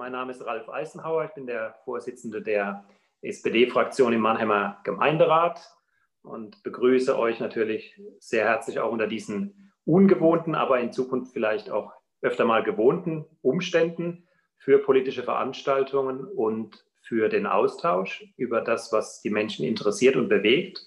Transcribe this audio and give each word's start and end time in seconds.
Mein 0.00 0.12
Name 0.12 0.32
ist 0.32 0.46
Ralf 0.46 0.66
Eisenhauer. 0.70 1.26
Ich 1.26 1.34
bin 1.34 1.46
der 1.46 1.74
Vorsitzende 1.84 2.40
der 2.40 2.86
SPD-Fraktion 3.20 4.14
im 4.14 4.22
Mannheimer 4.22 4.80
Gemeinderat 4.82 5.60
und 6.22 6.62
begrüße 6.62 7.18
euch 7.18 7.38
natürlich 7.38 8.00
sehr 8.18 8.46
herzlich 8.46 8.80
auch 8.80 8.92
unter 8.92 9.06
diesen 9.06 9.74
ungewohnten, 9.84 10.54
aber 10.54 10.80
in 10.80 10.90
Zukunft 10.90 11.34
vielleicht 11.34 11.68
auch 11.70 11.92
öfter 12.22 12.46
mal 12.46 12.62
gewohnten 12.62 13.26
Umständen 13.42 14.26
für 14.56 14.78
politische 14.78 15.22
Veranstaltungen 15.22 16.24
und 16.24 16.82
für 17.02 17.28
den 17.28 17.46
Austausch 17.46 18.24
über 18.38 18.62
das, 18.62 18.94
was 18.94 19.20
die 19.20 19.28
Menschen 19.28 19.66
interessiert 19.66 20.16
und 20.16 20.30
bewegt. 20.30 20.80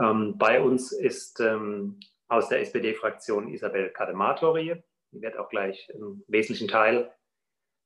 Ähm, 0.00 0.38
bei 0.38 0.62
uns 0.62 0.92
ist 0.92 1.40
ähm, 1.40 2.00
aus 2.28 2.48
der 2.48 2.62
SPD-Fraktion 2.62 3.48
Isabel 3.48 3.90
Kadematori. 3.90 4.82
Die 5.12 5.20
wird 5.20 5.38
auch 5.38 5.50
gleich 5.50 5.90
einen 5.94 6.24
wesentlichen 6.26 6.68
Teil 6.68 7.12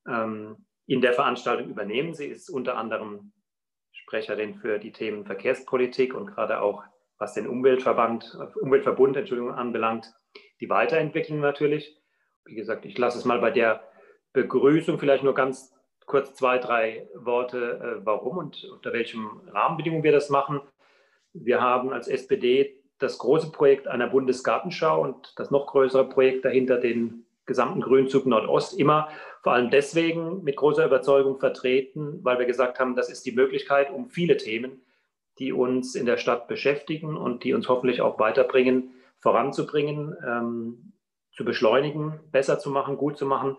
ähm, 0.06 0.56
in 0.86 1.00
der 1.00 1.12
Veranstaltung 1.12 1.68
übernehmen. 1.68 2.14
Sie 2.14 2.26
ist 2.26 2.50
unter 2.50 2.76
anderem 2.76 3.32
Sprecherin 3.92 4.54
für 4.56 4.78
die 4.78 4.92
Themen 4.92 5.24
Verkehrspolitik 5.24 6.14
und 6.14 6.26
gerade 6.26 6.60
auch 6.60 6.84
was 7.18 7.34
den 7.34 7.46
Umweltverband, 7.46 8.36
Umweltverbund 8.60 9.16
Entschuldigung, 9.16 9.54
anbelangt, 9.54 10.12
die 10.60 10.68
Weiterentwicklung 10.68 11.40
natürlich. 11.40 11.96
Wie 12.44 12.56
gesagt, 12.56 12.84
ich 12.84 12.98
lasse 12.98 13.18
es 13.18 13.24
mal 13.24 13.38
bei 13.38 13.52
der 13.52 13.88
Begrüßung 14.32 14.98
vielleicht 14.98 15.22
nur 15.22 15.34
ganz 15.34 15.72
kurz 16.06 16.34
zwei, 16.34 16.58
drei 16.58 17.08
Worte, 17.14 18.00
äh, 18.00 18.04
warum 18.04 18.38
und 18.38 18.64
unter 18.64 18.92
welchen 18.92 19.26
Rahmenbedingungen 19.48 20.02
wir 20.02 20.12
das 20.12 20.30
machen. 20.30 20.60
Wir 21.32 21.60
haben 21.60 21.92
als 21.92 22.08
SPD 22.08 22.82
das 22.98 23.18
große 23.18 23.52
Projekt 23.52 23.88
einer 23.88 24.08
Bundesgartenschau 24.08 25.00
und 25.00 25.32
das 25.36 25.50
noch 25.50 25.66
größere 25.66 26.08
Projekt 26.08 26.44
dahinter, 26.44 26.78
den 26.78 27.24
gesamten 27.46 27.80
Grünzug 27.80 28.26
Nordost, 28.26 28.78
immer 28.78 29.08
vor 29.42 29.54
allem 29.54 29.70
deswegen 29.70 30.44
mit 30.44 30.56
großer 30.56 30.86
Überzeugung 30.86 31.38
vertreten, 31.38 32.20
weil 32.22 32.38
wir 32.38 32.46
gesagt 32.46 32.78
haben, 32.78 32.94
das 32.94 33.10
ist 33.10 33.26
die 33.26 33.32
Möglichkeit, 33.32 33.90
um 33.90 34.08
viele 34.08 34.36
Themen, 34.36 34.82
die 35.38 35.52
uns 35.52 35.94
in 35.94 36.06
der 36.06 36.16
Stadt 36.16 36.46
beschäftigen 36.46 37.16
und 37.16 37.44
die 37.44 37.54
uns 37.54 37.68
hoffentlich 37.68 38.00
auch 38.00 38.18
weiterbringen, 38.18 38.94
voranzubringen, 39.20 40.16
ähm, 40.24 40.92
zu 41.32 41.44
beschleunigen, 41.44 42.20
besser 42.30 42.58
zu 42.58 42.70
machen, 42.70 42.96
gut 42.96 43.16
zu 43.16 43.26
machen. 43.26 43.56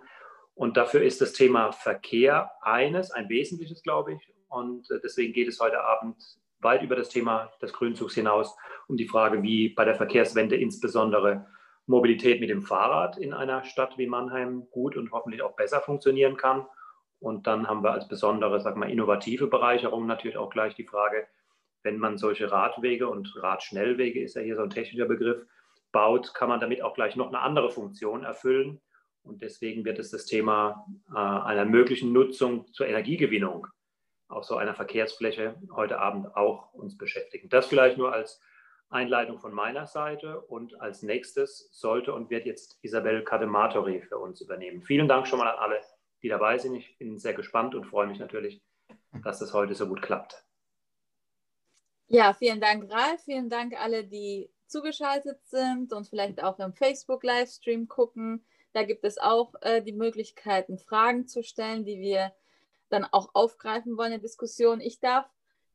Und 0.54 0.78
dafür 0.78 1.02
ist 1.02 1.20
das 1.22 1.34
Thema 1.34 1.72
Verkehr 1.72 2.52
eines, 2.62 3.12
ein 3.12 3.28
wesentliches, 3.30 3.82
glaube 3.82 4.14
ich. 4.14 4.34
Und 4.48 4.90
äh, 4.92 5.00
deswegen 5.04 5.34
geht 5.34 5.48
es 5.48 5.60
heute 5.60 5.84
Abend 5.84 6.16
weit 6.60 6.84
über 6.84 6.96
das 6.96 7.10
Thema 7.10 7.52
des 7.62 7.74
Grünzugs 7.74 8.14
hinaus 8.14 8.56
um 8.88 8.98
die 8.98 9.08
Frage, 9.08 9.42
wie 9.42 9.70
bei 9.70 9.84
der 9.84 9.96
Verkehrswende 9.96 10.56
insbesondere 10.56 11.48
Mobilität 11.86 12.40
mit 12.40 12.50
dem 12.50 12.62
Fahrrad 12.62 13.18
in 13.18 13.34
einer 13.34 13.64
Stadt 13.64 13.98
wie 13.98 14.08
Mannheim 14.08 14.68
gut 14.72 14.96
und 14.96 15.12
hoffentlich 15.12 15.42
auch 15.42 15.56
besser 15.56 15.82
funktionieren 15.82 16.38
kann. 16.38 16.66
Und 17.20 17.48
dann 17.48 17.68
haben 17.68 17.84
wir 17.84 17.92
als 17.92 18.08
besondere, 18.08 18.60
sag 18.60 18.76
mal, 18.76 18.90
innovative 18.90 19.48
Bereicherung 19.48 20.06
natürlich 20.06 20.38
auch 20.38 20.50
gleich 20.50 20.76
die 20.76 20.86
Frage, 20.86 21.28
wenn 21.84 21.98
man 21.98 22.18
solche 22.18 22.52
Radwege 22.52 23.10
und 23.10 23.34
Radschnellwege 23.36 24.22
ist 24.22 24.36
ja 24.36 24.42
hier 24.42 24.56
so 24.56 24.64
ein 24.64 24.70
technischer 24.70 25.06
Begriff, 25.06 25.46
baut, 25.92 26.34
kann 26.34 26.50
man 26.50 26.60
damit 26.60 26.82
auch 26.82 26.94
gleich 26.94 27.16
noch 27.16 27.28
eine 27.28 27.40
andere 27.40 27.70
Funktion 27.70 28.24
erfüllen. 28.24 28.82
Und 29.22 29.42
deswegen 29.42 29.86
wird 29.86 30.00
es 30.00 30.12
das 30.12 30.26
Thema 30.26 30.86
äh, 31.14 31.18
einer 31.18 31.66
möglichen 31.66 32.12
Nutzung 32.12 32.68
zur 32.74 32.88
Energiegewinnung 32.88 33.68
auf 34.28 34.44
so 34.46 34.58
einer 34.58 34.74
Verkehrsfläche 34.74 35.56
heute 35.74 36.00
Abend 36.00 36.36
auch 36.36 36.74
uns 36.74 36.98
beschäftigen. 36.98 37.50
Das 37.50 37.68
vielleicht 37.68 37.98
nur 37.98 38.12
als 38.12 38.42
Einleitung 38.94 39.40
von 39.40 39.54
meiner 39.54 39.88
Seite 39.88 40.42
und 40.42 40.80
als 40.80 41.02
nächstes 41.04 41.70
sollte 41.72 42.14
und 42.14 42.30
wird 42.30 42.46
jetzt 42.46 42.78
Isabel 42.82 43.24
Kadematori 43.24 44.02
für 44.02 44.18
uns 44.18 44.42
übernehmen. 44.42 44.82
Vielen 44.84 45.08
Dank 45.08 45.28
schon 45.28 45.40
mal 45.40 45.50
an 45.50 45.60
alle, 45.60 45.82
die 46.22 46.30
dabei 46.30 46.58
sind. 46.58 46.76
Ich 46.76 46.98
bin 46.98 47.18
sehr 47.18 47.34
gespannt 47.34 47.76
und 47.76 47.86
freue 47.86 48.08
mich 48.08 48.20
natürlich, 48.20 48.62
dass 49.24 49.40
das 49.40 49.54
heute 49.54 49.76
so 49.76 49.88
gut 49.88 50.02
klappt. 50.02 50.44
Ja, 52.08 52.34
vielen 52.34 52.62
Dank, 52.62 52.92
Ralf. 52.92 53.22
Vielen 53.24 53.50
Dank 53.50 53.74
alle, 53.80 54.04
die 54.04 54.50
zugeschaltet 54.68 55.40
sind 55.46 55.94
und 55.94 56.08
vielleicht 56.08 56.44
auch 56.44 56.60
im 56.60 56.74
Facebook-Livestream 56.74 57.88
gucken. 57.88 58.46
Da 58.74 58.84
gibt 58.84 59.04
es 59.04 59.18
auch 59.18 59.54
äh, 59.62 59.82
die 59.82 59.94
Möglichkeiten, 59.94 60.78
Fragen 60.78 61.28
zu 61.28 61.44
stellen, 61.44 61.86
die 61.86 62.00
wir 62.00 62.34
dann 62.90 63.06
auch 63.06 63.30
aufgreifen 63.34 63.98
wollen 63.98 64.14
in 64.14 64.20
der 64.20 64.28
Diskussion. 64.28 64.82
Ich 64.82 65.00
darf 65.00 65.26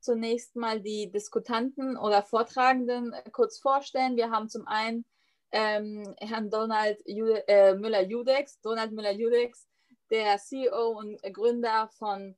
zunächst 0.01 0.57
mal 0.57 0.81
die 0.81 1.11
Diskutanten 1.11 1.97
oder 1.97 2.23
Vortragenden 2.23 3.13
äh, 3.13 3.31
kurz 3.31 3.59
vorstellen. 3.59 4.17
Wir 4.17 4.31
haben 4.31 4.49
zum 4.49 4.67
einen 4.67 5.05
ähm, 5.53 6.15
Herrn 6.19 6.51
Donald 6.51 7.01
Jude, 7.07 7.47
äh, 7.49 7.75
Müller-Judex, 7.75 8.61
Donald 8.61 8.93
Müller-Judex, 8.93 9.67
der 10.11 10.39
CEO 10.39 10.99
und 10.99 11.23
Gründer 11.33 11.89
von 11.99 12.37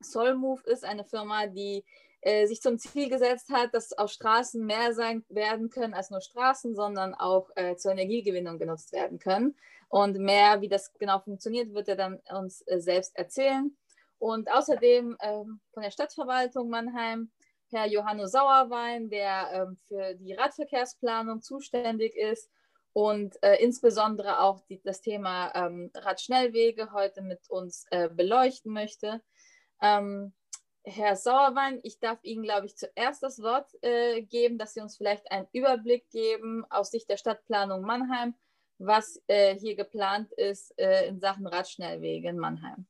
Solmove 0.00 0.64
ist, 0.66 0.84
eine 0.84 1.04
Firma, 1.04 1.46
die 1.46 1.84
äh, 2.20 2.46
sich 2.46 2.60
zum 2.60 2.78
Ziel 2.78 3.08
gesetzt 3.08 3.50
hat, 3.50 3.72
dass 3.74 3.92
auf 3.92 4.10
Straßen 4.10 4.64
mehr 4.64 4.94
sein 4.94 5.24
werden 5.28 5.70
können 5.70 5.94
als 5.94 6.10
nur 6.10 6.20
Straßen, 6.20 6.74
sondern 6.74 7.14
auch 7.14 7.50
äh, 7.54 7.76
zur 7.76 7.92
Energiegewinnung 7.92 8.58
genutzt 8.58 8.92
werden 8.92 9.18
können. 9.18 9.56
Und 9.88 10.18
mehr, 10.18 10.60
wie 10.60 10.68
das 10.68 10.92
genau 10.94 11.20
funktioniert, 11.20 11.72
wird 11.72 11.88
er 11.88 11.96
dann 11.96 12.20
uns 12.34 12.62
äh, 12.66 12.80
selbst 12.80 13.16
erzählen. 13.16 13.76
Und 14.18 14.50
außerdem 14.50 15.16
ähm, 15.20 15.60
von 15.72 15.82
der 15.82 15.90
Stadtverwaltung 15.90 16.68
Mannheim 16.68 17.30
Herr 17.70 17.86
Johannes 17.86 18.32
Sauerwein, 18.32 19.10
der 19.10 19.50
ähm, 19.52 19.76
für 19.88 20.14
die 20.14 20.34
Radverkehrsplanung 20.34 21.42
zuständig 21.42 22.14
ist 22.14 22.48
und 22.92 23.42
äh, 23.42 23.56
insbesondere 23.56 24.40
auch 24.40 24.60
die, 24.68 24.80
das 24.82 25.00
Thema 25.00 25.52
ähm, 25.54 25.90
Radschnellwege 25.94 26.92
heute 26.92 27.22
mit 27.22 27.50
uns 27.50 27.84
äh, 27.90 28.08
beleuchten 28.08 28.72
möchte. 28.72 29.20
Ähm, 29.82 30.32
Herr 30.84 31.16
Sauerwein, 31.16 31.80
ich 31.82 31.98
darf 31.98 32.20
Ihnen, 32.22 32.44
glaube 32.44 32.66
ich, 32.66 32.76
zuerst 32.76 33.22
das 33.22 33.42
Wort 33.42 33.68
äh, 33.82 34.22
geben, 34.22 34.56
dass 34.56 34.74
Sie 34.74 34.80
uns 34.80 34.96
vielleicht 34.96 35.30
einen 35.32 35.48
Überblick 35.52 36.08
geben 36.10 36.64
aus 36.70 36.92
Sicht 36.92 37.10
der 37.10 37.16
Stadtplanung 37.16 37.82
Mannheim, 37.82 38.34
was 38.78 39.20
äh, 39.26 39.58
hier 39.58 39.74
geplant 39.74 40.32
ist 40.32 40.78
äh, 40.78 41.08
in 41.08 41.18
Sachen 41.18 41.48
Radschnellwege 41.48 42.28
in 42.28 42.38
Mannheim. 42.38 42.86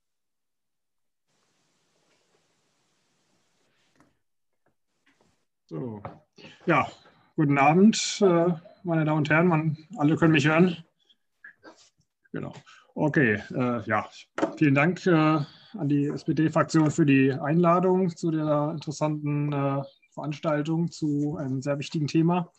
So. 5.69 6.01
Ja, 6.67 6.87
guten 7.35 7.59
Abend, 7.59 8.21
äh, 8.23 8.53
meine 8.85 9.05
Damen 9.05 9.19
und 9.19 9.31
Herren. 9.31 9.49
Man, 9.49 9.77
alle 9.97 10.17
können 10.17 10.31
mich 10.31 10.47
hören. 10.47 10.77
Genau. 12.31 12.53
Okay, 12.95 13.43
äh, 13.53 13.83
ja, 13.83 14.09
vielen 14.57 14.77
Dank 14.77 15.05
äh, 15.07 15.11
an 15.11 15.89
die 15.89 16.07
SPD-Fraktion 16.07 16.93
für 16.93 17.05
die 17.05 17.33
Einladung 17.33 18.15
zu 18.17 18.31
der 18.31 18.71
interessanten 18.75 19.53
äh, 19.53 19.83
Veranstaltung 20.13 20.93
zu 20.93 21.37
einem 21.37 21.61
sehr 21.61 21.81
wichtigen 21.81 22.07
Thema. 22.07 22.53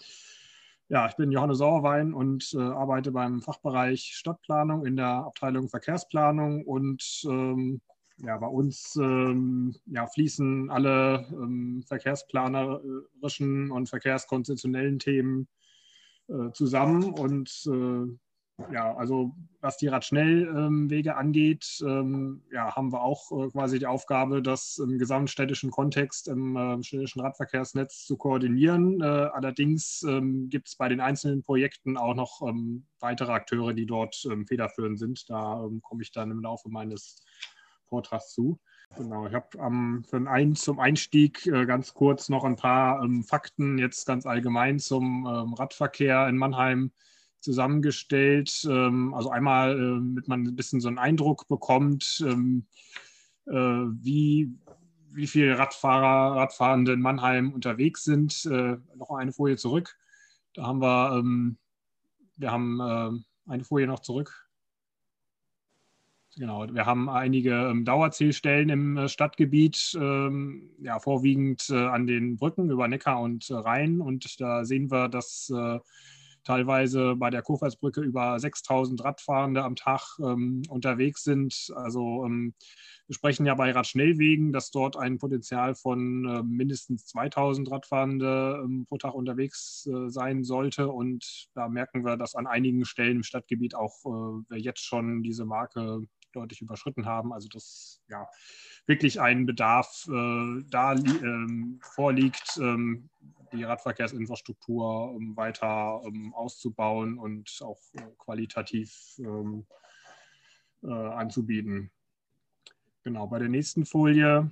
Ja, 0.90 1.08
ich 1.08 1.16
bin 1.16 1.32
Johannes 1.32 1.60
Sauerwein 1.60 2.14
und 2.14 2.54
äh, 2.56 2.62
arbeite 2.62 3.14
beim 3.14 3.42
Fachbereich 3.42 4.12
Stadtplanung 4.16 4.86
in 4.86 4.98
der 4.98 5.08
Abteilung 5.08 5.70
Verkehrsplanung 5.70 6.66
und 6.66 7.22
ähm, 7.26 7.80
ja, 8.18 8.38
bei 8.38 8.48
uns 8.48 8.96
ähm, 8.96 9.76
ja, 9.86 10.08
fließen 10.08 10.70
alle 10.70 11.28
ähm, 11.32 11.84
verkehrsplanerischen 11.88 13.72
und 13.72 13.90
verkehrskonzeptionellen 13.90 15.00
Themen 15.00 15.48
äh, 16.28 16.52
zusammen. 16.52 17.14
Und 17.14 17.50
äh, 17.68 18.18
ja, 18.74 18.96
also 18.96 19.36
was 19.62 19.78
die 19.78 19.88
Radschnellwege 19.88 21.12
ähm, 21.12 21.16
angeht, 21.16 21.78
ähm, 21.86 22.42
ja, 22.52 22.76
haben 22.76 22.92
wir 22.92 23.04
auch 23.04 23.32
äh, 23.32 23.50
quasi 23.52 23.78
die 23.78 23.86
Aufgabe, 23.86 24.42
das 24.42 24.80
im 24.80 24.98
gesamtstädtischen 24.98 25.70
Kontext 25.70 26.28
im 26.28 26.58
äh, 26.58 26.84
städtischen 26.84 27.22
Radverkehrsnetz 27.22 28.06
zu 28.06 28.18
koordinieren. 28.18 29.00
Äh, 29.00 29.06
allerdings 29.06 30.02
ähm, 30.02 30.50
gibt 30.50 30.70
es 30.70 30.76
bei 30.76 30.90
den 30.90 31.02
einzelnen 31.02 31.44
Projekten 31.44 31.98
auch 31.98 32.16
noch 32.16 32.42
ähm, 32.42 32.88
weitere 33.00 33.32
Akteure, 33.32 33.74
die 33.74 33.86
dort 33.86 34.28
federführend 34.48 34.98
sind. 34.98 35.30
Da 35.30 35.70
komme 35.84 36.02
ich 36.02 36.12
dann 36.12 36.32
im 36.32 36.42
Laufe 36.42 36.68
meines 36.68 37.22
Vortrags 37.88 38.34
zu. 38.34 38.60
Genau, 38.96 39.28
ich 39.28 39.34
habe 39.34 39.48
ähm, 39.60 40.04
ein, 40.28 40.56
zum 40.56 40.80
Einstieg 40.80 41.46
äh, 41.46 41.66
ganz 41.66 41.94
kurz 41.94 42.30
noch 42.30 42.46
ein 42.46 42.56
paar 42.56 43.04
ähm, 43.04 43.24
Fakten 43.24 43.78
jetzt 43.78 44.06
ganz 44.06 44.26
allgemein 44.26 44.80
zum 44.80 45.28
ähm, 45.28 45.54
Radverkehr 45.54 46.28
in 46.28 46.38
Mannheim 46.38 46.92
zusammengestellt. 47.42 48.66
Ähm, 48.70 49.14
also 49.14 49.30
einmal, 49.30 49.76
äh, 49.76 49.80
damit 49.80 50.28
man 50.28 50.44
ein 50.44 50.56
bisschen 50.56 50.80
so 50.80 50.88
einen 50.88 50.98
Eindruck 50.98 51.48
bekommt, 51.48 52.24
ähm, 52.26 52.66
äh, 53.46 53.54
wie, 53.54 54.54
wie 55.12 55.28
viele 55.28 55.58
Radfahrer, 55.58 56.38
Radfahrende 56.38 56.94
in 56.94 57.02
Mannheim 57.02 57.54
unterwegs 57.54 58.04
sind. 58.04 58.46
Äh, 58.46 58.78
noch 58.96 59.12
eine 59.12 59.34
Folie 59.34 59.58
zurück. 59.58 59.96
Da 60.54 60.66
haben 60.66 60.82
wir, 60.82 61.18
ähm, 61.18 61.58
wir 62.38 62.52
haben 62.52 62.80
äh, 62.80 63.52
eine 63.52 63.64
Folie 63.64 63.88
noch 63.88 64.00
zurück. 64.00 64.47
Genau, 66.38 66.68
wir 66.72 66.86
haben 66.86 67.10
einige 67.10 67.52
ähm, 67.52 67.84
Dauerzählstellen 67.84 68.70
im 68.70 68.96
äh, 68.98 69.10
Stadtgebiet, 69.10 69.98
ähm, 70.00 70.70
ja, 70.80 71.00
vorwiegend 71.00 71.68
äh, 71.72 71.76
an 71.76 72.06
den 72.06 72.38
Brücken 72.38 72.70
über 72.70 72.88
Neckar 72.88 73.22
und 73.22 73.50
äh, 73.50 73.56
Rhein. 73.56 74.02
Und 74.02 74.40
da 74.40 74.64
sehen 74.64 74.92
wir, 74.92 75.10
dass 75.10 75.52
teilweise 76.48 77.16
bei 77.16 77.30
der 77.30 77.42
Kurpfalzbrücke 77.42 78.00
über 78.02 78.40
6000 78.40 79.04
Radfahrende 79.04 79.64
am 79.64 79.76
Tag 79.76 80.18
ähm, 80.20 80.62
unterwegs 80.70 81.24
sind. 81.24 81.74
Also 81.76 82.24
ähm, 82.26 82.54
wir 83.08 83.16
sprechen 83.16 83.46
ja 83.46 83.54
bei 83.56 83.72
Radschnellwegen, 83.72 84.54
dass 84.54 84.72
dort 84.72 84.96
ein 84.96 85.18
Potenzial 85.18 85.76
von 85.76 86.26
äh, 86.26 86.44
mindestens 86.44 87.06
2000 87.08 87.70
Radfahrende 87.70 88.62
ähm, 88.64 88.86
pro 88.88 88.98
Tag 88.98 89.14
unterwegs 89.14 89.88
äh, 89.88 90.10
sein 90.10 90.46
sollte. 90.46 90.88
Und 90.88 91.50
da 91.54 91.68
merken 91.68 92.06
wir, 92.06 92.16
dass 92.16 92.36
an 92.36 92.48
einigen 92.48 92.86
Stellen 92.86 93.18
im 93.18 93.24
Stadtgebiet 93.24 93.76
auch 93.76 94.06
äh, 94.06 94.44
wir 94.50 94.60
jetzt 94.60 94.86
schon 94.86 95.24
diese 95.24 95.44
Marke 95.44 96.02
deutlich 96.38 96.62
überschritten 96.62 97.06
haben. 97.06 97.34
Also 97.34 97.48
dass 97.50 98.02
ja 98.10 98.28
wirklich 98.86 99.20
ein 99.20 99.46
Bedarf 99.46 100.08
äh, 100.08 100.64
da 100.70 100.94
ähm, 100.94 101.80
vorliegt, 101.82 102.58
ähm, 102.62 103.10
die 103.54 103.64
Radverkehrsinfrastruktur 103.64 105.12
um, 105.12 105.36
weiter 105.36 106.02
um, 106.02 106.34
auszubauen 106.34 107.18
und 107.18 107.60
auch 107.62 107.80
äh, 107.94 108.02
qualitativ 108.18 109.20
ähm, 109.20 109.66
äh, 110.84 110.92
anzubieten. 110.92 111.92
Genau, 113.04 113.28
bei 113.28 113.40
der 113.40 113.50
nächsten 113.50 113.86
Folie 113.86 114.52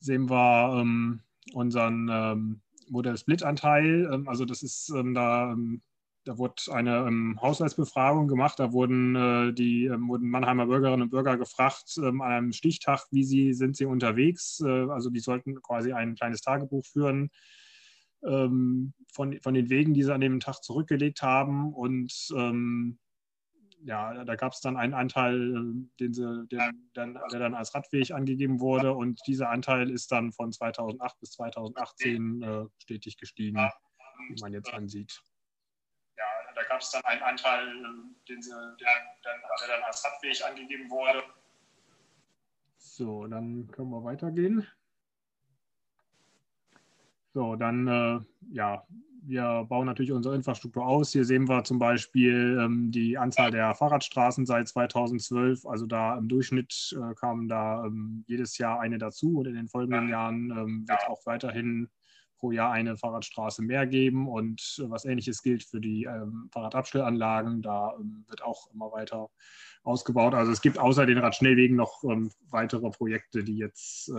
sehen 0.00 0.30
wir 0.30 0.80
ähm, 0.80 1.20
unseren 1.52 2.08
ähm, 2.10 2.60
Modell-Split-Anteil. 2.88 4.10
Ähm, 4.12 4.28
also 4.28 4.44
das 4.44 4.62
ist 4.62 4.88
ähm, 4.90 5.14
da, 5.14 5.52
ähm, 5.52 5.82
da 6.26 6.38
wurde 6.38 6.54
eine 6.70 7.06
ähm, 7.06 7.38
Haushaltsbefragung 7.40 8.28
gemacht. 8.28 8.58
Da 8.58 8.72
wurden 8.72 9.16
äh, 9.16 9.52
die 9.52 9.88
wurden 9.90 10.28
Mannheimer 10.28 10.66
Bürgerinnen 10.66 11.02
und 11.02 11.10
Bürger 11.10 11.36
gefragt 11.38 11.98
an 11.98 12.20
einem 12.20 12.52
Stichtag, 12.52 13.06
wie 13.10 13.24
sie 13.24 13.54
sind 13.54 13.76
sie 13.76 13.86
unterwegs. 13.86 14.60
Äh, 14.60 14.90
also 14.90 15.08
die 15.08 15.20
sollten 15.20 15.62
quasi 15.62 15.92
ein 15.92 16.14
kleines 16.14 16.42
Tagebuch 16.42 16.84
führen 16.84 17.30
von, 18.22 18.92
von 19.12 19.54
den 19.54 19.70
Wegen, 19.70 19.94
die 19.94 20.02
sie 20.02 20.12
an 20.12 20.22
dem 20.22 20.40
Tag 20.40 20.64
zurückgelegt 20.64 21.22
haben 21.22 21.72
und 21.72 22.10
ja, 23.84 24.24
da 24.24 24.34
gab 24.34 24.52
es 24.52 24.60
dann 24.60 24.76
einen 24.76 24.94
Anteil, 24.94 25.54
äh, 25.54 25.88
den 26.00 26.12
sie, 26.12 26.46
den, 26.48 26.74
der, 26.94 27.28
der 27.30 27.40
dann 27.40 27.54
als 27.54 27.74
Radweg 27.74 28.10
angegeben 28.10 28.60
wurde 28.60 28.92
und 28.92 29.20
dieser 29.26 29.50
Anteil 29.50 29.90
ist 29.90 30.10
dann 30.10 30.32
von 30.32 30.52
2008 30.52 31.20
bis 31.20 31.30
2018 31.32 32.42
äh, 32.42 32.64
stetig 32.78 33.16
gestiegen, 33.16 33.58
wie 34.28 34.40
man 34.40 34.52
jetzt 34.52 34.72
ansieht. 34.72 35.22
Da 36.56 36.62
gab 36.62 36.80
es 36.80 36.90
dann 36.90 37.04
einen 37.04 37.22
Anteil, 37.22 37.68
äh, 37.68 38.28
den 38.28 38.42
sie, 38.42 38.50
der, 38.50 38.88
der, 39.24 39.68
dann 39.68 39.82
als 39.84 40.02
Radweg 40.04 40.42
angegeben 40.42 40.88
wurde. 40.88 41.22
So, 42.78 43.26
dann 43.26 43.70
können 43.70 43.90
wir 43.90 44.02
weitergehen. 44.02 44.66
So, 47.34 47.56
dann 47.56 47.86
äh, 47.86 48.20
ja, 48.54 48.86
wir 49.26 49.66
bauen 49.68 49.84
natürlich 49.84 50.12
unsere 50.12 50.34
Infrastruktur 50.34 50.86
aus. 50.86 51.12
Hier 51.12 51.26
sehen 51.26 51.46
wir 51.46 51.62
zum 51.64 51.78
Beispiel 51.78 52.58
ähm, 52.58 52.90
die 52.90 53.18
Anzahl 53.18 53.50
der 53.50 53.74
Fahrradstraßen 53.74 54.46
seit 54.46 54.68
2012. 54.68 55.66
Also 55.66 55.84
da 55.84 56.16
im 56.16 56.28
Durchschnitt 56.28 56.96
äh, 56.96 57.14
kamen 57.16 57.48
da 57.48 57.84
ähm, 57.84 58.24
jedes 58.26 58.56
Jahr 58.56 58.80
eine 58.80 58.96
dazu 58.96 59.40
und 59.40 59.46
in 59.46 59.56
den 59.56 59.68
folgenden 59.68 60.08
Jahren 60.08 60.50
ähm, 60.52 60.88
wird 60.88 61.00
es 61.02 61.08
auch 61.08 61.26
weiterhin 61.26 61.90
pro 62.38 62.52
Jahr 62.52 62.72
eine 62.72 62.96
Fahrradstraße 62.96 63.62
mehr 63.62 63.86
geben. 63.86 64.28
Und 64.28 64.78
äh, 64.78 64.90
was 64.90 65.04
ähnliches 65.04 65.42
gilt 65.42 65.64
für 65.64 65.80
die 65.80 66.04
ähm, 66.04 66.48
Fahrradabstellanlagen. 66.52 67.62
Da 67.62 67.94
ähm, 67.98 68.24
wird 68.28 68.42
auch 68.42 68.70
immer 68.72 68.92
weiter 68.92 69.28
ausgebaut. 69.82 70.34
Also 70.34 70.52
es 70.52 70.60
gibt 70.60 70.78
außer 70.78 71.06
den 71.06 71.18
Radschnellwegen 71.18 71.76
noch 71.76 72.02
ähm, 72.04 72.30
weitere 72.50 72.90
Projekte, 72.90 73.44
die 73.44 73.56
jetzt 73.56 74.10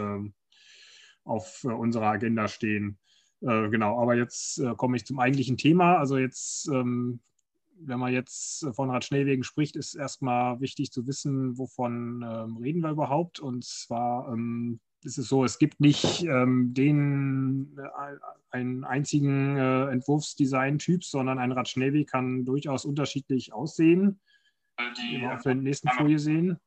auf 1.27 1.63
äh, 1.63 1.67
unserer 1.67 2.07
Agenda 2.07 2.47
stehen. 2.47 2.97
Äh, 3.41 3.69
genau, 3.69 4.01
aber 4.01 4.15
jetzt 4.15 4.59
äh, 4.59 4.73
komme 4.75 4.97
ich 4.97 5.05
zum 5.05 5.19
eigentlichen 5.19 5.57
Thema. 5.57 5.97
Also 5.97 6.17
jetzt, 6.17 6.67
ähm, 6.69 7.19
wenn 7.79 7.99
man 7.99 8.13
jetzt 8.13 8.65
von 8.73 8.89
Radschnellwegen 8.89 9.43
spricht, 9.43 9.75
ist 9.75 9.93
erstmal 9.93 10.59
wichtig 10.59 10.91
zu 10.91 11.05
wissen, 11.05 11.57
wovon 11.57 12.25
ähm, 12.27 12.57
reden 12.57 12.81
wir 12.81 12.91
überhaupt. 12.91 13.39
Und 13.39 13.63
zwar 13.63 14.31
ähm, 14.33 14.79
ist 15.03 15.17
es 15.17 15.27
so, 15.29 15.43
es 15.43 15.59
gibt 15.59 15.79
nicht 15.79 16.23
ähm, 16.23 16.73
den 16.73 17.77
äh, 17.77 18.17
einen 18.49 18.83
einzigen 18.83 19.57
äh, 19.57 19.87
Entwurfsdesign-Typ, 19.89 21.03
sondern 21.03 21.39
ein 21.39 21.51
Radschnellweg 21.51 22.09
kann 22.09 22.45
durchaus 22.45 22.85
unterschiedlich 22.85 23.53
aussehen. 23.53 24.19
Die 24.79 25.21
wir 25.21 25.33
auf 25.33 25.41
der 25.41 25.55
nächsten 25.55 25.89
Folie 25.89 26.19
sehen. 26.19 26.59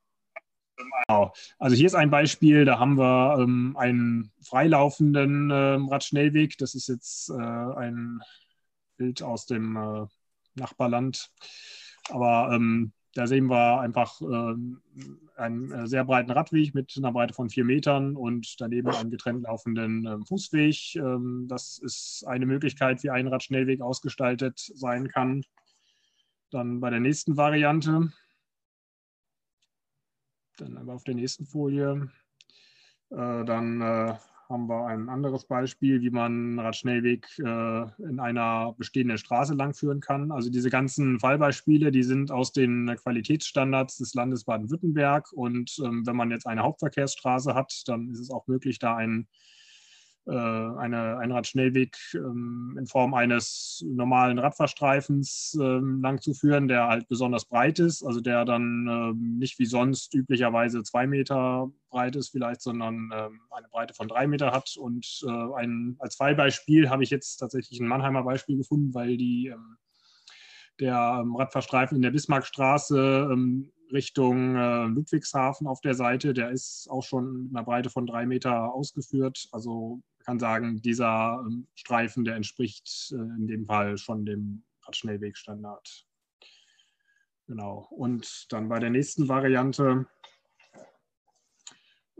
Genau. 0.76 1.32
Also 1.58 1.76
hier 1.76 1.86
ist 1.86 1.94
ein 1.94 2.10
Beispiel, 2.10 2.64
da 2.64 2.78
haben 2.78 2.98
wir 2.98 3.38
ähm, 3.38 3.76
einen 3.76 4.32
freilaufenden 4.42 5.50
äh, 5.50 5.78
Radschnellweg. 5.90 6.58
Das 6.58 6.74
ist 6.74 6.88
jetzt 6.88 7.30
äh, 7.30 7.34
ein 7.34 8.20
Bild 8.96 9.22
aus 9.22 9.46
dem 9.46 9.76
äh, 9.76 10.06
Nachbarland. 10.54 11.30
Aber 12.08 12.52
ähm, 12.52 12.92
da 13.14 13.26
sehen 13.26 13.46
wir 13.46 13.80
einfach 13.80 14.20
ähm, 14.20 14.80
einen 15.36 15.72
äh, 15.72 15.86
sehr 15.86 16.04
breiten 16.04 16.30
Radweg 16.30 16.74
mit 16.74 16.94
einer 16.96 17.12
Breite 17.12 17.34
von 17.34 17.50
vier 17.50 17.64
Metern 17.64 18.16
und 18.16 18.60
daneben 18.60 18.88
einen 18.90 19.10
getrennt 19.10 19.42
laufenden 19.42 20.06
ähm, 20.06 20.24
Fußweg. 20.26 20.96
Ähm, 20.96 21.46
das 21.48 21.78
ist 21.78 22.24
eine 22.26 22.46
Möglichkeit, 22.46 23.02
wie 23.02 23.10
ein 23.10 23.26
Radschnellweg 23.26 23.80
ausgestaltet 23.80 24.58
sein 24.58 25.08
kann. 25.08 25.42
Dann 26.50 26.80
bei 26.80 26.90
der 26.90 27.00
nächsten 27.00 27.36
Variante 27.36 28.12
dann 30.60 30.76
aber 30.76 30.94
auf 30.94 31.04
der 31.04 31.14
nächsten 31.14 31.46
Folie. 31.46 32.10
Äh, 33.10 33.44
dann 33.44 33.80
äh, 33.80 34.14
haben 34.50 34.68
wir 34.68 34.86
ein 34.86 35.08
anderes 35.08 35.44
Beispiel, 35.44 36.00
wie 36.00 36.10
man 36.10 36.58
Radschnellweg 36.58 37.26
äh, 37.38 38.02
in 38.02 38.18
einer 38.18 38.74
bestehenden 38.76 39.16
Straße 39.16 39.54
langführen 39.54 40.00
kann. 40.00 40.32
Also 40.32 40.50
diese 40.50 40.70
ganzen 40.70 41.20
Fallbeispiele, 41.20 41.92
die 41.92 42.02
sind 42.02 42.30
aus 42.30 42.52
den 42.52 42.94
Qualitätsstandards 42.96 43.98
des 43.98 44.12
Landes 44.14 44.44
Baden-Württemberg. 44.44 45.32
Und 45.32 45.80
ähm, 45.84 46.06
wenn 46.06 46.16
man 46.16 46.30
jetzt 46.30 46.46
eine 46.46 46.62
Hauptverkehrsstraße 46.62 47.54
hat, 47.54 47.82
dann 47.86 48.10
ist 48.10 48.18
es 48.18 48.30
auch 48.30 48.46
möglich, 48.48 48.78
da 48.78 48.96
einen 48.96 49.28
eine, 50.26 51.18
einen 51.18 51.32
Radschnellweg 51.32 51.96
ähm, 52.14 52.76
in 52.78 52.86
Form 52.86 53.14
eines 53.14 53.84
normalen 53.86 54.38
Radfahrstreifens 54.38 55.58
ähm, 55.60 56.00
lang 56.02 56.20
zu 56.20 56.34
führen, 56.34 56.68
der 56.68 56.88
halt 56.88 57.08
besonders 57.08 57.46
breit 57.46 57.78
ist, 57.78 58.04
also 58.04 58.20
der 58.20 58.44
dann 58.44 58.86
ähm, 58.88 59.38
nicht 59.38 59.58
wie 59.58 59.66
sonst 59.66 60.14
üblicherweise 60.14 60.82
zwei 60.82 61.06
Meter 61.06 61.70
breit 61.88 62.16
ist 62.16 62.30
vielleicht, 62.30 62.60
sondern 62.60 63.10
eine 63.12 63.68
Breite 63.70 63.94
von 63.94 64.06
drei 64.06 64.26
Meter 64.28 64.52
hat. 64.52 64.76
Und 64.78 65.24
äh, 65.26 65.54
ein, 65.56 65.96
als 65.98 66.16
Fallbeispiel 66.16 66.88
habe 66.90 67.02
ich 67.02 67.10
jetzt 67.10 67.38
tatsächlich 67.38 67.80
ein 67.80 67.88
Mannheimer 67.88 68.22
Beispiel 68.22 68.56
gefunden, 68.56 68.94
weil 68.94 69.16
die, 69.16 69.52
der 70.78 71.24
Radfahrstreifen 71.26 71.96
in 71.96 72.02
der 72.02 72.12
Bismarckstraße 72.12 73.34
Richtung 73.92 74.56
äh, 74.56 74.86
Ludwigshafen 74.86 75.66
auf 75.66 75.80
der 75.80 75.94
Seite. 75.94 76.32
Der 76.32 76.50
ist 76.50 76.88
auch 76.90 77.02
schon 77.02 77.44
mit 77.44 77.56
einer 77.56 77.64
Breite 77.64 77.90
von 77.90 78.06
drei 78.06 78.26
Meter 78.26 78.72
ausgeführt. 78.72 79.48
Also 79.52 80.00
kann 80.24 80.38
sagen, 80.38 80.80
dieser 80.82 81.44
ähm, 81.46 81.66
Streifen, 81.74 82.24
der 82.24 82.36
entspricht 82.36 83.12
äh, 83.12 83.16
in 83.16 83.46
dem 83.46 83.66
Fall 83.66 83.98
schon 83.98 84.24
dem 84.24 84.62
Radschnellwegstandard. 84.84 86.06
Genau. 87.46 87.88
Und 87.90 88.46
dann 88.50 88.68
bei 88.68 88.78
der 88.78 88.90
nächsten 88.90 89.28
Variante 89.28 90.06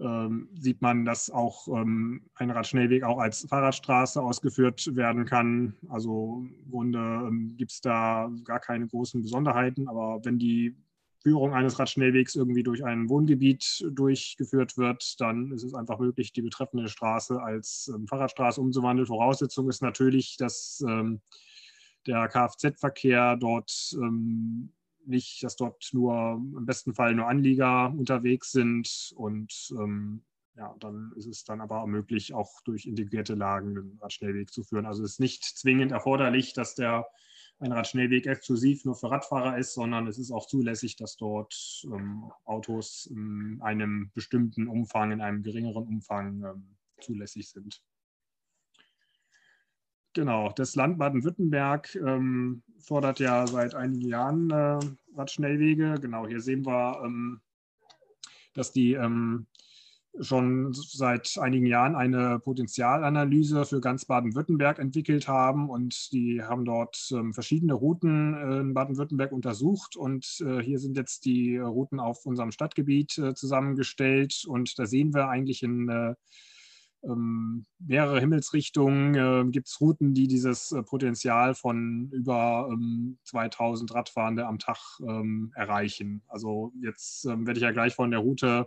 ähm, 0.01 0.49
sieht 0.55 0.81
man, 0.81 1.05
dass 1.05 1.31
auch 1.31 1.69
ähm, 1.69 2.29
ein 2.35 2.51
Radschnellweg 2.51 3.05
auch 3.05 3.19
als 3.19 3.47
Fahrradstraße 3.49 4.21
ausgeführt 4.21 4.97
werden 4.97 5.27
kann. 5.27 5.77
Also 5.89 6.43
im 6.43 6.71
Grunde 6.71 7.31
gibt 7.57 7.71
es 7.71 7.81
da 7.81 8.31
gar 8.45 8.61
keine 8.61 8.89
großen 8.89 9.23
Besonderheiten, 9.23 9.89
aber 9.89 10.25
wenn 10.25 10.39
die 10.39 10.77
Führung 11.23 11.53
eines 11.53 11.79
Radschnellwegs 11.79 12.35
irgendwie 12.35 12.63
durch 12.63 12.85
ein 12.85 13.09
Wohngebiet 13.09 13.85
durchgeführt 13.91 14.79
wird, 14.79 15.21
dann 15.21 15.53
ist 15.53 15.65
es 15.65 15.75
einfach 15.75 15.99
möglich, 15.99 16.33
die 16.33 16.43
betreffende 16.43 16.89
Straße 16.89 17.43
als 17.43 17.91
ähm, 17.95 18.07
Fahrradstraße 18.07 18.61
umzuwandeln. 18.61 19.07
Voraussetzung 19.07 19.69
ist 19.69 19.83
natürlich, 19.83 20.37
dass 20.39 20.83
ähm, 20.89 21.21
der 22.07 22.29
Kfz-Verkehr 22.29 23.37
dort 23.37 23.95
ähm, 23.95 24.73
nicht, 25.05 25.43
dass 25.43 25.57
dort 25.57 25.91
nur 25.93 26.41
im 26.57 26.67
besten 26.67 26.95
Fall 26.95 27.15
nur 27.15 27.29
Anlieger 27.29 27.93
unterwegs 27.97 28.53
sind 28.53 29.13
und 29.17 29.53
ähm, 29.73 30.23
ja, 30.57 30.75
dann 30.81 31.13
ist 31.17 31.27
es 31.27 31.45
dann 31.45 31.61
aber 31.61 31.87
möglich, 31.87 32.35
auch 32.35 32.61
durch 32.65 32.87
integrierte 32.87 33.35
Lagen 33.35 33.75
den 33.75 33.99
Radschnellweg 34.01 34.51
zu 34.53 34.63
führen. 34.63 34.85
Also 34.87 35.03
es 35.03 35.13
ist 35.13 35.21
nicht 35.21 35.45
zwingend 35.45 35.93
erforderlich, 35.93 36.53
dass 36.53 36.75
der 36.75 37.07
ein 37.61 37.73
Radschnellweg 37.73 38.27
exklusiv 38.27 38.85
nur 38.85 38.95
für 38.95 39.11
Radfahrer 39.11 39.59
ist, 39.59 39.75
sondern 39.75 40.07
es 40.07 40.19
ist 40.19 40.31
auch 40.31 40.47
zulässig, 40.47 40.97
dass 40.97 41.17
dort 41.17 41.55
ähm, 41.85 42.31
Autos 42.45 43.07
in 43.07 43.59
einem 43.61 44.11
bestimmten 44.15 44.67
Umfang, 44.67 45.13
in 45.13 45.21
einem 45.21 45.43
geringeren 45.43 45.87
Umfang 45.87 46.43
ähm, 46.43 46.77
zulässig 47.01 47.51
sind. 47.51 47.83
Genau, 50.15 50.51
das 50.51 50.75
Land 50.75 50.99
Baden-Württemberg 50.99 51.95
ähm, 51.95 52.63
fordert 52.79 53.21
ja 53.21 53.47
seit 53.47 53.75
einigen 53.75 54.09
Jahren 54.09 54.51
äh, 54.51 54.79
Radschnellwege. 55.15 55.99
Genau, 56.01 56.27
hier 56.27 56.41
sehen 56.41 56.67
wir, 56.67 57.03
ähm, 57.05 57.41
dass 58.55 58.73
die 58.73 58.95
ähm, 58.95 59.47
schon 60.19 60.73
seit 60.73 61.39
einigen 61.39 61.67
Jahren 61.67 61.95
eine 61.95 62.41
Potenzialanalyse 62.41 63.65
für 63.65 63.81
ganz 63.81 64.05
Baden-Württemberg 64.05 64.79
entwickelt 64.79 65.29
haben 65.29 65.71
und 65.71 66.13
die 66.13 66.43
haben 66.43 66.65
dort 66.65 67.11
ähm, 67.13 67.33
verschiedene 67.33 67.75
Routen 67.75 68.35
äh, 68.35 68.61
in 68.61 68.75
Baden-Württemberg 68.75 69.33
untersucht 69.33 69.97
und 69.97 70.43
äh, 70.45 70.61
hier 70.61 70.79
sind 70.79 70.97
jetzt 70.97 71.25
die 71.25 71.59
Routen 71.59 72.01
auf 72.01 72.27
unserem 72.27 72.51
Stadtgebiet 72.51 73.19
äh, 73.19 73.35
zusammengestellt 73.35 74.45
und 74.47 74.79
da 74.79 74.87
sehen 74.87 75.15
wir 75.15 75.29
eigentlich 75.29 75.63
in 75.63 76.17
ähm, 77.03 77.65
mehrere 77.79 78.21
Himmelsrichtungen 78.21 79.53
gibt 79.53 79.69
es 79.69 79.81
Routen, 79.81 80.13
die 80.13 80.29
dieses 80.29 80.75
Potenzial 80.85 81.55
von 81.55 82.11
über 82.13 82.69
2000 83.25 83.95
Radfahrende 83.95 84.47
am 84.47 84.59
Tag 84.59 85.01
erreichen. 85.55 86.23
Also 86.29 86.75
jetzt 86.83 87.25
werde 87.25 87.55
ich 87.55 87.63
ja 87.63 87.71
gleich 87.71 87.95
von 87.95 88.11
der 88.11 88.21
Route 88.21 88.67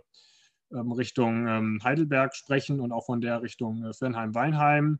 Richtung 0.74 1.46
ähm, 1.46 1.80
Heidelberg 1.82 2.34
sprechen 2.34 2.80
und 2.80 2.92
auch 2.92 3.06
von 3.06 3.20
der 3.20 3.42
Richtung 3.42 3.84
äh, 3.84 3.92
Fernheim-Weinheim. 3.92 4.98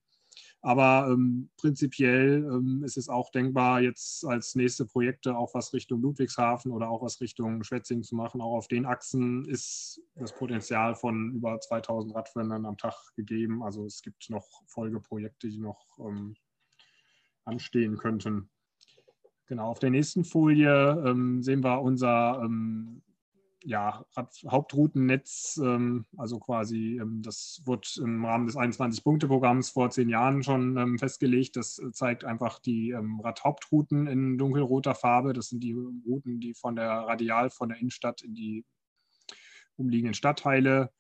Aber 0.65 1.09
ähm, 1.11 1.51
prinzipiell 1.59 2.43
ähm, 2.51 2.83
ist 2.85 2.97
es 2.97 3.11
auch 3.11 3.31
denkbar, 3.31 3.83
jetzt 3.83 4.25
als 4.25 4.55
nächste 4.55 4.87
Projekte 4.87 5.37
auch 5.37 5.55
was 5.55 5.75
Richtung 5.75 6.01
Ludwigshafen 6.01 6.73
oder 6.73 6.89
auch 6.89 7.03
was 7.03 7.21
Richtung 7.21 7.63
Schwetzing 7.65 8.03
zu 8.03 8.17
machen. 8.17 8.41
Auch 8.41 8.57
auf 8.57 8.69
den 8.69 8.87
Achsen 8.87 9.45
ist 9.45 10.01
das 10.15 10.35
Potenzial 10.35 10.95
von 10.95 11.33
über 11.35 11.61
2000 11.61 12.15
Radfahrern 12.15 12.65
am 12.65 12.79
Tag 12.79 12.95
gegeben. 13.15 13.63
Also 13.63 13.85
es 13.85 14.01
gibt 14.01 14.31
noch 14.31 14.49
Folgeprojekte, 14.67 15.51
die 15.51 15.59
noch 15.59 15.99
ähm, 15.99 16.35
anstehen 17.45 17.99
könnten. 17.99 18.49
Genau, 19.47 19.69
auf 19.69 19.81
der 19.81 19.91
nächsten 19.91 20.25
Folie 20.25 21.05
ähm, 21.07 21.43
sehen 21.43 21.63
wir 21.63 21.83
unser 21.83 22.41
ja, 23.65 24.05
Hauptroutennetz, 24.47 25.59
ähm, 25.63 26.05
also 26.17 26.39
quasi, 26.39 26.99
ähm, 27.01 27.23
das 27.23 27.63
wurde 27.65 27.89
im 27.99 28.25
Rahmen 28.25 28.47
des 28.47 28.57
21-Punkte-Programms 28.57 29.71
vor 29.71 29.91
zehn 29.91 30.09
Jahren 30.09 30.43
schon 30.43 30.77
ähm, 30.77 30.99
festgelegt. 30.99 31.57
Das 31.57 31.81
zeigt 31.93 32.25
einfach 32.25 32.59
die 32.59 32.91
ähm, 32.91 33.21
Radhauptrouten 33.21 34.07
in 34.07 34.39
dunkelroter 34.39 34.95
Farbe. 34.95 35.33
Das 35.33 35.49
sind 35.49 35.65
die 35.65 35.73
Routen, 35.73 36.41
die 36.41 36.55
von 36.55 36.77
der 36.77 36.91
Radial 36.91 37.51
von 37.51 37.71
der 37.71 37.79
Innenstadt 37.79 38.23
in 38.23 38.35
die 38.35 38.65
umliegenden 39.77 40.15
Stadtteile 40.15 40.91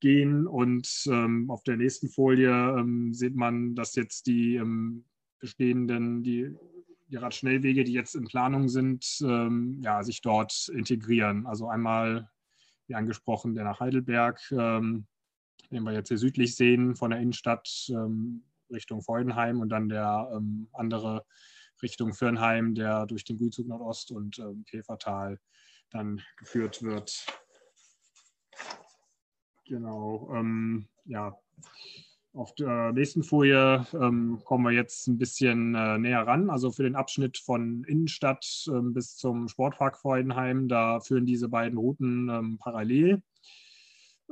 gehen. 0.00 0.46
Und 0.46 1.04
ähm, 1.10 1.50
auf 1.50 1.62
der 1.62 1.76
nächsten 1.76 2.08
Folie 2.08 2.50
ähm, 2.50 3.12
sieht 3.12 3.36
man, 3.36 3.74
dass 3.74 3.94
jetzt 3.94 4.26
die 4.26 4.60
bestehenden, 5.40 6.22
die 6.22 6.56
die 7.08 7.16
Radschnellwege, 7.16 7.84
die 7.84 7.92
jetzt 7.92 8.14
in 8.14 8.26
Planung 8.26 8.68
sind, 8.68 9.18
ähm, 9.22 9.80
ja, 9.82 10.02
sich 10.02 10.20
dort 10.20 10.68
integrieren. 10.68 11.46
Also 11.46 11.68
einmal, 11.68 12.30
wie 12.86 12.94
angesprochen, 12.94 13.54
der 13.54 13.64
nach 13.64 13.80
Heidelberg, 13.80 14.40
ähm, 14.52 15.06
den 15.70 15.82
wir 15.82 15.92
jetzt 15.92 16.08
hier 16.08 16.18
südlich 16.18 16.56
sehen, 16.56 16.96
von 16.96 17.10
der 17.10 17.20
Innenstadt 17.20 17.68
ähm, 17.88 18.44
Richtung 18.70 19.02
Freudenheim 19.02 19.60
und 19.60 19.70
dann 19.70 19.88
der 19.88 20.30
ähm, 20.34 20.68
andere 20.72 21.24
Richtung 21.82 22.12
Firnheim, 22.12 22.74
der 22.74 23.06
durch 23.06 23.24
den 23.24 23.38
Güzug 23.38 23.66
Nordost 23.66 24.10
und 24.10 24.38
ähm, 24.38 24.64
Käfertal 24.68 25.38
dann 25.90 26.22
geführt 26.36 26.82
wird. 26.82 27.26
Genau, 29.64 30.30
ja. 31.04 31.38
Auf 32.38 32.54
der 32.54 32.92
nächsten 32.92 33.24
Folie 33.24 33.84
ähm, 33.94 34.40
kommen 34.44 34.64
wir 34.64 34.70
jetzt 34.70 35.08
ein 35.08 35.18
bisschen 35.18 35.74
äh, 35.74 35.98
näher 35.98 36.24
ran. 36.24 36.50
Also 36.50 36.70
für 36.70 36.84
den 36.84 36.94
Abschnitt 36.94 37.36
von 37.36 37.82
Innenstadt 37.82 38.46
ähm, 38.68 38.94
bis 38.94 39.16
zum 39.16 39.48
Sportpark 39.48 39.98
Freudenheim, 39.98 40.68
da 40.68 41.00
führen 41.00 41.26
diese 41.26 41.48
beiden 41.48 41.76
Routen 41.76 42.28
ähm, 42.28 42.58
parallel. 42.58 43.22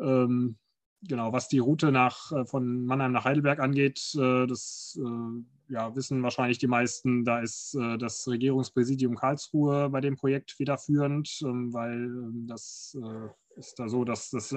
Ähm, 0.00 0.56
genau, 1.02 1.32
was 1.32 1.48
die 1.48 1.58
Route 1.58 1.90
nach, 1.90 2.30
äh, 2.30 2.44
von 2.44 2.84
Mannheim 2.86 3.10
nach 3.10 3.24
Heidelberg 3.24 3.58
angeht, 3.58 3.98
äh, 4.14 4.46
das 4.46 4.96
äh, 5.02 5.72
ja, 5.72 5.96
wissen 5.96 6.22
wahrscheinlich 6.22 6.58
die 6.58 6.68
meisten, 6.68 7.24
da 7.24 7.40
ist 7.40 7.74
äh, 7.74 7.98
das 7.98 8.28
Regierungspräsidium 8.28 9.16
Karlsruhe 9.16 9.90
bei 9.90 10.00
dem 10.00 10.14
Projekt 10.14 10.52
federführend, 10.52 11.40
ähm, 11.42 11.72
weil 11.72 12.04
ähm, 12.04 12.46
das 12.46 12.96
äh, 13.02 13.58
ist 13.58 13.80
da 13.80 13.88
so, 13.88 14.04
dass 14.04 14.30
das 14.30 14.52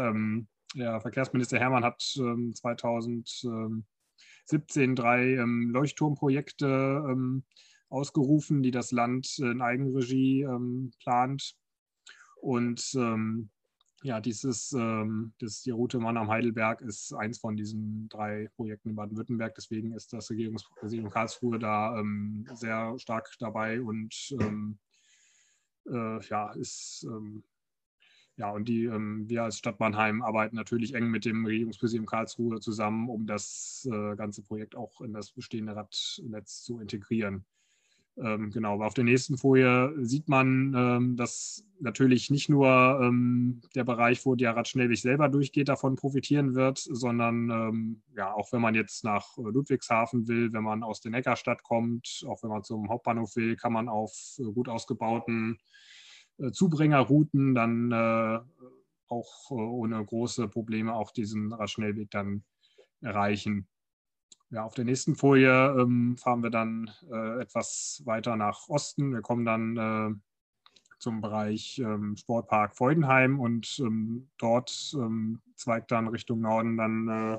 der 0.75 1.01
Verkehrsminister 1.01 1.59
Hermann 1.59 1.83
hat 1.83 2.01
2017 2.01 3.83
ähm, 4.77 4.95
drei 4.95 5.33
ähm, 5.33 5.69
Leuchtturmprojekte 5.71 7.03
ähm, 7.09 7.43
ausgerufen, 7.89 8.61
die 8.61 8.71
das 8.71 8.91
Land 8.91 9.39
in 9.39 9.61
Eigenregie 9.61 10.45
plant. 11.01 11.55
Und 12.39 12.93
ja, 14.03 14.21
dieses, 14.21 14.69
das, 14.69 15.61
die 15.63 15.71
Route 15.71 15.97
Mannheim-Heidelberg 15.99 16.81
ist 16.81 17.13
eins 17.13 17.39
von 17.39 17.57
diesen 17.57 18.07
drei 18.09 18.47
Projekten 18.55 18.89
in 18.89 18.95
Baden-Württemberg. 18.95 19.55
Deswegen 19.55 19.93
ist 19.93 20.13
das 20.13 20.29
Regierungspräsidium 20.29 21.09
Karlsruhe 21.09 21.57
da 21.57 21.99
sehr 22.53 22.93
stark 22.99 23.33
dabei 23.39 23.81
und 23.81 24.35
äh, 25.89 26.19
ja, 26.27 26.51
ist 26.51 27.07
ja, 28.39 28.51
und 28.51 28.69
die, 28.69 28.86
ähm, 28.86 29.27
wir 29.27 29.43
als 29.43 29.58
Stadt 29.58 29.81
Mannheim 29.81 30.22
arbeiten 30.22 30.55
natürlich 30.55 30.96
eng 30.96 31.10
mit 31.10 31.25
dem 31.25 31.46
Regierungspräsidium 31.46 32.05
Karlsruhe 32.05 32.62
zusammen, 32.62 33.10
um 33.10 33.27
das 33.27 33.86
äh, 33.91 34.15
ganze 34.15 34.41
Projekt 34.41 34.77
auch 34.77 35.01
in 35.01 35.12
das 35.12 35.31
bestehende 35.31 35.75
Radnetz 35.75 36.63
zu 36.63 36.79
integrieren. 36.79 37.43
Ähm, 38.17 38.50
genau, 38.50 38.75
aber 38.75 38.88
auf 38.88 38.93
der 38.93 39.03
nächsten 39.03 39.38
Folie 39.38 39.93
sieht 40.00 40.29
man, 40.29 40.74
ähm, 40.74 41.15
dass 41.17 41.65
natürlich 41.81 42.29
nicht 42.29 42.48
nur 42.48 42.67
ähm, 43.01 43.62
der 43.75 43.84
Bereich, 43.84 44.25
wo 44.25 44.36
der 44.36 44.55
Radschnellweg 44.55 44.98
selber 44.98 45.27
durchgeht, 45.27 45.67
davon 45.67 45.96
profitieren 45.96 46.55
wird, 46.55 46.77
sondern 46.79 47.50
ähm, 47.50 48.01
ja, 48.15 48.34
auch 48.34 48.53
wenn 48.53 48.62
man 48.62 48.74
jetzt 48.74 49.03
nach 49.03 49.38
äh, 49.38 49.41
Ludwigshafen 49.41 50.29
will, 50.29 50.53
wenn 50.53 50.63
man 50.63 50.84
aus 50.84 51.01
der 51.01 51.12
Neckarstadt 51.12 51.63
kommt, 51.63 52.24
auch 52.25 52.41
wenn 52.41 52.50
man 52.50 52.63
zum 52.63 52.88
Hauptbahnhof 52.88 53.36
will, 53.36 53.58
kann 53.58 53.74
man 53.74 53.89
auf 53.89 54.13
äh, 54.39 54.43
gut 54.43 54.69
ausgebauten 54.69 55.58
Zubringerrouten 56.51 57.55
dann 57.55 57.91
äh, 57.91 58.39
auch 59.08 59.51
äh, 59.51 59.53
ohne 59.53 60.03
große 60.03 60.48
Probleme 60.48 60.93
auch 60.93 61.12
diesen 61.12 61.51
Radschnellweg 61.53 62.12
dann 62.12 62.43
erreichen. 63.01 63.67
Ja, 64.51 64.63
auf 64.63 64.74
der 64.74 64.86
nächsten 64.86 65.15
Folie 65.15 65.75
ähm, 65.79 66.17
fahren 66.17 66.41
wir 66.41 66.50
dann 66.50 66.89
äh, 67.12 67.41
etwas 67.41 68.01
weiter 68.05 68.36
nach 68.36 68.67
Osten. 68.67 69.13
Wir 69.13 69.22
kommen 69.22 69.46
dann 69.46 69.77
äh, 69.77 70.15
zum 71.00 71.22
Bereich 71.22 71.79
ähm, 71.79 72.17
Sportpark 72.17 72.75
Freudenheim 72.75 73.39
und 73.39 73.79
ähm, 73.79 74.29
dort 74.38 74.91
ähm, 74.96 75.41
zweigt 75.55 75.91
dann 75.91 76.08
Richtung 76.08 76.41
Norden 76.41 76.77
dann 76.77 77.08
äh, 77.08 77.38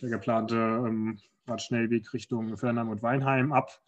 der 0.00 0.10
geplante 0.10 0.56
ähm, 0.56 1.18
Radschnellweg 1.46 2.12
Richtung 2.12 2.56
Fernheim 2.56 2.88
und 2.88 3.02
Weinheim 3.02 3.52
ab. 3.52 3.80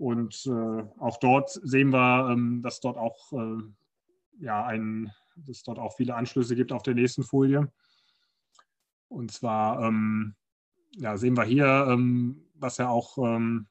Und 0.00 0.46
äh, 0.46 0.82
auch 0.98 1.18
dort 1.18 1.50
sehen 1.50 1.90
wir, 1.90 2.30
ähm, 2.30 2.62
dass 2.62 2.80
dort 2.80 2.96
auch 2.96 3.34
äh, 3.34 3.62
ja, 4.38 4.64
ein, 4.64 5.12
dass 5.36 5.62
dort 5.62 5.78
auch 5.78 5.94
viele 5.94 6.14
Anschlüsse 6.14 6.56
gibt 6.56 6.72
auf 6.72 6.82
der 6.82 6.94
nächsten 6.94 7.22
Folie. 7.22 7.70
Und 9.08 9.30
zwar 9.30 9.82
ähm, 9.82 10.36
ja, 10.92 11.18
sehen 11.18 11.36
wir 11.36 11.44
hier, 11.44 11.86
ähm, 11.90 12.46
was 12.54 12.78
ja 12.78 12.88
auch, 12.88 13.18
ähm, 13.18 13.66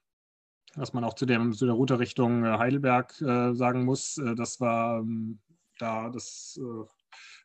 was 0.75 0.93
man 0.93 1.03
auch 1.03 1.15
zu, 1.15 1.25
dem, 1.25 1.51
zu 1.53 1.65
der 1.65 1.73
Route 1.73 1.97
Richtung 1.97 2.45
äh, 2.45 2.59
Heidelberg 2.59 3.19
äh, 3.21 3.55
sagen 3.55 3.83
muss, 3.83 4.19
äh, 4.19 4.35
das 4.35 4.59
war 4.59 4.99
ähm, 4.99 5.39
da, 5.79 6.11
das 6.11 6.61
äh, 6.61 6.85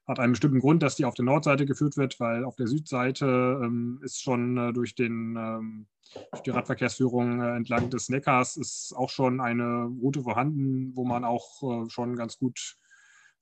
hat 0.06 0.18
einen 0.18 0.32
bestimmten 0.32 0.60
Grund, 0.60 0.82
dass 0.82 0.96
die 0.96 1.04
auf 1.04 1.14
der 1.14 1.24
Nordseite 1.24 1.64
geführt 1.64 1.96
wird, 1.96 2.20
weil 2.20 2.44
auf 2.44 2.56
der 2.56 2.66
Südseite 2.66 3.60
ähm, 3.62 4.00
ist 4.02 4.22
schon 4.22 4.56
äh, 4.58 4.72
durch, 4.72 4.94
den, 4.94 5.36
ähm, 5.36 5.86
durch 6.30 6.42
die 6.42 6.50
Radverkehrsführung 6.50 7.40
äh, 7.40 7.56
entlang 7.56 7.88
des 7.88 8.10
Neckars 8.10 8.56
ist 8.56 8.92
auch 8.94 9.08
schon 9.08 9.40
eine 9.40 9.84
Route 9.84 10.22
vorhanden, 10.22 10.94
wo 10.94 11.04
man 11.04 11.24
auch 11.24 11.62
äh, 11.62 11.88
schon 11.88 12.16
ganz 12.16 12.38
gut 12.38 12.76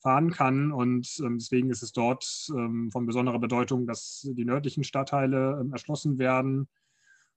fahren 0.01 0.31
kann. 0.31 0.71
Und 0.71 1.21
ähm, 1.21 1.39
deswegen 1.39 1.71
ist 1.71 1.83
es 1.83 1.93
dort 1.93 2.25
ähm, 2.51 2.91
von 2.93 3.07
besonderer 3.07 3.41
Bedeutung, 3.41 3.87
dass 3.87 4.29
die 4.33 4.45
nördlichen 4.45 4.85
Stadtteile 4.85 5.59
ähm, 5.61 5.73
erschlossen 5.73 6.19
werden. 6.19 6.69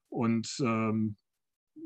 Und 0.10 0.58
ähm, 0.60 1.16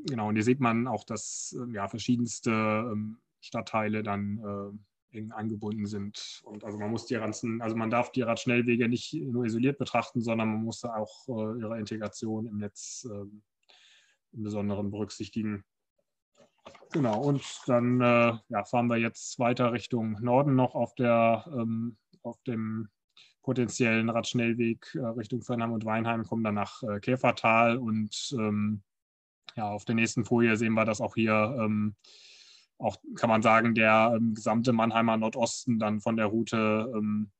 genau, 0.06 0.28
und 0.28 0.34
hier 0.34 0.44
sieht 0.44 0.60
man 0.60 0.86
auch, 0.86 1.04
dass 1.04 1.56
ja, 1.72 1.88
verschiedenste 1.88 2.94
Stadtteile 3.40 4.02
dann 4.02 4.78
eng 5.12 5.32
angebunden 5.32 5.86
sind. 5.86 6.40
Und 6.44 6.64
also 6.64 6.78
man 6.78 6.90
muss 6.90 7.06
die 7.06 7.14
ganzen, 7.14 7.60
also 7.62 7.76
man 7.76 7.90
darf 7.90 8.12
die 8.12 8.22
Radschnellwege 8.22 8.88
nicht 8.88 9.12
nur 9.14 9.44
isoliert 9.44 9.78
betrachten, 9.78 10.20
sondern 10.20 10.48
man 10.48 10.64
muss 10.64 10.84
auch 10.84 11.28
äh, 11.28 11.60
ihre 11.60 11.78
Integration 11.78 12.46
im 12.46 12.58
Netz 12.58 13.06
äh, 13.10 13.26
im 14.32 14.42
Besonderen 14.42 14.90
berücksichtigen. 14.90 15.64
Genau, 16.92 17.20
und 17.22 17.42
dann 17.66 18.00
äh, 18.00 18.36
ja, 18.48 18.64
fahren 18.64 18.88
wir 18.88 18.96
jetzt 18.96 19.38
weiter 19.38 19.72
Richtung 19.72 20.18
Norden 20.20 20.54
noch 20.54 20.74
auf, 20.74 20.94
der, 20.94 21.44
ähm, 21.52 21.96
auf 22.22 22.40
dem 22.42 22.88
potenziellen 23.42 24.10
Radschnellweg 24.10 24.94
äh, 24.94 25.06
Richtung 25.06 25.42
Fernheim 25.42 25.72
und 25.72 25.84
Weinheim, 25.84 26.24
kommen 26.24 26.44
dann 26.44 26.54
nach 26.54 26.82
äh, 26.82 27.00
Käfertal 27.00 27.76
und 27.76 28.34
ähm, 28.38 28.82
ja, 29.56 29.68
auf 29.68 29.84
der 29.84 29.94
nächsten 29.94 30.24
Folie 30.24 30.56
sehen 30.56 30.74
wir, 30.74 30.84
dass 30.84 31.00
auch 31.00 31.14
hier 31.14 31.56
ähm, 31.58 31.96
auch, 32.80 32.96
kann 33.14 33.30
man 33.30 33.42
sagen, 33.42 33.74
der 33.74 34.14
ähm, 34.16 34.34
gesamte 34.34 34.72
Mannheimer 34.72 35.16
Nordosten 35.16 35.78
dann 35.78 36.00
von 36.00 36.16
der 36.16 36.26
Route 36.26 36.90
ähm, 36.94 37.30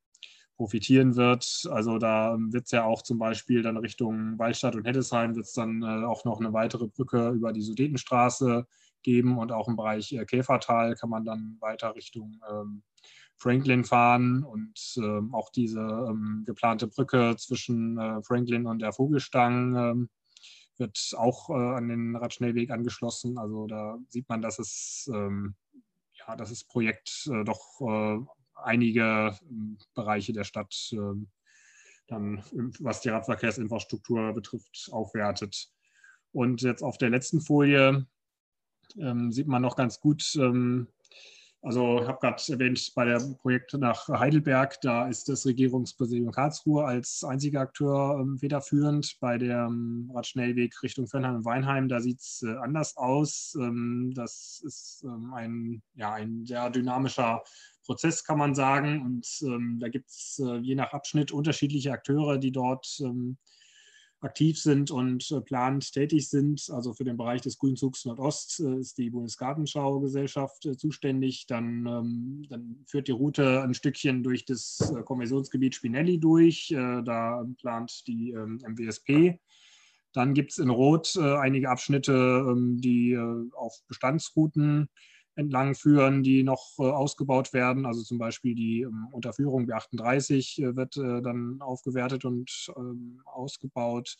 profitieren 0.56 1.16
wird. 1.16 1.66
Also 1.70 1.96
da 1.98 2.36
wird 2.38 2.66
es 2.66 2.70
ja 2.70 2.84
auch 2.84 3.02
zum 3.02 3.18
Beispiel 3.18 3.62
dann 3.62 3.78
Richtung 3.78 4.38
Waldstadt 4.38 4.76
und 4.76 4.86
Heddesheim 4.86 5.34
wird 5.34 5.46
es 5.46 5.54
dann 5.54 5.82
äh, 5.82 6.04
auch 6.04 6.24
noch 6.26 6.38
eine 6.38 6.52
weitere 6.52 6.86
Brücke 6.86 7.30
über 7.30 7.52
die 7.52 7.62
Sudetenstraße 7.62 8.66
geben 9.02 9.38
und 9.38 9.52
auch 9.52 9.68
im 9.68 9.76
Bereich 9.76 10.12
äh, 10.12 10.24
Käfertal 10.26 10.94
kann 10.96 11.08
man 11.08 11.24
dann 11.24 11.56
weiter 11.60 11.94
Richtung 11.94 12.40
ähm, 12.50 12.82
Franklin 13.38 13.84
fahren 13.84 14.44
und 14.44 14.78
ähm, 14.98 15.34
auch 15.34 15.48
diese 15.50 15.80
ähm, 15.80 16.42
geplante 16.44 16.86
Brücke 16.88 17.36
zwischen 17.38 17.96
äh, 17.96 18.22
Franklin 18.22 18.66
und 18.66 18.80
der 18.80 18.92
Vogelstang 18.92 19.76
ähm, 19.76 20.10
wird 20.80 21.14
auch 21.16 21.50
äh, 21.50 21.52
an 21.52 21.88
den 21.88 22.16
Radschnellweg 22.16 22.70
angeschlossen. 22.70 23.38
Also 23.38 23.66
da 23.68 23.98
sieht 24.08 24.28
man, 24.28 24.42
dass 24.42 24.58
es 24.58 25.08
ähm, 25.14 25.54
ja, 26.26 26.36
dass 26.36 26.50
das 26.50 26.64
Projekt 26.64 27.28
äh, 27.30 27.44
doch 27.44 27.80
äh, 27.80 28.18
einige 28.54 29.36
ähm, 29.48 29.78
Bereiche 29.94 30.32
der 30.32 30.44
Stadt 30.44 30.74
ähm, 30.92 31.28
dann, 32.06 32.42
was 32.80 33.00
die 33.02 33.08
Radverkehrsinfrastruktur 33.10 34.32
betrifft, 34.32 34.88
aufwertet. 34.90 35.70
Und 36.32 36.62
jetzt 36.62 36.82
auf 36.82 36.98
der 36.98 37.10
letzten 37.10 37.40
Folie 37.40 38.06
ähm, 38.98 39.32
sieht 39.32 39.46
man 39.46 39.62
noch 39.62 39.76
ganz 39.76 40.00
gut, 40.00 40.34
ähm, 40.36 40.88
also 41.62 42.00
ich 42.00 42.08
habe 42.08 42.18
gerade 42.20 42.42
erwähnt, 42.52 42.92
bei 42.94 43.04
dem 43.04 43.36
Projekt 43.36 43.74
nach 43.74 44.08
Heidelberg, 44.08 44.80
da 44.80 45.08
ist 45.08 45.28
das 45.28 45.44
Regierungspräsidium 45.44 46.30
Karlsruhe 46.30 46.84
als 46.84 47.22
einziger 47.22 47.60
Akteur 47.60 48.18
ähm, 48.18 48.38
federführend. 48.38 49.18
Bei 49.20 49.36
dem 49.36 50.10
Radschnellweg 50.14 50.82
Richtung 50.82 51.06
Fernheim 51.06 51.36
und 51.36 51.44
Weinheim, 51.44 51.88
da 51.88 52.00
sieht 52.00 52.20
es 52.20 52.42
äh, 52.42 52.56
anders 52.56 52.96
aus. 52.96 53.54
Ähm, 53.60 54.12
das 54.14 54.62
ist 54.64 55.02
ähm, 55.04 55.34
ein, 55.34 55.82
ja, 55.94 56.14
ein 56.14 56.46
sehr 56.46 56.70
dynamischer 56.70 57.42
Prozess, 57.84 58.24
kann 58.24 58.38
man 58.38 58.54
sagen. 58.54 59.02
Und 59.02 59.80
da 59.80 59.88
gibt 59.88 60.08
es 60.08 60.40
äh, 60.42 60.58
je 60.58 60.74
nach 60.74 60.92
Abschnitt 60.92 61.30
unterschiedliche 61.30 61.92
Akteure, 61.92 62.38
die 62.38 62.52
dort 62.52 63.02
aktiv 64.20 64.60
sind 64.60 64.90
und 64.90 65.30
äh, 65.30 65.40
planend 65.40 65.92
tätig 65.92 66.28
sind. 66.28 66.68
Also 66.70 66.92
für 66.92 67.04
den 67.04 67.16
Bereich 67.16 67.40
des 67.40 67.58
Grünzugs 67.58 68.04
Nordost 68.04 68.60
äh, 68.60 68.76
ist 68.76 68.98
die 68.98 69.10
Bundesgartenschau-Gesellschaft 69.10 70.66
äh, 70.66 70.76
zuständig. 70.76 71.46
Dann, 71.46 71.86
ähm, 71.86 72.42
dann, 72.48 72.84
führt 72.86 73.08
die 73.08 73.12
Route 73.12 73.62
ein 73.62 73.74
Stückchen 73.74 74.22
durch 74.22 74.44
das 74.44 74.92
Konversionsgebiet 75.04 75.74
Spinelli 75.74 76.18
durch. 76.18 76.68
Da 76.68 77.44
plant 77.58 78.06
die 78.06 78.32
MWSP. 78.32 79.08
Ähm, 79.10 79.38
dann 80.12 80.34
gibt 80.34 80.50
es 80.52 80.58
in 80.58 80.70
Rot 80.70 81.16
einige 81.16 81.68
Abschnitte, 81.68 82.12
ähm, 82.12 82.80
die 82.80 83.16
auf 83.54 83.74
Bestandsrouten 83.86 84.88
entlang 85.34 85.74
führen, 85.74 86.22
die 86.22 86.42
noch 86.42 86.78
äh, 86.78 86.82
ausgebaut 86.82 87.52
werden. 87.52 87.86
Also 87.86 88.02
zum 88.02 88.18
Beispiel 88.18 88.54
die 88.54 88.82
ähm, 88.82 89.08
Unterführung 89.12 89.66
B38 89.66 90.62
äh, 90.62 90.76
wird 90.76 90.96
äh, 90.96 91.22
dann 91.22 91.60
aufgewertet 91.60 92.24
und 92.24 92.72
ähm, 92.76 93.20
ausgebaut. 93.24 94.16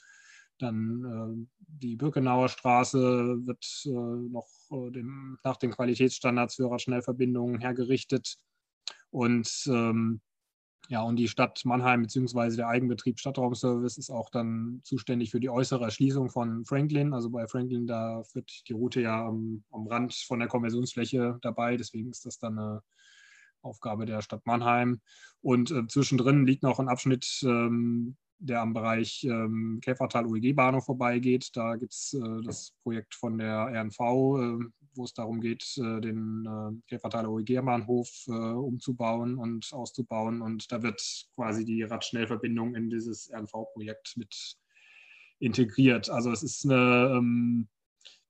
Dann 0.58 1.48
die 1.58 1.96
Birkenauer 1.96 2.50
Straße 2.50 2.98
wird 3.46 3.64
noch 3.86 4.46
nach 5.42 5.56
den 5.56 5.70
Qualitätsstandards 5.70 6.56
für 6.56 6.70
Radschnellverbindungen 6.70 7.60
hergerichtet. 7.60 8.36
Und 9.08 9.50
ähm, 9.68 10.20
ja, 10.90 11.02
und 11.02 11.14
die 11.14 11.28
Stadt 11.28 11.64
Mannheim 11.64 12.02
bzw. 12.02 12.56
der 12.56 12.66
Eigenbetrieb 12.66 13.20
Stadtraumservice 13.20 13.96
ist 13.96 14.10
auch 14.10 14.28
dann 14.28 14.80
zuständig 14.82 15.30
für 15.30 15.38
die 15.38 15.48
äußere 15.48 15.84
Erschließung 15.84 16.30
von 16.30 16.64
Franklin. 16.64 17.14
Also 17.14 17.30
bei 17.30 17.46
Franklin, 17.46 17.86
da 17.86 18.24
wird 18.32 18.68
die 18.68 18.72
Route 18.72 19.00
ja 19.00 19.24
am, 19.24 19.62
am 19.70 19.86
Rand 19.86 20.12
von 20.14 20.40
der 20.40 20.48
Konversionsfläche 20.48 21.38
dabei. 21.42 21.76
Deswegen 21.76 22.10
ist 22.10 22.26
das 22.26 22.38
dann 22.38 22.58
eine 22.58 22.82
Aufgabe 23.62 24.04
der 24.04 24.20
Stadt 24.20 24.44
Mannheim. 24.46 25.00
Und 25.42 25.70
äh, 25.70 25.86
zwischendrin 25.86 26.44
liegt 26.44 26.64
noch 26.64 26.80
ein 26.80 26.88
Abschnitt 26.88 27.40
ähm, 27.44 28.16
der 28.40 28.62
am 28.62 28.72
Bereich 28.72 29.22
ähm, 29.24 29.80
Käfertal-OEG-Bahnhof 29.82 30.86
vorbeigeht. 30.86 31.50
Da 31.54 31.76
gibt 31.76 31.92
es 31.92 32.14
äh, 32.14 32.42
das 32.42 32.74
Projekt 32.82 33.14
von 33.14 33.38
der 33.38 33.66
RNV, 33.66 34.00
äh, 34.00 34.79
wo 34.94 35.04
es 35.04 35.14
darum 35.14 35.40
geht, 35.40 35.64
äh, 35.78 36.00
den 36.00 36.46
äh, 36.46 36.88
Käfertaler 36.88 37.30
OEG-Bahnhof 37.30 38.08
äh, 38.28 38.32
umzubauen 38.32 39.36
und 39.36 39.72
auszubauen. 39.72 40.42
Und 40.42 40.70
da 40.72 40.82
wird 40.82 41.00
quasi 41.34 41.64
die 41.64 41.82
Radschnellverbindung 41.82 42.74
in 42.74 42.90
dieses 42.90 43.30
RNV-Projekt 43.32 44.16
mit 44.16 44.56
integriert. 45.38 46.10
Also 46.10 46.30
es 46.32 46.42
ist 46.42 46.64
eine, 46.64 47.14
ähm, 47.16 47.68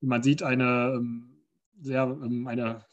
wie 0.01 0.07
man 0.07 0.23
sieht, 0.23 0.43
eine 0.43 0.95
ähm, 0.97 1.45
sehr 1.81 2.03
ähm, 2.03 2.47
eine 2.47 2.85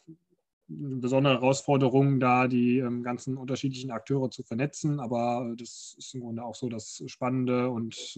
besondere 0.70 1.36
Herausforderung, 1.36 2.20
da 2.20 2.48
die 2.48 2.84
ganzen 3.02 3.38
unterschiedlichen 3.38 3.91
Akteure 3.91 4.30
zu 4.30 4.44
vernetzen. 4.44 5.00
Aber 5.00 5.54
das 5.58 5.96
ist 5.98 6.13
im 6.13 6.22
Grunde 6.22 6.44
auch 6.44 6.56
so 6.56 6.68
das 6.68 7.02
Spannende 7.08 7.70
und 7.70 8.18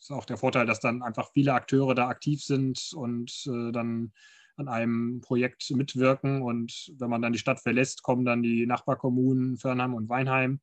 ist 0.00 0.10
auch 0.10 0.24
der 0.24 0.36
Vorteil, 0.36 0.66
dass 0.66 0.80
dann 0.80 1.02
einfach 1.02 1.30
viele 1.32 1.52
Akteure 1.52 1.94
da 1.94 2.08
aktiv 2.08 2.42
sind 2.42 2.92
und 2.94 3.46
äh, 3.46 3.72
dann 3.72 4.12
an 4.60 4.68
einem 4.68 5.20
Projekt 5.20 5.70
mitwirken. 5.70 6.42
Und 6.42 6.92
wenn 6.98 7.10
man 7.10 7.22
dann 7.22 7.32
die 7.32 7.38
Stadt 7.38 7.60
verlässt, 7.60 8.02
kommen 8.02 8.24
dann 8.24 8.42
die 8.42 8.66
Nachbarkommunen 8.66 9.56
Fernheim 9.56 9.94
und 9.94 10.08
Weinheim 10.08 10.60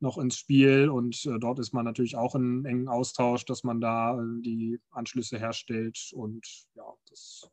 noch 0.00 0.18
ins 0.18 0.36
Spiel. 0.36 0.90
Und 0.90 1.24
äh, 1.24 1.38
dort 1.38 1.58
ist 1.58 1.72
man 1.72 1.84
natürlich 1.84 2.16
auch 2.16 2.34
in 2.34 2.64
engen 2.64 2.88
Austausch, 2.88 3.44
dass 3.44 3.64
man 3.64 3.80
da 3.80 4.20
äh, 4.20 4.42
die 4.42 4.80
Anschlüsse 4.90 5.38
herstellt. 5.38 6.10
Und 6.12 6.46
ja, 6.74 6.84
das 7.08 7.50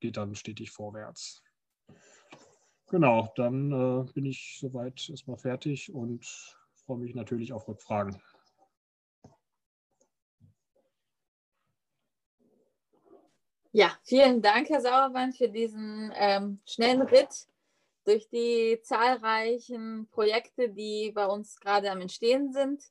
geht 0.00 0.16
dann 0.16 0.34
stetig 0.34 0.70
vorwärts. 0.70 1.42
Genau, 2.90 3.30
dann 3.36 3.70
äh, 3.70 4.12
bin 4.12 4.24
ich 4.24 4.58
soweit 4.60 5.08
erstmal 5.10 5.36
fertig 5.36 5.92
und 5.92 6.26
freue 6.86 6.98
mich 6.98 7.14
natürlich 7.14 7.52
auf 7.52 7.68
Rückfragen. 7.68 8.16
Ja, 13.72 13.92
vielen 14.02 14.40
Dank, 14.40 14.70
Herr 14.70 14.80
Sauermann, 14.80 15.32
für 15.32 15.48
diesen 15.48 16.10
ähm, 16.14 16.60
schnellen 16.64 17.02
Ritt 17.02 17.46
durch 18.04 18.26
die 18.30 18.80
zahlreichen 18.82 20.08
Projekte, 20.10 20.70
die 20.70 21.12
bei 21.14 21.26
uns 21.26 21.60
gerade 21.60 21.90
am 21.90 22.00
Entstehen 22.00 22.52
sind. 22.52 22.82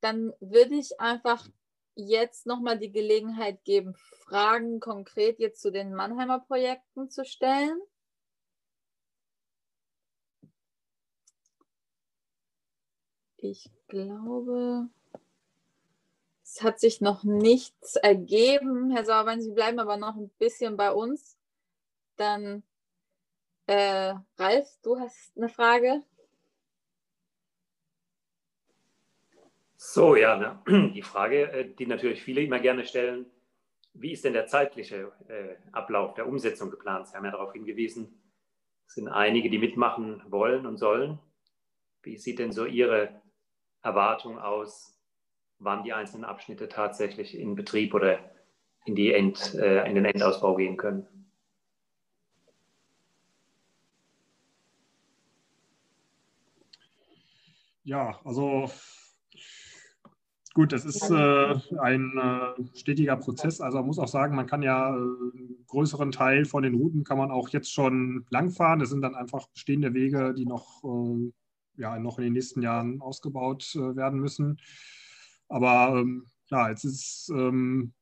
Dann 0.00 0.32
würde 0.38 0.76
ich 0.76 1.00
einfach 1.00 1.48
jetzt 1.96 2.46
nochmal 2.46 2.78
die 2.78 2.92
Gelegenheit 2.92 3.64
geben, 3.64 3.96
Fragen 3.96 4.78
konkret 4.78 5.40
jetzt 5.40 5.60
zu 5.60 5.72
den 5.72 5.92
Mannheimer 5.92 6.38
Projekten 6.38 7.10
zu 7.10 7.24
stellen. 7.24 7.80
Ich 13.38 13.68
glaube, 13.88 14.88
es 16.44 16.62
hat 16.62 16.78
sich 16.78 17.00
noch 17.00 17.24
nichts 17.24 17.96
ergeben. 17.96 18.90
Herr 18.90 19.04
Sauerbein, 19.04 19.40
Sie 19.40 19.52
bleiben 19.52 19.78
aber 19.78 19.96
noch 19.96 20.14
ein 20.14 20.28
bisschen 20.38 20.76
bei 20.76 20.92
uns. 20.92 21.38
Dann, 22.16 22.62
äh, 23.66 24.14
Ralf, 24.36 24.68
du 24.82 25.00
hast 25.00 25.32
eine 25.36 25.48
Frage. 25.48 26.02
So, 29.76 30.16
ja, 30.16 30.36
ne? 30.36 30.92
die 30.94 31.02
Frage, 31.02 31.50
äh, 31.50 31.74
die 31.74 31.86
natürlich 31.86 32.22
viele 32.22 32.42
immer 32.42 32.60
gerne 32.60 32.84
stellen, 32.84 33.26
wie 33.94 34.12
ist 34.12 34.24
denn 34.24 34.32
der 34.32 34.46
zeitliche 34.46 35.12
äh, 35.28 35.56
Ablauf 35.72 36.14
der 36.14 36.28
Umsetzung 36.28 36.70
geplant? 36.70 37.08
Sie 37.08 37.16
haben 37.16 37.24
ja 37.24 37.30
darauf 37.30 37.52
hingewiesen, 37.52 38.20
es 38.86 38.94
sind 38.94 39.08
einige, 39.08 39.48
die 39.48 39.58
mitmachen 39.58 40.22
wollen 40.28 40.66
und 40.66 40.76
sollen. 40.76 41.18
Wie 42.02 42.18
sieht 42.18 42.38
denn 42.38 42.52
so 42.52 42.66
Ihre 42.66 43.22
Erwartung 43.82 44.38
aus, 44.38 44.93
wann 45.58 45.84
die 45.84 45.92
einzelnen 45.92 46.24
Abschnitte 46.24 46.68
tatsächlich 46.68 47.38
in 47.38 47.54
Betrieb 47.54 47.94
oder 47.94 48.18
in, 48.84 48.94
die 48.94 49.12
End, 49.12 49.54
äh, 49.54 49.88
in 49.88 49.94
den 49.94 50.04
Endausbau 50.04 50.56
gehen 50.56 50.76
können? 50.76 51.06
Ja, 57.84 58.18
also 58.24 58.70
Gut, 60.54 60.72
das 60.72 60.84
ist 60.84 61.10
äh, 61.10 61.54
ein 61.80 62.12
äh, 62.16 62.78
stetiger 62.78 63.16
Prozess. 63.16 63.60
Also 63.60 63.78
man 63.78 63.88
muss 63.88 63.98
auch 63.98 64.06
sagen, 64.06 64.36
man 64.36 64.46
kann 64.46 64.62
ja 64.62 64.90
äh, 64.90 65.00
einen 65.00 65.64
größeren 65.66 66.12
Teil 66.12 66.44
von 66.44 66.62
den 66.62 66.76
Routen 66.76 67.02
kann 67.02 67.18
man 67.18 67.32
auch 67.32 67.48
jetzt 67.48 67.72
schon 67.72 68.24
langfahren. 68.30 68.78
Das 68.78 68.90
sind 68.90 69.02
dann 69.02 69.16
einfach 69.16 69.48
bestehende 69.48 69.94
Wege, 69.94 70.32
die 70.32 70.46
noch, 70.46 70.84
äh, 70.84 71.32
ja, 71.76 71.98
noch 71.98 72.18
in 72.18 72.24
den 72.24 72.34
nächsten 72.34 72.62
Jahren 72.62 73.00
ausgebaut 73.00 73.74
äh, 73.74 73.96
werden 73.96 74.20
müssen. 74.20 74.60
Aber 75.54 76.00
ähm, 76.00 76.26
klar, 76.48 76.70
jetzt 76.70 76.84
ist 76.84 77.30
ähm, 77.32 77.92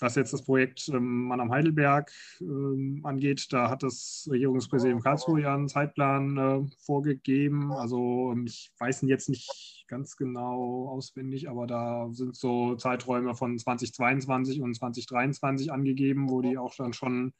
was 0.00 0.14
jetzt 0.14 0.32
das 0.32 0.44
Projekt 0.44 0.88
ähm, 0.88 1.24
Mann 1.24 1.40
am 1.40 1.50
Heidelberg 1.50 2.12
ähm, 2.40 3.00
angeht, 3.04 3.48
da 3.50 3.68
hat 3.68 3.82
das 3.82 4.28
Regierungspräsidium 4.30 5.00
Karlsruhe 5.00 5.42
ja 5.42 5.54
einen 5.54 5.68
Zeitplan 5.68 6.36
äh, 6.38 6.60
vorgegeben. 6.78 7.72
Also 7.72 8.34
ich 8.46 8.70
weiß 8.78 9.02
ihn 9.02 9.08
jetzt 9.08 9.28
nicht 9.28 9.84
ganz 9.88 10.16
genau 10.16 10.88
auswendig, 10.88 11.48
aber 11.50 11.66
da 11.66 12.08
sind 12.12 12.36
so 12.36 12.76
Zeiträume 12.76 13.34
von 13.34 13.58
2022 13.58 14.60
und 14.60 14.74
2023 14.74 15.72
angegeben, 15.72 16.30
wo 16.30 16.40
die 16.40 16.56
auch 16.58 16.74
dann 16.76 16.92
schon 16.92 17.32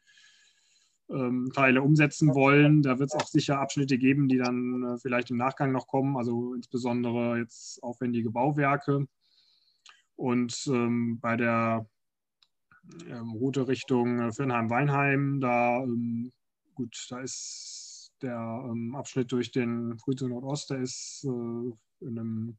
ähm, 1.11 1.51
Teile 1.55 1.83
umsetzen 1.83 2.35
wollen. 2.35 2.83
Da 2.83 2.99
wird 2.99 3.11
es 3.13 3.21
auch 3.21 3.29
sicher 3.29 3.61
Abschnitte 3.61 3.99
geben, 3.99 4.29
die 4.29 4.39
dann 4.39 4.83
äh, 4.83 4.99
vielleicht 4.99 5.31
im 5.31 5.37
Nachgang 5.37 5.73
noch 5.73 5.87
kommen, 5.87 6.17
also 6.17 6.55
insbesondere 6.55 7.39
jetzt 7.39 7.81
aufwendige 7.83 8.31
Bauwerke. 8.31 9.07
Und 10.21 10.67
ähm, 10.67 11.19
bei 11.19 11.35
der 11.35 11.89
ähm, 13.09 13.31
Route 13.31 13.69
Richtung 13.69 14.21
äh, 14.21 14.31
Firnheim-Weinheim, 14.31 15.41
da, 15.41 15.83
ähm, 15.83 16.31
gut, 16.75 17.07
da 17.09 17.21
ist 17.21 18.13
der 18.21 18.37
ähm, 18.37 18.95
Abschnitt 18.95 19.33
durch 19.33 19.51
den 19.51 19.97
Frühzug 19.99 20.29
Nordost, 20.29 20.69
der 20.69 20.81
ist 20.81 21.25
äh, 21.25 22.05
in 22.05 22.19
einem 22.19 22.59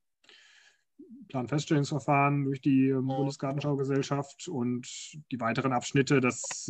Planfeststellungsverfahren 1.30 2.46
durch 2.46 2.62
die 2.62 2.88
ähm, 2.88 3.06
Bundesgartenschaugesellschaft. 3.06 4.48
Und 4.48 4.88
die 5.32 5.40
weiteren 5.40 5.72
Abschnitte, 5.72 6.20
das 6.20 6.68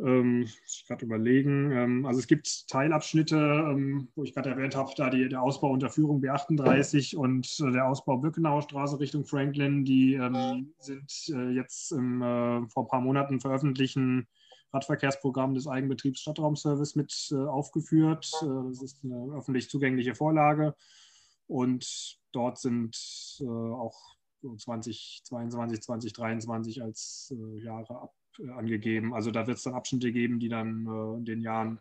ähm, 0.00 0.48
ich 0.66 0.84
gerade 0.86 1.04
überlegen. 1.04 1.72
Ähm, 1.72 2.06
also 2.06 2.20
es 2.20 2.26
gibt 2.26 2.68
Teilabschnitte, 2.68 3.36
ähm, 3.36 4.08
wo 4.14 4.24
ich 4.24 4.32
gerade 4.34 4.50
erwähnt 4.50 4.76
habe, 4.76 4.92
da 4.96 5.10
die, 5.10 5.28
der 5.28 5.42
Ausbau 5.42 5.70
unter 5.70 5.90
Führung 5.90 6.22
B38 6.22 7.16
und 7.16 7.58
äh, 7.60 7.72
der 7.72 7.86
Ausbau 7.86 8.18
Birkenauer 8.18 8.62
Straße 8.62 9.00
Richtung 9.00 9.24
Franklin, 9.24 9.84
die 9.84 10.14
ähm, 10.14 10.72
sind 10.78 11.12
äh, 11.30 11.50
jetzt 11.50 11.92
im, 11.92 12.22
äh, 12.22 12.68
vor 12.68 12.84
ein 12.84 12.88
paar 12.88 13.00
Monaten 13.00 13.40
veröffentlichten 13.40 14.26
Radverkehrsprogramm 14.72 15.54
des 15.54 15.66
Eigenbetriebs 15.66 16.20
Stadtraumservice 16.20 16.94
mit 16.94 17.28
äh, 17.32 17.36
aufgeführt. 17.36 18.30
Äh, 18.42 18.68
das 18.68 18.82
ist 18.82 19.00
eine 19.04 19.34
öffentlich 19.36 19.70
zugängliche 19.70 20.14
Vorlage 20.14 20.74
und 21.46 22.18
dort 22.32 22.58
sind 22.58 22.96
äh, 23.40 23.44
auch 23.44 24.16
2022, 24.40 25.82
2023 25.82 26.82
als 26.82 27.34
Jahre 27.56 28.02
ab 28.02 28.14
angegeben. 28.56 29.14
Also 29.14 29.30
da 29.30 29.46
wird 29.46 29.58
es 29.58 29.64
dann 29.64 29.74
Abschnitte 29.74 30.12
geben, 30.12 30.38
die 30.38 30.48
dann 30.48 30.86
äh, 30.86 31.18
in 31.18 31.24
den 31.24 31.40
Jahren 31.40 31.80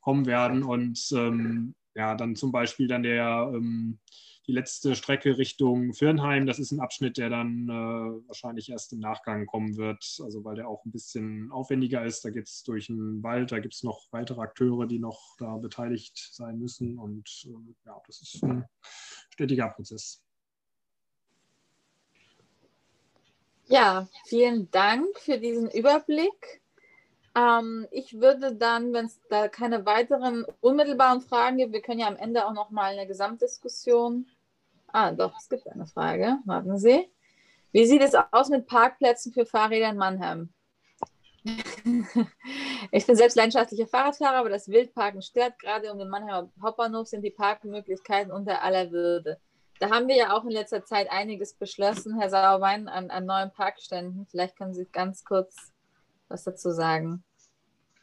kommen 0.00 0.26
werden. 0.26 0.62
Und 0.62 1.00
ähm, 1.12 1.74
ja, 1.94 2.14
dann 2.14 2.36
zum 2.36 2.52
Beispiel 2.52 2.88
dann 2.88 3.02
der, 3.02 3.50
ähm, 3.54 3.98
die 4.46 4.52
letzte 4.52 4.94
Strecke 4.94 5.38
Richtung 5.38 5.94
Firnheim. 5.94 6.46
Das 6.46 6.58
ist 6.58 6.72
ein 6.72 6.80
Abschnitt, 6.80 7.16
der 7.16 7.30
dann 7.30 7.68
äh, 7.68 8.28
wahrscheinlich 8.28 8.70
erst 8.70 8.92
im 8.92 8.98
Nachgang 8.98 9.46
kommen 9.46 9.76
wird, 9.76 10.04
also 10.22 10.44
weil 10.44 10.56
der 10.56 10.68
auch 10.68 10.84
ein 10.84 10.92
bisschen 10.92 11.50
aufwendiger 11.50 12.04
ist. 12.04 12.24
Da 12.24 12.30
geht 12.30 12.48
es 12.48 12.62
durch 12.62 12.90
einen 12.90 13.22
Wald, 13.22 13.52
da 13.52 13.58
gibt 13.58 13.74
es 13.74 13.82
noch 13.82 14.06
weitere 14.10 14.40
Akteure, 14.40 14.86
die 14.86 14.98
noch 14.98 15.36
da 15.38 15.56
beteiligt 15.56 16.18
sein 16.32 16.58
müssen. 16.58 16.98
Und 16.98 17.28
äh, 17.46 17.74
ja, 17.86 18.00
das 18.06 18.20
ist 18.20 18.42
ein 18.42 18.64
stetiger 19.30 19.68
Prozess. 19.68 20.23
Ja, 23.66 24.08
vielen 24.26 24.70
Dank 24.70 25.18
für 25.18 25.38
diesen 25.38 25.70
Überblick. 25.70 26.62
Ähm, 27.34 27.86
ich 27.90 28.20
würde 28.20 28.54
dann, 28.54 28.92
wenn 28.92 29.06
es 29.06 29.20
da 29.28 29.48
keine 29.48 29.86
weiteren 29.86 30.44
unmittelbaren 30.60 31.20
Fragen 31.22 31.56
gibt, 31.56 31.72
wir 31.72 31.82
können 31.82 32.00
ja 32.00 32.06
am 32.06 32.16
Ende 32.16 32.46
auch 32.46 32.52
noch 32.52 32.70
mal 32.70 32.92
eine 32.92 33.06
Gesamtdiskussion. 33.06 34.26
Ah, 34.88 35.10
doch, 35.12 35.36
es 35.38 35.48
gibt 35.48 35.66
eine 35.66 35.86
Frage. 35.86 36.38
Warten 36.44 36.78
Sie. 36.78 37.10
Wie 37.72 37.86
sieht 37.86 38.02
es 38.02 38.14
aus 38.30 38.50
mit 38.50 38.66
Parkplätzen 38.66 39.32
für 39.32 39.46
Fahrräder 39.46 39.88
in 39.88 39.96
Mannheim? 39.96 40.50
ich 42.92 43.06
bin 43.06 43.16
selbst 43.16 43.34
leidenschaftlicher 43.34 43.86
Fahrradfahrer, 43.86 44.36
aber 44.36 44.50
das 44.50 44.68
Wildparken 44.68 45.22
stört. 45.22 45.58
Gerade 45.58 45.92
um 45.92 45.98
den 45.98 46.08
Mannheimer 46.08 46.50
Hauptbahnhof 46.62 47.08
sind 47.08 47.22
die 47.22 47.30
Parkmöglichkeiten 47.30 48.30
unter 48.30 48.62
aller 48.62 48.90
Würde. 48.92 49.40
Da 49.84 49.90
haben 49.90 50.08
wir 50.08 50.16
ja 50.16 50.32
auch 50.34 50.44
in 50.44 50.50
letzter 50.50 50.82
Zeit 50.82 51.10
einiges 51.10 51.52
beschlossen, 51.52 52.18
Herr 52.18 52.30
Sauerwein, 52.30 52.88
an, 52.88 53.10
an 53.10 53.26
neuen 53.26 53.50
Parkständen. 53.52 54.26
Vielleicht 54.30 54.56
können 54.56 54.72
Sie 54.72 54.86
ganz 54.90 55.24
kurz 55.24 55.74
was 56.28 56.44
dazu 56.44 56.70
sagen. 56.70 57.22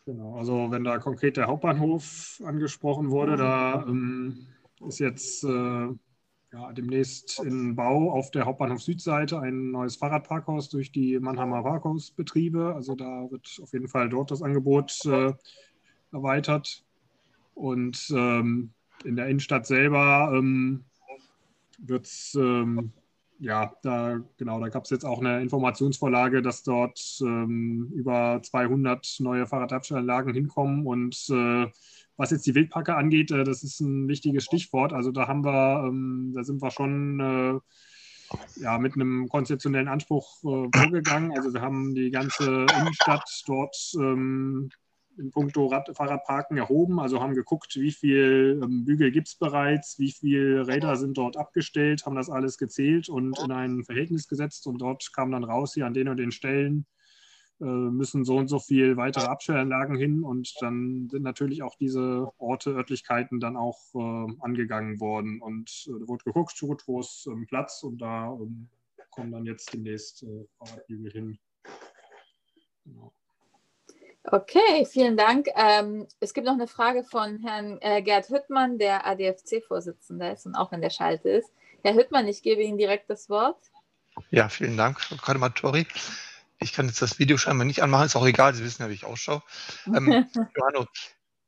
Genau, 0.06 0.38
also 0.38 0.70
wenn 0.70 0.84
da 0.84 1.00
konkret 1.00 1.38
der 1.38 1.48
Hauptbahnhof 1.48 2.40
angesprochen 2.46 3.10
wurde, 3.10 3.36
da 3.36 3.84
ähm, 3.88 4.46
ist 4.88 5.00
jetzt 5.00 5.44
äh, 5.44 5.48
ja, 5.48 6.72
demnächst 6.74 7.40
in 7.40 7.76
Bau 7.76 8.12
auf 8.12 8.30
der 8.30 8.46
Hauptbahnhof 8.46 8.84
Südseite 8.84 9.40
ein 9.40 9.72
neues 9.72 9.96
Fahrradparkhaus 9.96 10.70
durch 10.70 10.92
die 10.92 11.20
Mannheimer 11.20 11.64
Parkhausbetriebe. 11.64 12.76
Also 12.76 12.94
da 12.94 13.32
wird 13.32 13.60
auf 13.60 13.74
jeden 13.74 13.88
Fall 13.88 14.08
dort 14.08 14.30
das 14.30 14.44
Angebot 14.44 15.04
äh, 15.06 15.34
erweitert. 16.12 16.86
Und 17.56 18.08
ähm, 18.16 18.72
in 19.04 19.16
der 19.16 19.30
Innenstadt 19.30 19.66
selber 19.66 20.32
ähm, 20.32 20.86
wird 21.82 22.06
es, 22.06 22.36
ähm, 22.36 22.92
ja, 23.40 23.74
da, 23.82 24.20
genau, 24.38 24.60
da 24.60 24.70
gab 24.70 24.84
es 24.84 24.92
jetzt 24.92 25.06
auch 25.06 25.20
eine 25.20 25.42
Informationsvorlage, 25.42 26.42
dass 26.42 26.64
dort 26.64 27.00
ähm, 27.22 27.92
über 27.94 28.40
200 28.44 29.18
neue 29.20 29.48
Fahrradabstellanlagen 29.48 30.34
hinkommen 30.34 30.86
und 30.86 31.16
äh, 31.30 31.68
was 32.18 32.30
jetzt 32.30 32.46
die 32.46 32.54
Wildparker 32.54 32.98
angeht, 32.98 33.32
äh, 33.32 33.44
das 33.44 33.64
ist 33.64 33.80
ein 33.80 34.08
wichtiges 34.08 34.44
Stichwort. 34.44 34.94
Also 34.94 35.12
da 35.12 35.28
haben 35.28 35.44
wir, 35.44 35.86
ähm, 35.88 36.34
da 36.36 36.44
sind 36.44 36.62
wir 36.62 36.70
schon 36.70 37.20
äh, 37.20 37.60
ja, 38.62 38.78
mit 38.78 38.94
einem 38.94 39.28
konzeptionellen 39.28 39.88
Anspruch 39.88 40.44
äh, 40.44 40.70
vorgegangen. 40.78 41.32
Also 41.36 41.54
wir 41.54 41.62
haben 41.62 41.96
die 41.96 42.12
ganze 42.12 42.66
Innenstadt 42.80 43.28
dort 43.48 43.76
ähm, 43.96 44.70
in 45.18 45.32
puncto 45.32 45.68
Rad 45.68 45.96
Fahrradparken 45.96 46.58
erhoben, 46.58 47.00
also 47.00 47.22
haben 47.22 47.34
geguckt, 47.34 47.76
wie 47.76 47.92
viel 47.92 48.60
ähm, 48.64 48.86
Bügel 48.86 49.12
gibt 49.12 49.28
es 49.28 49.36
bereits, 49.36 50.00
wie 50.00 50.12
viele 50.12 50.68
Räder 50.68 50.96
sind 50.96 51.18
dort 51.18 51.38
abgestellt, 51.38 52.06
haben 52.06 52.16
das 52.16 52.30
alles 52.30 52.58
gezählt 52.58 53.10
und 53.10 53.38
in 53.40 53.52
ein 53.52 53.84
Verhältnis 53.84 54.28
gesetzt. 54.28 54.68
Und 54.68 54.80
dort 54.80 55.12
kam 55.14 55.32
dann 55.32 55.44
raus, 55.44 55.74
hier 55.74 55.86
an 55.86 55.94
den 55.94 56.08
und 56.08 56.18
den 56.18 56.32
Stellen 56.32 56.86
äh, 57.60 57.66
müssen 57.66 58.26
so 58.26 58.38
und 58.38 58.48
so 58.48 58.60
viel 58.60 58.98
weitere 58.98 59.26
Abstellanlagen 59.26 59.96
hin. 59.96 60.24
Und 60.24 60.54
dann 60.62 61.08
sind 61.10 61.24
natürlich 61.24 61.62
auch 61.62 61.76
diese 61.76 62.32
Orte, 62.38 62.72
Örtlichkeiten 62.72 63.40
dann 63.40 63.56
auch 63.56 63.80
äh, 63.94 64.34
angegangen 64.40 65.00
worden. 65.00 65.42
Und 65.42 65.88
äh, 65.88 66.08
wurde 66.08 66.24
geguckt, 66.24 66.60
wo 66.88 67.00
ist 67.00 67.28
ähm, 67.28 67.46
Platz? 67.48 67.84
Und 67.84 68.00
da 68.00 68.34
ähm, 68.34 68.68
kommen 69.12 69.32
dann 69.32 69.46
jetzt 69.46 69.74
demnächst 69.74 70.24
äh, 70.24 70.46
Fahrradbügel 70.58 71.12
hin. 71.12 71.40
Genau. 72.86 73.14
Okay, 74.24 74.86
vielen 74.86 75.18
Dank. 75.18 75.48
Ähm, 75.56 76.08
es 76.20 76.34
gibt 76.34 76.46
noch 76.46 76.54
eine 76.54 76.68
Frage 76.68 77.04
von 77.04 77.40
Herrn 77.40 77.80
äh, 77.82 78.04
Gerd 78.04 78.30
Hüttmann, 78.30 78.78
der 78.78 79.08
ADFC-Vorsitzender 79.08 80.32
ist 80.34 80.46
und 80.46 80.56
auch 80.56 80.72
in 80.72 80.82
der 80.82 80.92
Schalte 80.92 81.30
ist. 81.30 81.50
Herr 81.84 81.96
Hüttmann, 81.96 82.28
ich 82.28 82.44
gebe 82.44 82.62
Ihnen 82.62 82.78
direkt 82.78 83.10
das 83.10 83.30
Wort. 83.30 83.58
Ja, 84.30 84.50
vielen 84.50 84.78
Dank, 84.78 85.02
Frau 85.02 85.16
Kadematori. 85.16 85.88
Ich 86.60 86.74
kann 86.74 86.86
jetzt 86.86 87.02
das 87.02 87.18
Video 87.18 87.38
scheinbar 87.38 87.66
nicht 87.66 87.82
anmachen, 87.82 88.06
ist 88.06 88.16
auch 88.16 88.28
egal, 88.28 88.54
Sie 88.54 88.64
wissen 88.64 88.84
ja, 88.84 88.90
wie 88.90 88.94
ich 88.94 89.06
ausschaue. 89.06 89.42
Ähm, 89.88 90.28
Johanno, 90.56 90.86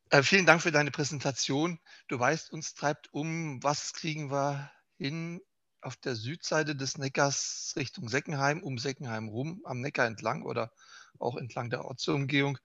äh, 0.10 0.24
vielen 0.24 0.48
Dank 0.48 0.64
für 0.64 0.72
deine 0.72 0.90
Präsentation. 0.90 1.80
Du 2.08 2.20
weißt, 2.20 2.52
uns 2.52 2.74
treibt 2.74 3.14
um, 3.14 3.62
was 3.62 3.94
kriegen 3.94 4.32
wir 4.32 4.72
hin 4.98 5.42
auf 5.82 5.96
der 5.98 6.16
Südseite 6.16 6.76
des 6.76 6.98
Neckars 6.98 7.74
Richtung 7.76 8.10
Seckenheim, 8.10 8.64
um 8.64 8.80
Seckenheim 8.80 9.28
rum, 9.28 9.62
am 9.66 9.82
Neckar 9.82 10.08
entlang 10.08 10.42
oder 10.42 10.72
auch 11.20 11.38
entlang 11.38 11.70
der 11.70 11.86
Ortsumgehung, 11.86 12.58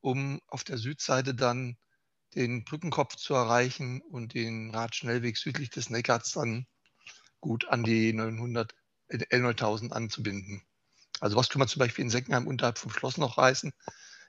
um 0.00 0.40
auf 0.48 0.64
der 0.64 0.78
Südseite 0.78 1.34
dann 1.34 1.76
den 2.34 2.64
Brückenkopf 2.64 3.16
zu 3.16 3.34
erreichen 3.34 4.02
und 4.02 4.34
den 4.34 4.70
Radschnellweg 4.74 5.36
südlich 5.36 5.70
des 5.70 5.90
Neckars 5.90 6.32
dann 6.32 6.66
gut 7.40 7.66
an 7.68 7.84
die 7.84 8.12
900, 8.12 8.74
L9000 9.10 9.92
anzubinden. 9.92 10.62
Also 11.20 11.36
was 11.36 11.48
können 11.48 11.62
wir 11.62 11.68
zum 11.68 11.80
Beispiel 11.80 12.04
in 12.04 12.10
Seckenheim 12.10 12.46
unterhalb 12.46 12.78
vom 12.78 12.90
Schloss 12.90 13.16
noch 13.16 13.38
reißen? 13.38 13.72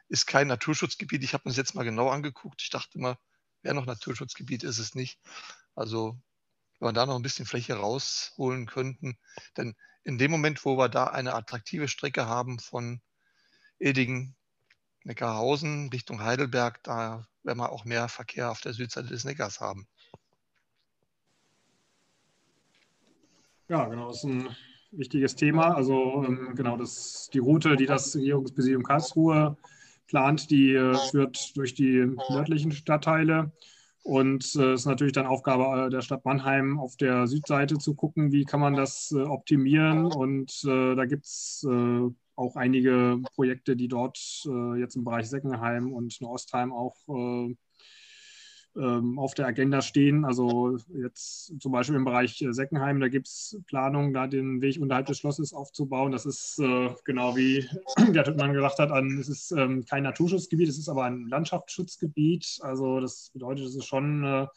Ist 0.08 0.26
kein 0.26 0.48
Naturschutzgebiet. 0.48 1.24
Ich 1.24 1.34
habe 1.34 1.44
mir 1.46 1.52
das 1.52 1.58
jetzt 1.58 1.76
mal 1.76 1.84
genau 1.84 2.10
angeguckt. 2.10 2.62
Ich 2.62 2.70
dachte 2.70 2.98
immer, 2.98 3.18
wäre 3.62 3.76
noch 3.76 3.86
Naturschutzgebiet, 3.86 4.64
ist 4.64 4.78
es 4.78 4.96
nicht. 4.96 5.20
Also 5.76 6.20
wenn 6.80 6.90
wir 6.90 6.94
da 6.94 7.06
noch 7.06 7.16
ein 7.16 7.24
bisschen 7.24 7.46
Fläche 7.46 7.76
rausholen 7.76 8.68
könnten, 8.68 9.18
denn 9.58 9.76
in 10.04 10.18
dem 10.18 10.32
Moment, 10.32 10.64
wo 10.64 10.78
wir 10.78 10.90
da 10.90 11.08
eine 11.08 11.34
attraktive 11.34 11.88
Strecke 11.88 12.28
haben 12.28 12.60
von 12.60 13.02
Edingen, 13.80 14.36
Neckarhausen 15.04 15.90
Richtung 15.90 16.22
Heidelberg, 16.22 16.84
da 16.84 17.26
werden 17.44 17.60
wir 17.60 17.72
auch 17.72 17.86
mehr 17.86 18.10
Verkehr 18.10 18.52
auf 18.52 18.62
der 18.62 18.74
Südseite 18.74 19.10
des 19.10 19.24
Neckars 19.24 19.62
haben. 19.62 19.88
Ja, 23.70 23.86
genau, 23.86 24.08
das 24.08 24.18
ist 24.18 24.24
ein 24.24 24.56
wichtiges 24.92 25.36
Thema. 25.36 25.76
Also 25.76 26.24
ähm, 26.26 26.54
genau, 26.56 26.78
das, 26.78 27.30
die 27.34 27.40
Route, 27.40 27.76
die 27.76 27.86
das 27.86 28.16
Regierungspräsidium 28.16 28.84
Karlsruhe 28.84 29.58
plant, 30.08 30.50
die 30.50 30.74
äh, 30.74 30.96
führt 31.10 31.56
durch 31.58 31.74
die 31.74 32.06
nördlichen 32.30 32.72
Stadtteile. 32.72 33.52
Und 34.04 34.46
es 34.46 34.56
äh, 34.56 34.74
ist 34.74 34.86
natürlich 34.86 35.14
dann 35.14 35.26
Aufgabe 35.26 35.88
äh, 35.88 35.90
der 35.90 36.02
Stadt 36.02 36.24
Mannheim 36.24 36.80
auf 36.80 36.96
der 36.96 37.28
Südseite 37.28 37.78
zu 37.78 37.94
gucken, 37.94 38.32
wie 38.32 38.46
kann 38.46 38.62
man 38.62 38.76
das 38.76 39.14
optimieren. 39.14 40.06
Und 40.06 40.64
da 40.64 41.06
gibt 41.06 41.26
es 41.26 41.66
auch 42.38 42.56
einige 42.56 43.20
Projekte, 43.34 43.76
die 43.76 43.88
dort 43.88 44.18
äh, 44.46 44.80
jetzt 44.80 44.96
im 44.96 45.04
Bereich 45.04 45.30
Seckenheim 45.30 45.92
und 45.92 46.18
Ostheim 46.22 46.72
auch 46.72 46.96
äh, 47.10 47.56
ähm, 48.78 49.18
auf 49.18 49.34
der 49.34 49.48
Agenda 49.48 49.82
stehen. 49.82 50.24
Also 50.24 50.78
jetzt 50.94 51.54
zum 51.60 51.72
Beispiel 51.72 51.96
im 51.96 52.06
Bereich 52.06 52.42
äh, 52.42 52.54
Seckenheim, 52.54 53.00
da 53.00 53.08
gibt 53.08 53.28
es 53.28 53.60
Planungen, 53.68 54.14
da 54.14 54.28
den 54.28 54.62
Weg 54.62 54.80
unterhalb 54.80 55.08
des 55.08 55.18
Schlosses 55.18 55.54
aufzubauen. 55.54 56.12
Das 56.12 56.26
ist 56.26 56.60
äh, 56.60 56.90
genau 57.04 57.36
wie 57.36 57.68
Gerd 58.14 58.28
Hüttmann 58.28 58.54
gesagt 58.54 58.80
hat, 58.80 58.92
an, 58.92 59.18
es 59.20 59.30
ist 59.30 59.52
ähm, 59.52 59.84
kein 59.86 60.04
Naturschutzgebiet, 60.04 60.70
es 60.70 60.78
ist 60.78 60.90
aber 60.90 61.06
ein 61.06 61.28
Landschaftsschutzgebiet. 61.28 62.60
Also 62.62 63.00
das 63.00 63.32
bedeutet, 63.34 63.66
es 63.66 63.76
ist 63.76 63.86
schon 63.86 64.24
äh, 64.24 64.48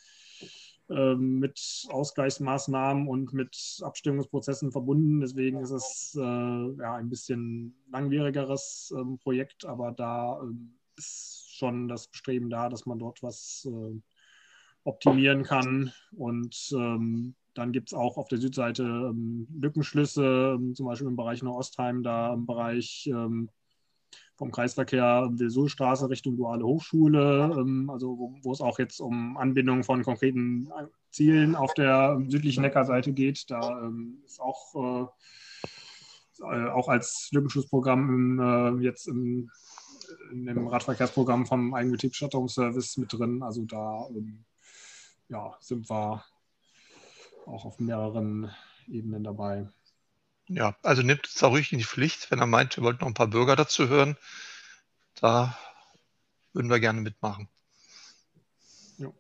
mit 1.17 1.87
Ausgleichsmaßnahmen 1.89 3.07
und 3.07 3.33
mit 3.33 3.79
Abstimmungsprozessen 3.83 4.73
verbunden. 4.73 5.21
Deswegen 5.21 5.61
ist 5.61 5.71
es 5.71 6.17
äh, 6.19 6.21
ja, 6.21 6.95
ein 6.95 7.09
bisschen 7.09 7.77
langwierigeres 7.93 8.93
ähm, 8.97 9.19
Projekt, 9.19 9.65
aber 9.65 9.93
da 9.93 10.41
ähm, 10.43 10.79
ist 10.97 11.47
schon 11.57 11.87
das 11.89 12.09
Bestreben 12.09 12.51
da, 12.51 12.69
dass 12.69 12.87
man 12.87 12.99
dort 12.99 13.23
was 13.23 13.69
äh, 13.71 14.01
optimieren 14.85 15.45
kann. 15.45 15.93
Und 16.13 16.71
ähm, 16.73 17.35
dann 17.55 17.73
gibt 17.73 17.89
es 17.91 17.95
auch 17.95 18.17
auf 18.17 18.29
der 18.29 18.39
Südseite 18.39 18.83
ähm, 18.83 19.47
Lückenschlüsse, 19.61 20.57
ähm, 20.57 20.75
zum 20.75 20.87
Beispiel 20.87 21.09
im 21.09 21.17
Bereich 21.17 21.43
Nordostheim, 21.43 22.03
da 22.03 22.33
im 22.33 22.47
Bereich 22.47 23.09
ähm, 23.13 23.51
vom 24.41 24.51
Kreisverkehr 24.51 25.29
Wilsulstraße 25.33 26.09
Richtung 26.09 26.39
Duale 26.39 26.65
Hochschule, 26.65 27.55
ähm, 27.59 27.91
also 27.91 28.19
wo, 28.19 28.35
wo, 28.41 28.53
es 28.53 28.63
auch 28.63 28.79
jetzt 28.79 28.99
um 28.99 29.37
Anbindung 29.37 29.85
von 29.85 30.03
konkreten 30.03 30.73
Zielen 31.11 31.55
auf 31.55 31.75
der 31.75 32.19
südlichen 32.27 32.63
Neckarseite 32.63 33.13
geht. 33.13 33.51
Da 33.51 33.83
ähm, 33.83 34.23
ist 34.25 34.41
auch, 34.41 35.11
äh, 36.43 36.45
äh, 36.57 36.71
auch 36.71 36.89
als 36.89 37.29
Lückenschutzprogramm 37.33 38.41
äh, 38.81 38.83
jetzt 38.83 39.09
im, 39.09 39.51
in 40.33 40.47
dem 40.47 40.67
Radverkehrsprogramm 40.69 41.45
vom 41.45 41.75
Eigenbetriebsstattungsservice 41.75 42.97
mit 42.97 43.13
drin. 43.13 43.43
Also 43.43 43.67
da 43.67 44.07
ähm, 44.09 44.47
ja, 45.29 45.55
sind 45.61 45.91
wir 45.91 46.25
auch 47.45 47.67
auf 47.67 47.79
mehreren 47.79 48.51
Ebenen 48.89 49.23
dabei. 49.23 49.69
Ja, 50.53 50.75
also 50.83 51.03
nimmt 51.03 51.29
es 51.29 51.41
auch 51.45 51.53
ruhig 51.53 51.73
in 51.73 51.79
die 51.79 51.85
Pflicht, 51.85 52.29
wenn 52.33 52.41
er 52.41 52.47
meint, 52.47 52.77
wir 52.77 52.83
wollten 52.83 53.03
noch 53.03 53.07
ein 53.07 53.15
paar 53.15 53.29
Bürger 53.29 53.55
dazu 53.55 53.89
hören. 53.89 54.17
Da 55.21 55.57
würden 56.53 56.69
wir 56.69 56.81
gerne 56.81 57.01
mitmachen. 57.01 57.49
Ja. 58.99 59.13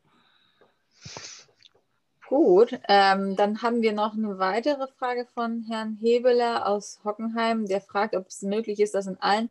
Gut, 2.26 2.80
ähm, 2.88 3.36
dann 3.36 3.62
haben 3.62 3.80
wir 3.80 3.92
noch 3.92 4.14
eine 4.14 4.40
weitere 4.40 4.88
Frage 4.88 5.24
von 5.32 5.62
Herrn 5.68 5.96
Hebeler 6.00 6.66
aus 6.66 6.98
Hockenheim, 7.04 7.66
der 7.66 7.80
fragt, 7.80 8.16
ob 8.16 8.26
es 8.26 8.42
möglich 8.42 8.80
ist, 8.80 8.94
dass 8.94 9.06
in 9.06 9.16
allen 9.20 9.50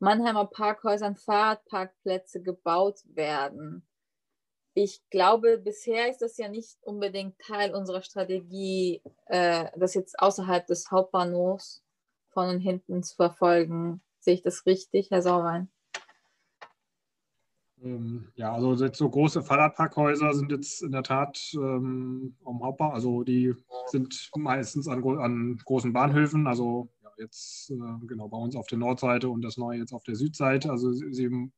Mannheimer 0.00 0.44
Parkhäusern 0.44 1.16
Fahrradparkplätze 1.16 2.42
gebaut 2.42 3.00
werden 3.14 3.82
ich 4.74 5.02
glaube, 5.10 5.58
bisher 5.58 6.10
ist 6.10 6.20
das 6.20 6.36
ja 6.36 6.48
nicht 6.48 6.76
unbedingt 6.82 7.38
Teil 7.38 7.74
unserer 7.74 8.02
Strategie, 8.02 9.02
äh, 9.26 9.66
das 9.76 9.94
jetzt 9.94 10.18
außerhalb 10.18 10.66
des 10.66 10.90
Hauptbahnhofs 10.90 11.82
von 12.30 12.48
und 12.48 12.60
hinten 12.60 13.02
zu 13.02 13.14
verfolgen. 13.14 14.02
Sehe 14.18 14.34
ich 14.34 14.42
das 14.42 14.66
richtig, 14.66 15.10
Herr 15.10 15.22
Sauwein? 15.22 15.70
Ähm, 17.82 18.32
ja, 18.34 18.52
also 18.52 18.74
jetzt 18.84 18.98
so 18.98 19.08
große 19.08 19.42
Fahrradparkhäuser 19.42 20.32
sind 20.32 20.50
jetzt 20.50 20.82
in 20.82 20.90
der 20.90 21.02
Tat 21.02 21.38
ähm, 21.54 22.36
am 22.44 22.62
Hauptbahnhof, 22.62 22.94
also 22.94 23.22
die 23.22 23.54
sind 23.86 24.30
meistens 24.36 24.88
an, 24.88 25.04
an 25.18 25.60
großen 25.64 25.92
Bahnhöfen, 25.92 26.46
also 26.46 26.88
ja, 27.02 27.10
jetzt 27.18 27.70
äh, 27.70 28.06
genau 28.06 28.28
bei 28.28 28.38
uns 28.38 28.56
auf 28.56 28.66
der 28.66 28.78
Nordseite 28.78 29.28
und 29.28 29.42
das 29.42 29.56
neue 29.56 29.78
jetzt 29.78 29.92
auf 29.92 30.02
der 30.02 30.16
Südseite. 30.16 30.70
Also 30.70 30.92
Sie, 30.92 31.12
Sie 31.12 31.50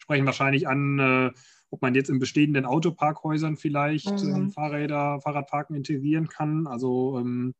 sprechen 0.00 0.26
wahrscheinlich 0.26 0.68
an 0.68 0.98
äh, 0.98 1.30
ob 1.70 1.82
man 1.82 1.94
jetzt 1.94 2.10
in 2.10 2.18
bestehenden 2.18 2.64
Autoparkhäusern 2.64 3.56
vielleicht 3.56 4.22
mhm. 4.22 4.34
ähm, 4.34 4.50
Fahrräder, 4.50 5.20
Fahrradparken 5.20 5.76
integrieren 5.76 6.28
kann. 6.28 6.66
Also 6.66 7.18
ähm, 7.18 7.54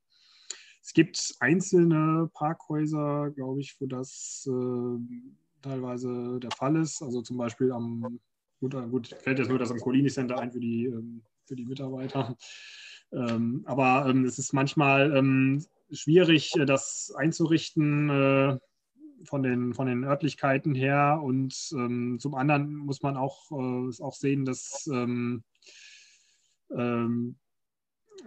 es 0.82 0.92
gibt 0.94 1.34
einzelne 1.40 2.30
Parkhäuser, 2.32 3.30
glaube 3.30 3.60
ich, 3.60 3.76
wo 3.78 3.86
das 3.86 4.48
äh, 4.48 4.98
teilweise 5.62 6.38
der 6.40 6.50
Fall 6.52 6.76
ist. 6.76 7.02
Also 7.02 7.20
zum 7.20 7.36
Beispiel 7.36 7.72
am, 7.72 8.20
gut, 8.60 8.74
äh, 8.74 8.86
gut 8.86 9.08
fällt 9.08 9.38
jetzt 9.38 9.48
nur 9.48 9.58
das 9.58 9.70
am 9.70 9.78
Colini 9.78 10.08
Center 10.08 10.38
ein 10.38 10.52
für 10.52 10.60
die, 10.60 10.86
ähm, 10.86 11.22
für 11.44 11.56
die 11.56 11.66
Mitarbeiter. 11.66 12.36
Ähm, 13.10 13.62
aber 13.66 14.06
ähm, 14.08 14.24
es 14.24 14.38
ist 14.38 14.52
manchmal 14.52 15.16
ähm, 15.16 15.64
schwierig, 15.90 16.54
äh, 16.56 16.66
das 16.66 17.12
einzurichten. 17.16 18.58
Von 19.24 19.42
den, 19.42 19.74
von 19.74 19.86
den 19.86 20.04
Örtlichkeiten 20.04 20.74
her. 20.74 21.20
Und 21.22 21.70
ähm, 21.72 22.18
zum 22.20 22.34
anderen 22.34 22.74
muss 22.74 23.02
man 23.02 23.16
auch, 23.16 23.50
äh, 23.50 24.02
auch 24.02 24.14
sehen, 24.14 24.44
dass 24.44 24.88
ähm, 24.92 25.42
ähm, 26.70 27.36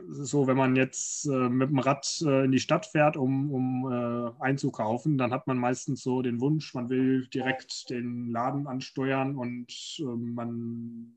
so, 0.09 0.47
wenn 0.47 0.57
man 0.57 0.75
jetzt 0.75 1.25
äh, 1.25 1.49
mit 1.49 1.69
dem 1.69 1.79
Rad 1.79 2.21
äh, 2.25 2.45
in 2.45 2.51
die 2.51 2.59
Stadt 2.59 2.85
fährt, 2.85 3.17
um, 3.17 3.51
um 3.51 3.91
äh, 3.91 4.31
einzukaufen, 4.39 5.17
dann 5.17 5.31
hat 5.31 5.47
man 5.47 5.57
meistens 5.57 6.01
so 6.01 6.21
den 6.21 6.39
Wunsch, 6.39 6.73
man 6.73 6.89
will 6.89 7.27
direkt 7.27 7.89
den 7.89 8.31
Laden 8.31 8.67
ansteuern 8.67 9.35
und 9.35 9.97
ähm, 9.99 10.33
man 10.33 11.13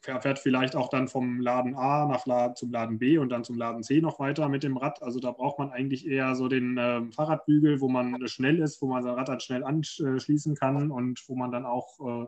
fährt 0.00 0.38
vielleicht 0.38 0.76
auch 0.76 0.88
dann 0.88 1.08
vom 1.08 1.40
Laden 1.40 1.74
A 1.74 2.06
nach 2.06 2.24
Laden, 2.24 2.56
zum 2.56 2.70
Laden 2.70 2.98
B 2.98 3.18
und 3.18 3.28
dann 3.28 3.44
zum 3.44 3.56
Laden 3.56 3.82
C 3.82 4.00
noch 4.00 4.18
weiter 4.18 4.48
mit 4.48 4.62
dem 4.62 4.76
Rad. 4.76 5.02
Also 5.02 5.20
da 5.20 5.30
braucht 5.30 5.58
man 5.58 5.70
eigentlich 5.70 6.06
eher 6.06 6.34
so 6.34 6.48
den 6.48 6.78
äh, 6.78 7.02
Fahrradbügel, 7.12 7.80
wo 7.80 7.88
man 7.88 8.26
schnell 8.26 8.60
ist, 8.60 8.80
wo 8.80 8.86
man 8.86 9.02
sein 9.02 9.14
Rad 9.14 9.28
dann 9.28 9.40
schnell 9.40 9.62
anschließen 9.62 10.54
kann 10.54 10.90
und 10.90 11.22
wo 11.28 11.36
man 11.36 11.52
dann 11.52 11.66
auch 11.66 12.00
äh, 12.00 12.26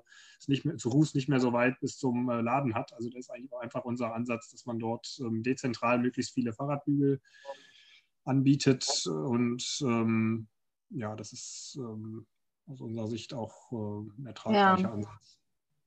nicht 0.49 0.67
mehr, 0.67 0.77
zu 0.77 0.91
Fuß 0.91 1.15
nicht 1.15 1.29
mehr 1.29 1.41
so 1.41 1.53
weit 1.53 1.81
bis 1.81 1.97
zum 1.97 2.29
äh, 2.29 2.43
Laden 2.43 2.75
hat. 2.75 2.93
Also 2.93 3.09
das 3.09 3.21
ist 3.21 3.31
eigentlich 3.31 3.53
einfach 3.55 3.85
unser 3.85 4.15
Ansatz, 4.15 4.51
dass 4.51 4.67
man 4.67 4.79
dort 4.79 5.19
ähm, 5.21 5.43
dezentral 5.43 5.99
möglichst 5.99 6.35
viele 6.35 6.53
Fahrradbügel 6.53 7.21
anbietet. 8.25 9.07
Und 9.07 9.79
ähm, 9.83 10.49
ja, 10.91 11.17
das 11.17 11.33
ist 11.33 11.79
ähm, 11.81 12.27
aus 12.67 12.81
unserer 12.81 13.07
Sicht 13.07 13.33
auch 13.33 13.73
äh, 13.73 14.21
ein 14.21 14.27
ertragreicher 14.27 14.83
ja. 14.83 14.93
Ansatz. 14.93 15.36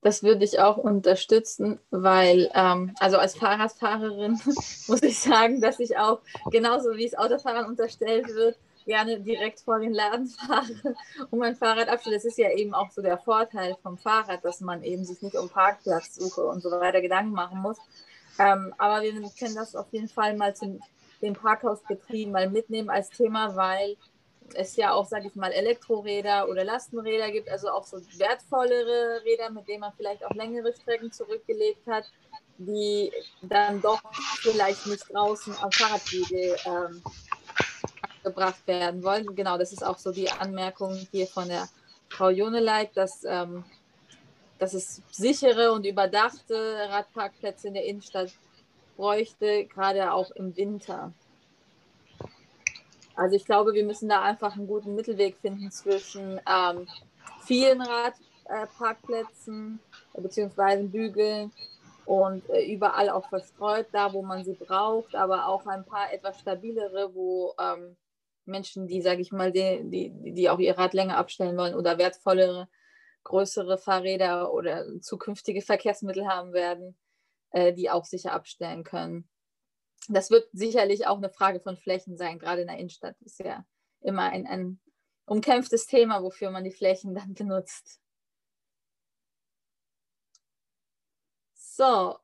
Das 0.02 0.22
würde 0.22 0.44
ich 0.44 0.58
auch 0.58 0.78
unterstützen, 0.78 1.78
weil, 1.90 2.50
ähm, 2.54 2.94
also 3.00 3.18
als 3.18 3.36
Fahrradfahrerin 3.36 4.40
muss 4.88 5.02
ich 5.02 5.18
sagen, 5.18 5.60
dass 5.60 5.78
ich 5.78 5.98
auch, 5.98 6.20
genauso 6.50 6.96
wie 6.96 7.04
es 7.04 7.16
Autofahrern 7.16 7.66
unterstellt 7.66 8.28
wird, 8.28 8.56
gerne 8.86 9.20
direkt 9.20 9.60
vor 9.60 9.78
den 9.78 9.92
Laden 9.92 10.26
fahre 10.26 10.96
und 11.30 11.38
mein 11.38 11.54
Fahrrad 11.54 11.88
abstelle. 11.88 12.16
Das 12.16 12.24
ist 12.24 12.38
ja 12.38 12.50
eben 12.50 12.74
auch 12.74 12.90
so 12.90 13.02
der 13.02 13.18
Vorteil 13.18 13.76
vom 13.82 13.98
Fahrrad, 13.98 14.44
dass 14.44 14.60
man 14.60 14.82
eben 14.82 15.04
sich 15.04 15.20
nicht 15.20 15.36
um 15.36 15.48
Parkplatzsuche 15.50 16.42
und 16.42 16.62
so 16.62 16.70
weiter 16.70 17.02
Gedanken 17.02 17.32
machen 17.32 17.60
muss. 17.60 17.76
Ähm, 18.38 18.74
aber 18.78 19.02
wir 19.02 19.12
können 19.38 19.54
das 19.54 19.76
auf 19.76 19.86
jeden 19.92 20.08
Fall 20.08 20.34
mal 20.34 20.56
zum 20.56 20.80
den 21.20 21.34
Parkhausbetrieb 21.34 22.30
mal 22.30 22.48
mitnehmen 22.48 22.90
als 22.90 23.10
Thema, 23.10 23.54
weil 23.56 23.96
es 24.54 24.76
ja 24.76 24.92
auch, 24.92 25.06
sage 25.06 25.28
ich 25.28 25.34
mal, 25.34 25.52
Elektroräder 25.52 26.48
oder 26.48 26.64
Lastenräder 26.64 27.30
gibt, 27.30 27.48
also 27.48 27.70
auch 27.70 27.84
so 27.84 27.98
wertvollere 28.18 29.22
Räder, 29.24 29.50
mit 29.50 29.68
denen 29.68 29.80
man 29.80 29.92
vielleicht 29.96 30.24
auch 30.24 30.34
längere 30.34 30.72
Strecken 30.72 31.12
zurückgelegt 31.12 31.86
hat, 31.86 32.04
die 32.58 33.10
dann 33.42 33.80
doch 33.80 34.00
vielleicht 34.40 34.86
nicht 34.86 35.12
draußen 35.12 35.56
am 35.60 35.72
Fahrradwege 35.72 36.56
ähm, 36.66 37.02
gebracht 38.22 38.66
werden 38.66 39.02
wollen. 39.02 39.34
Genau, 39.34 39.56
das 39.56 39.72
ist 39.72 39.84
auch 39.84 39.98
so 39.98 40.12
die 40.12 40.30
Anmerkung 40.30 40.94
hier 41.10 41.26
von 41.26 41.48
der 41.48 41.68
Frau 42.08 42.28
Joneleit, 42.28 42.96
dass, 42.96 43.24
ähm, 43.24 43.64
dass 44.58 44.74
es 44.74 45.02
sichere 45.10 45.72
und 45.72 45.86
überdachte 45.86 46.88
Radparkplätze 46.90 47.68
in 47.68 47.74
der 47.74 47.84
Innenstadt 47.84 48.30
bräuchte, 48.96 49.64
gerade 49.64 50.12
auch 50.12 50.30
im 50.32 50.54
Winter. 50.56 51.12
Also 53.14 53.36
ich 53.36 53.44
glaube, 53.44 53.74
wir 53.74 53.84
müssen 53.84 54.08
da 54.08 54.22
einfach 54.22 54.56
einen 54.56 54.66
guten 54.66 54.94
Mittelweg 54.94 55.36
finden 55.36 55.70
zwischen 55.70 56.40
ähm, 56.48 56.88
vielen 57.44 57.82
Radparkplätzen 57.82 59.80
äh, 60.14 60.20
beziehungsweise 60.20 60.84
Bügeln 60.84 61.52
und 62.06 62.48
äh, 62.50 62.72
überall 62.72 63.10
auch 63.10 63.28
verstreut, 63.28 63.86
da 63.92 64.12
wo 64.12 64.22
man 64.22 64.44
sie 64.44 64.54
braucht, 64.54 65.14
aber 65.14 65.46
auch 65.46 65.66
ein 65.66 65.84
paar 65.84 66.12
etwas 66.12 66.40
stabilere, 66.40 67.14
wo 67.14 67.54
ähm, 67.60 67.96
Menschen, 68.46 68.86
die, 68.86 69.02
sage 69.02 69.20
ich 69.20 69.32
mal, 69.32 69.52
die, 69.52 69.82
die, 69.84 70.32
die 70.32 70.50
auch 70.50 70.58
ihr 70.58 70.76
Rad 70.76 70.94
länger 70.94 71.18
abstellen 71.18 71.56
wollen 71.56 71.74
oder 71.74 71.98
wertvollere, 71.98 72.68
größere 73.24 73.78
Fahrräder 73.78 74.52
oder 74.52 74.84
zukünftige 75.00 75.60
Verkehrsmittel 75.62 76.26
haben 76.26 76.52
werden, 76.52 76.96
äh, 77.50 77.72
die 77.72 77.90
auch 77.90 78.04
sicher 78.04 78.32
abstellen 78.32 78.82
können 78.82 79.28
das 80.08 80.30
wird 80.30 80.48
sicherlich 80.52 81.06
auch 81.06 81.18
eine 81.18 81.30
Frage 81.30 81.60
von 81.60 81.76
Flächen 81.76 82.16
sein, 82.16 82.38
gerade 82.38 82.62
in 82.62 82.68
der 82.68 82.78
Innenstadt 82.78 83.16
ist 83.20 83.38
ja 83.40 83.64
immer 84.00 84.30
ein, 84.30 84.46
ein 84.46 84.80
umkämpftes 85.26 85.86
Thema, 85.86 86.22
wofür 86.22 86.50
man 86.50 86.64
die 86.64 86.72
Flächen 86.72 87.14
dann 87.14 87.34
benutzt. 87.34 88.00
So, 91.54 92.18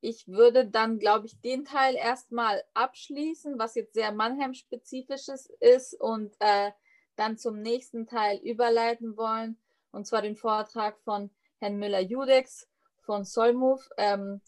ich 0.00 0.28
würde 0.28 0.66
dann, 0.66 0.98
glaube 0.98 1.26
ich, 1.26 1.40
den 1.40 1.64
Teil 1.64 1.94
erstmal 1.94 2.62
abschließen, 2.74 3.58
was 3.58 3.74
jetzt 3.74 3.94
sehr 3.94 4.12
Mannheim-spezifisches 4.12 5.50
ist 5.60 5.94
und 6.00 6.34
äh, 6.38 6.70
dann 7.16 7.38
zum 7.38 7.60
nächsten 7.60 8.06
Teil 8.06 8.38
überleiten 8.38 9.16
wollen, 9.16 9.58
und 9.90 10.06
zwar 10.06 10.22
den 10.22 10.36
Vortrag 10.36 10.98
von 11.00 11.30
Herrn 11.58 11.76
Müller-Judex 11.78 12.68
von 13.02 13.24
Solmove. 13.24 13.88
Ähm, 13.96 14.40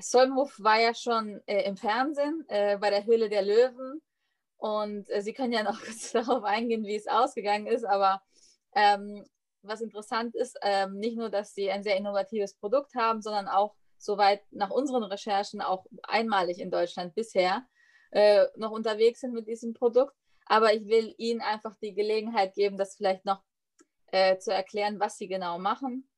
Solmove 0.00 0.54
war 0.62 0.80
ja 0.80 0.94
schon 0.94 1.40
äh, 1.46 1.64
im 1.64 1.76
Fernsehen 1.76 2.44
äh, 2.48 2.78
bei 2.78 2.90
der 2.90 3.04
Höhle 3.04 3.28
der 3.28 3.42
Löwen. 3.42 4.00
Und 4.56 5.10
äh, 5.10 5.22
Sie 5.22 5.32
können 5.32 5.52
ja 5.52 5.62
noch 5.62 5.80
kurz 5.84 6.12
darauf 6.12 6.44
eingehen, 6.44 6.84
wie 6.84 6.96
es 6.96 7.06
ausgegangen 7.06 7.66
ist. 7.66 7.84
Aber 7.84 8.22
ähm, 8.74 9.24
was 9.62 9.80
interessant 9.80 10.34
ist, 10.34 10.58
ähm, 10.62 10.94
nicht 10.98 11.16
nur, 11.16 11.30
dass 11.30 11.54
Sie 11.54 11.70
ein 11.70 11.82
sehr 11.82 11.96
innovatives 11.96 12.54
Produkt 12.54 12.94
haben, 12.94 13.22
sondern 13.22 13.48
auch, 13.48 13.74
soweit 13.98 14.42
nach 14.50 14.70
unseren 14.70 15.04
Recherchen, 15.04 15.60
auch 15.60 15.86
einmalig 16.02 16.58
in 16.58 16.72
Deutschland 16.72 17.14
bisher 17.14 17.64
äh, 18.10 18.46
noch 18.56 18.72
unterwegs 18.72 19.20
sind 19.20 19.32
mit 19.32 19.46
diesem 19.46 19.74
Produkt. 19.74 20.16
Aber 20.46 20.74
ich 20.74 20.86
will 20.86 21.14
Ihnen 21.18 21.40
einfach 21.40 21.76
die 21.76 21.94
Gelegenheit 21.94 22.54
geben, 22.54 22.78
das 22.78 22.96
vielleicht 22.96 23.24
noch 23.24 23.42
äh, 24.08 24.38
zu 24.38 24.52
erklären, 24.52 24.98
was 24.98 25.16
Sie 25.18 25.28
genau 25.28 25.58
machen. 25.58 26.08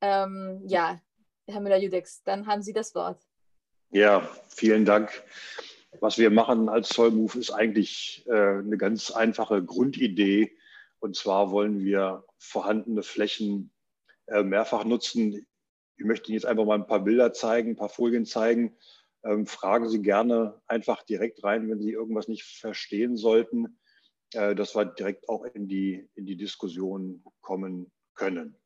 Ähm, 0.00 0.62
ja, 0.66 1.00
Herr 1.46 1.60
Müller-Judex, 1.60 2.22
dann 2.24 2.46
haben 2.46 2.62
Sie 2.62 2.72
das 2.72 2.94
Wort. 2.94 3.20
Ja, 3.90 4.28
vielen 4.48 4.84
Dank. 4.84 5.22
Was 6.00 6.18
wir 6.18 6.30
machen 6.30 6.68
als 6.68 6.88
Zollmove 6.88 7.36
ist 7.36 7.50
eigentlich 7.50 8.24
äh, 8.26 8.58
eine 8.58 8.76
ganz 8.76 9.10
einfache 9.10 9.62
Grundidee. 9.62 10.56
Und 10.98 11.16
zwar 11.16 11.50
wollen 11.50 11.84
wir 11.84 12.24
vorhandene 12.38 13.02
Flächen 13.02 13.70
äh, 14.26 14.42
mehrfach 14.42 14.84
nutzen. 14.84 15.46
Ich 15.96 16.04
möchte 16.04 16.28
Ihnen 16.28 16.34
jetzt 16.34 16.46
einfach 16.46 16.64
mal 16.64 16.74
ein 16.74 16.86
paar 16.86 17.04
Bilder 17.04 17.32
zeigen, 17.32 17.70
ein 17.70 17.76
paar 17.76 17.88
Folien 17.88 18.26
zeigen. 18.26 18.76
Ähm, 19.22 19.46
fragen 19.46 19.88
Sie 19.88 20.02
gerne 20.02 20.60
einfach 20.66 21.02
direkt 21.04 21.44
rein, 21.44 21.68
wenn 21.68 21.80
Sie 21.80 21.92
irgendwas 21.92 22.26
nicht 22.26 22.44
verstehen 22.44 23.16
sollten, 23.16 23.78
äh, 24.32 24.54
dass 24.54 24.74
wir 24.74 24.86
direkt 24.86 25.28
auch 25.28 25.44
in 25.44 25.68
die, 25.68 26.08
in 26.14 26.26
die 26.26 26.36
Diskussion 26.36 27.22
kommen 27.40 27.92
können. 28.14 28.56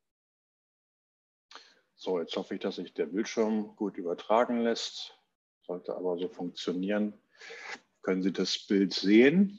So, 2.01 2.21
jetzt 2.21 2.37
hoffe 2.37 2.55
ich, 2.55 2.61
dass 2.61 2.77
sich 2.77 2.95
der 2.95 3.07
Bildschirm 3.07 3.75
gut 3.75 3.97
übertragen 3.97 4.61
lässt. 4.61 5.19
Sollte 5.67 5.97
aber 5.97 6.17
so 6.17 6.29
funktionieren. 6.29 7.13
Können 8.03 8.23
Sie 8.23 8.33
das 8.33 8.57
Bild 8.57 8.95
sehen? 8.95 9.59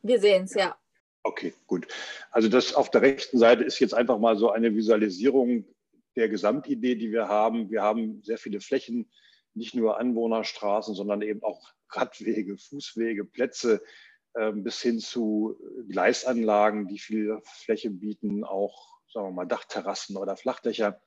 Wir 0.00 0.18
sehen 0.18 0.44
es, 0.44 0.54
ja. 0.54 0.74
Okay, 1.22 1.52
gut. 1.66 1.86
Also 2.30 2.48
das 2.48 2.74
auf 2.74 2.90
der 2.90 3.02
rechten 3.02 3.38
Seite 3.38 3.62
ist 3.62 3.78
jetzt 3.78 3.94
einfach 3.94 4.18
mal 4.18 4.38
so 4.38 4.50
eine 4.50 4.74
Visualisierung 4.74 5.66
der 6.16 6.30
Gesamtidee, 6.30 6.94
die 6.94 7.12
wir 7.12 7.28
haben. 7.28 7.70
Wir 7.70 7.82
haben 7.82 8.22
sehr 8.22 8.38
viele 8.38 8.62
Flächen, 8.62 9.10
nicht 9.52 9.74
nur 9.74 9.98
Anwohnerstraßen, 9.98 10.94
sondern 10.94 11.20
eben 11.20 11.42
auch 11.42 11.74
Radwege, 11.90 12.56
Fußwege, 12.56 13.26
Plätze, 13.26 13.82
bis 14.54 14.82
hin 14.82 14.98
zu 14.98 15.56
Gleisanlagen, 15.88 16.88
die 16.88 16.98
viel 16.98 17.38
Fläche 17.44 17.90
bieten, 17.90 18.44
auch 18.44 18.98
sagen 19.12 19.28
wir 19.28 19.32
mal 19.32 19.46
Dachterrassen 19.46 20.16
oder 20.16 20.36
Flachdächer. 20.36 21.00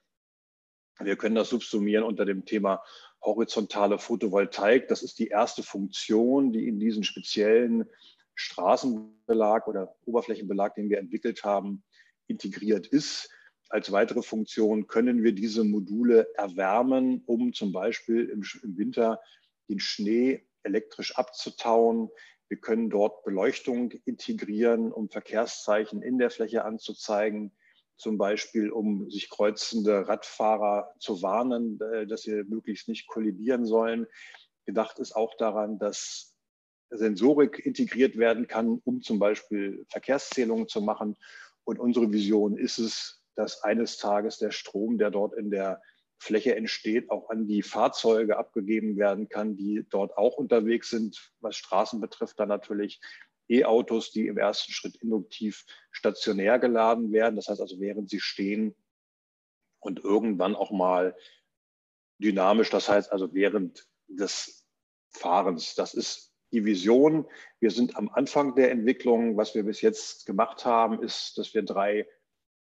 Wir 1.00 1.16
können 1.16 1.36
das 1.36 1.50
subsumieren 1.50 2.04
unter 2.04 2.26
dem 2.26 2.46
Thema 2.46 2.84
horizontale 3.22 4.00
Photovoltaik. 4.00 4.88
Das 4.88 5.04
ist 5.04 5.20
die 5.20 5.28
erste 5.28 5.62
Funktion, 5.62 6.52
die 6.54 6.68
in 6.68 6.80
diesen 6.80 7.04
speziellen 7.04 7.86
Straßenbelag 8.36 9.68
oder 9.68 9.96
Oberflächenbelag, 10.06 10.76
den 10.76 10.90
wir 10.90 11.00
entwickelt 11.00 11.44
haben, 11.44 11.84
integriert 12.28 12.88
ist. 12.88 13.30
Als 13.70 13.92
weitere 13.92 14.22
Funktion 14.22 14.88
können 14.88 15.24
wir 15.24 15.34
diese 15.34 15.64
Module 15.64 16.34
erwärmen, 16.36 17.24
um 17.26 17.54
zum 17.54 17.74
Beispiel 17.74 18.30
im, 18.30 18.44
Winter 18.78 19.20
den 19.68 19.80
Schnee 19.80 20.48
elektrisch 20.64 21.18
abzutauen. 21.18 22.10
Wir 22.50 22.58
können 22.58 22.90
dort 22.90 23.24
Beleuchtung 23.24 23.92
integrieren, 24.06 24.92
um 24.92 25.10
Verkehrszeichen 25.10 26.02
in 26.02 26.18
der 26.18 26.30
Fläche 26.30 26.64
anzuzeigen, 26.64 27.52
zum 27.98 28.18
Beispiel 28.18 28.70
um 28.70 29.10
sich 29.10 29.30
kreuzende 29.30 30.08
Radfahrer 30.08 30.94
zu 31.00 31.22
warnen, 31.22 31.80
äh, 31.82 32.08
dass 32.08 32.22
sie 32.22 32.44
möglichst 32.44 32.88
nicht 32.88 33.08
kollidieren 33.08 33.66
sollen. 33.66 34.08
Gedacht 34.66 35.00
ist 35.00 35.16
auch 35.16 35.36
daran, 35.38 35.80
dass 35.80 36.36
Sensorik 36.90 37.60
integriert 37.66 38.18
werden 38.18 38.48
kann, 38.48 38.80
um 38.84 39.02
zum 39.02 39.20
Beispiel 39.20 39.86
Verkehrszählungen 39.90 40.68
zu 40.68 40.82
machen. 40.82 41.18
Und 41.64 41.80
unsere 41.80 42.12
Vision 42.12 42.58
ist 42.58 42.78
es, 42.78 43.22
dass 43.36 43.64
eines 43.64 43.98
Tages 43.98 44.38
der 44.38 44.52
Strom, 44.52 44.98
der 44.98 45.12
dort 45.12 45.34
in 45.34 45.52
der 45.52 45.82
Fläche 46.20 46.56
entsteht, 46.56 47.10
auch 47.10 47.30
an 47.30 47.48
die 47.48 47.62
Fahrzeuge 47.62 48.38
abgegeben 48.38 48.98
werden 48.98 49.30
kann, 49.30 49.56
die 49.56 49.86
dort 49.90 50.18
auch 50.18 50.36
unterwegs 50.36 50.90
sind, 50.90 51.32
was 51.40 51.56
Straßen 51.56 52.02
betrifft, 52.02 52.40
dann 52.40 52.50
natürlich 52.50 53.00
E-Autos, 53.50 54.12
die 54.12 54.28
im 54.28 54.38
ersten 54.38 54.72
Schritt 54.72 54.98
induktiv 54.98 55.66
stationär 55.92 56.60
geladen 56.60 57.12
werden. 57.12 57.36
Das 57.36 57.48
heißt 57.48 57.62
also, 57.62 57.80
während 57.80 58.10
sie 58.10 58.20
stehen 58.20 58.76
und 59.80 60.04
irgendwann 60.04 60.56
auch 60.56 60.72
mal 60.72 61.16
dynamisch, 62.20 62.70
das 62.70 62.90
heißt 62.90 63.12
also 63.12 63.34
während 63.34 63.88
des 64.08 64.66
Fahrens. 65.12 65.76
Das 65.76 65.94
ist 65.94 66.34
die 66.52 66.66
Vision. 66.66 67.28
Wir 67.60 67.72
sind 67.72 67.96
am 67.96 68.10
Anfang 68.10 68.56
der 68.56 68.72
Entwicklung. 68.72 69.38
Was 69.38 69.56
wir 69.56 69.64
bis 69.64 69.82
jetzt 69.82 70.26
gemacht 70.26 70.66
haben, 70.66 71.02
ist, 71.02 71.38
dass 71.38 71.54
wir 71.54 71.64
drei 71.64 72.08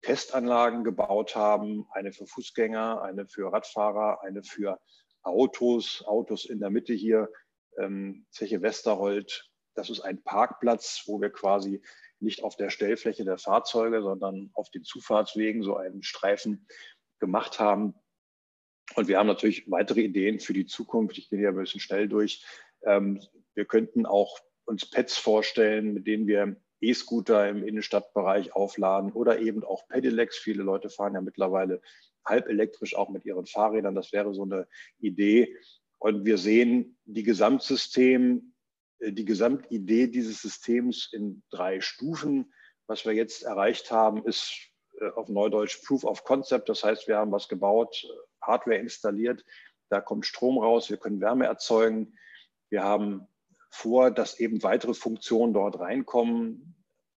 Testanlagen 0.01 0.83
gebaut 0.83 1.35
haben, 1.35 1.87
eine 1.91 2.13
für 2.13 2.27
Fußgänger, 2.27 3.01
eine 3.01 3.27
für 3.27 3.51
Radfahrer, 3.51 4.23
eine 4.23 4.43
für 4.43 4.79
Autos, 5.23 6.03
Autos 6.05 6.45
in 6.45 6.59
der 6.59 6.69
Mitte 6.69 6.93
hier, 6.93 7.29
ähm, 7.77 8.25
Zeche 8.31 8.61
Westerhold. 8.61 9.49
Das 9.75 9.89
ist 9.89 10.01
ein 10.01 10.23
Parkplatz, 10.23 11.03
wo 11.05 11.21
wir 11.21 11.29
quasi 11.29 11.81
nicht 12.19 12.43
auf 12.43 12.55
der 12.55 12.69
Stellfläche 12.69 13.25
der 13.25 13.37
Fahrzeuge, 13.37 14.01
sondern 14.01 14.49
auf 14.53 14.69
den 14.71 14.83
Zufahrtswegen 14.83 15.61
so 15.63 15.75
einen 15.75 16.03
Streifen 16.03 16.67
gemacht 17.19 17.59
haben. 17.59 17.93
Und 18.95 19.07
wir 19.07 19.19
haben 19.19 19.27
natürlich 19.27 19.69
weitere 19.69 20.01
Ideen 20.01 20.39
für 20.39 20.53
die 20.53 20.65
Zukunft. 20.65 21.17
Ich 21.17 21.29
gehe 21.29 21.39
hier 21.39 21.49
ein 21.49 21.55
bisschen 21.55 21.81
schnell 21.81 22.07
durch. 22.07 22.45
Ähm, 22.85 23.21
wir 23.53 23.65
könnten 23.65 24.05
auch 24.05 24.39
uns 24.65 24.89
Pets 24.89 25.17
vorstellen, 25.17 25.93
mit 25.93 26.07
denen 26.07 26.27
wir 26.27 26.55
E-Scooter 26.81 27.49
im 27.49 27.63
Innenstadtbereich 27.63 28.55
aufladen 28.55 29.11
oder 29.11 29.39
eben 29.39 29.63
auch 29.63 29.87
Pedelecs. 29.87 30.37
Viele 30.37 30.63
Leute 30.63 30.89
fahren 30.89 31.13
ja 31.13 31.21
mittlerweile 31.21 31.81
halb 32.25 32.47
elektrisch 32.47 32.95
auch 32.95 33.09
mit 33.09 33.25
ihren 33.25 33.45
Fahrrädern. 33.45 33.95
Das 33.95 34.11
wäre 34.11 34.33
so 34.33 34.43
eine 34.43 34.67
Idee. 34.99 35.55
Und 35.99 36.25
wir 36.25 36.37
sehen 36.37 36.97
die 37.05 37.23
Gesamtsystem, 37.23 38.53
äh, 38.99 39.11
die 39.11 39.25
Gesamtidee 39.25 40.07
dieses 40.07 40.41
Systems 40.41 41.09
in 41.11 41.43
drei 41.49 41.81
Stufen. 41.81 42.53
Was 42.85 43.05
wir 43.05 43.13
jetzt 43.13 43.43
erreicht 43.43 43.91
haben, 43.91 44.23
ist 44.25 44.53
äh, 44.99 45.09
auf 45.09 45.29
Neudeutsch 45.29 45.83
Proof 45.85 46.03
of 46.03 46.23
Concept. 46.23 46.69
Das 46.69 46.83
heißt, 46.83 47.07
wir 47.07 47.17
haben 47.17 47.31
was 47.31 47.47
gebaut, 47.47 48.05
Hardware 48.41 48.77
installiert, 48.77 49.43
da 49.89 50.01
kommt 50.01 50.25
Strom 50.25 50.57
raus, 50.57 50.89
wir 50.89 50.97
können 50.97 51.21
Wärme 51.21 51.45
erzeugen. 51.45 52.17
Wir 52.69 52.83
haben 52.83 53.27
vor, 53.69 54.11
dass 54.11 54.39
eben 54.39 54.63
weitere 54.63 54.93
Funktionen 54.93 55.53
dort 55.53 55.79
reinkommen, 55.79 56.75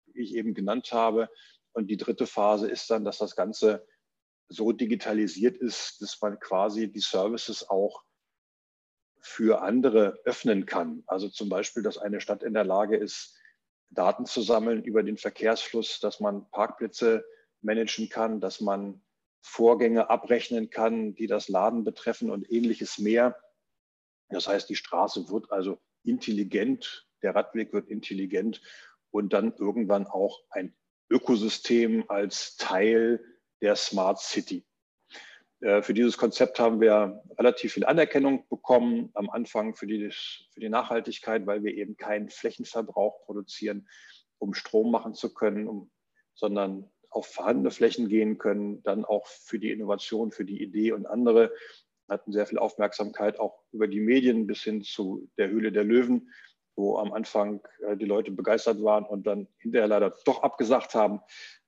wie 0.07 0.23
ich 0.23 0.35
eben 0.35 0.55
genannt 0.55 0.93
habe. 0.93 1.29
Und 1.73 1.89
die 1.89 1.97
dritte 1.97 2.27
Phase 2.27 2.69
ist 2.69 2.91
dann, 2.91 3.05
dass 3.05 3.19
das 3.19 3.37
Ganze 3.37 3.87
so 4.49 4.73
digitalisiert 4.73 5.57
ist, 5.57 6.01
dass 6.01 6.21
man 6.21 6.39
quasi 6.41 6.91
die 6.91 7.01
Services 7.01 7.69
auch 7.69 8.03
für 9.21 9.63
andere 9.63 10.19
öffnen 10.25 10.65
kann. 10.65 11.03
Also 11.07 11.29
zum 11.29 11.49
Beispiel, 11.49 11.83
dass 11.83 11.99
eine 11.99 12.21
Stadt 12.21 12.43
in 12.43 12.55
der 12.55 12.65
Lage 12.65 12.97
ist, 12.97 13.37
Daten 13.91 14.27
zu 14.27 14.43
sammeln 14.43 14.83
über 14.85 15.03
den 15.03 15.17
Verkehrsfluss, 15.17 16.01
dass 16.01 16.21
man 16.21 16.49
Parkplätze 16.51 17.25
managen 17.61 18.09
kann, 18.09 18.41
dass 18.41 18.61
man 18.61 19.03
Vorgänge 19.41 20.11
abrechnen 20.11 20.71
kann, 20.71 21.15
die 21.15 21.27
das 21.27 21.49
Laden 21.49 21.85
betreffen 21.85 22.31
und 22.31 22.51
ähnliches 22.51 22.99
mehr. 22.99 23.37
Das 24.29 24.47
heißt, 24.47 24.69
die 24.69 24.77
Straße 24.77 25.31
wird 25.31 25.51
also 25.51 25.79
intelligent, 26.09 27.07
der 27.23 27.35
Radweg 27.35 27.73
wird 27.73 27.89
intelligent 27.89 28.61
und 29.11 29.33
dann 29.33 29.55
irgendwann 29.57 30.07
auch 30.07 30.43
ein 30.51 30.75
Ökosystem 31.11 32.05
als 32.09 32.57
Teil 32.57 33.25
der 33.61 33.77
Smart 33.77 34.21
City. 34.21 34.65
Äh, 35.61 35.83
für 35.83 35.95
dieses 35.95 36.17
Konzept 36.17 36.61
haben 36.61 36.81
wir 36.81 37.23
relativ 37.39 37.73
viel 37.73 37.85
Anerkennung 37.85 38.47
bekommen 38.49 39.11
am 39.15 39.31
Anfang 39.31 39.75
für 39.75 39.87
die, 39.87 40.11
für 40.51 40.61
die 40.61 40.69
Nachhaltigkeit, 40.69 41.47
weil 41.47 41.65
wir 41.65 41.75
eben 41.75 41.97
keinen 41.97 42.29
Flächenverbrauch 42.29 43.25
produzieren, 43.25 43.89
um 44.39 44.55
Strom 44.55 44.91
machen 44.91 45.15
zu 45.15 45.35
können, 45.35 45.67
um, 45.67 45.91
sondern 46.35 46.91
auf 47.11 47.27
vorhandene 47.27 47.71
Flächen 47.71 48.09
gehen 48.09 48.39
können, 48.39 48.83
dann 48.83 49.05
auch 49.05 49.27
für 49.27 49.59
die 49.59 49.71
Innovation, 49.71 50.31
für 50.31 50.45
die 50.45 50.63
Idee 50.63 50.93
und 50.93 51.07
andere 51.07 51.53
hatten 52.09 52.33
sehr 52.33 52.47
viel 52.47 52.59
Aufmerksamkeit 52.59 53.39
auch 53.39 53.63
über 53.73 53.87
die 53.87 54.01
Medien 54.01 54.47
bis 54.47 54.63
hin 54.63 54.83
zu 54.83 55.29
der 55.37 55.49
Höhle 55.49 55.73
der 55.73 55.85
Löwen, 55.85 56.31
wo 56.77 56.97
am 56.99 57.13
Anfang 57.13 57.61
äh, 57.87 57.97
die 57.97 58.05
Leute 58.05 58.31
begeistert 58.31 58.83
waren 58.83 59.05
und 59.05 59.27
dann 59.27 59.49
hinterher 59.59 59.89
leider 59.89 60.15
doch 60.25 60.43
abgesagt 60.43 60.95
haben. 60.95 61.21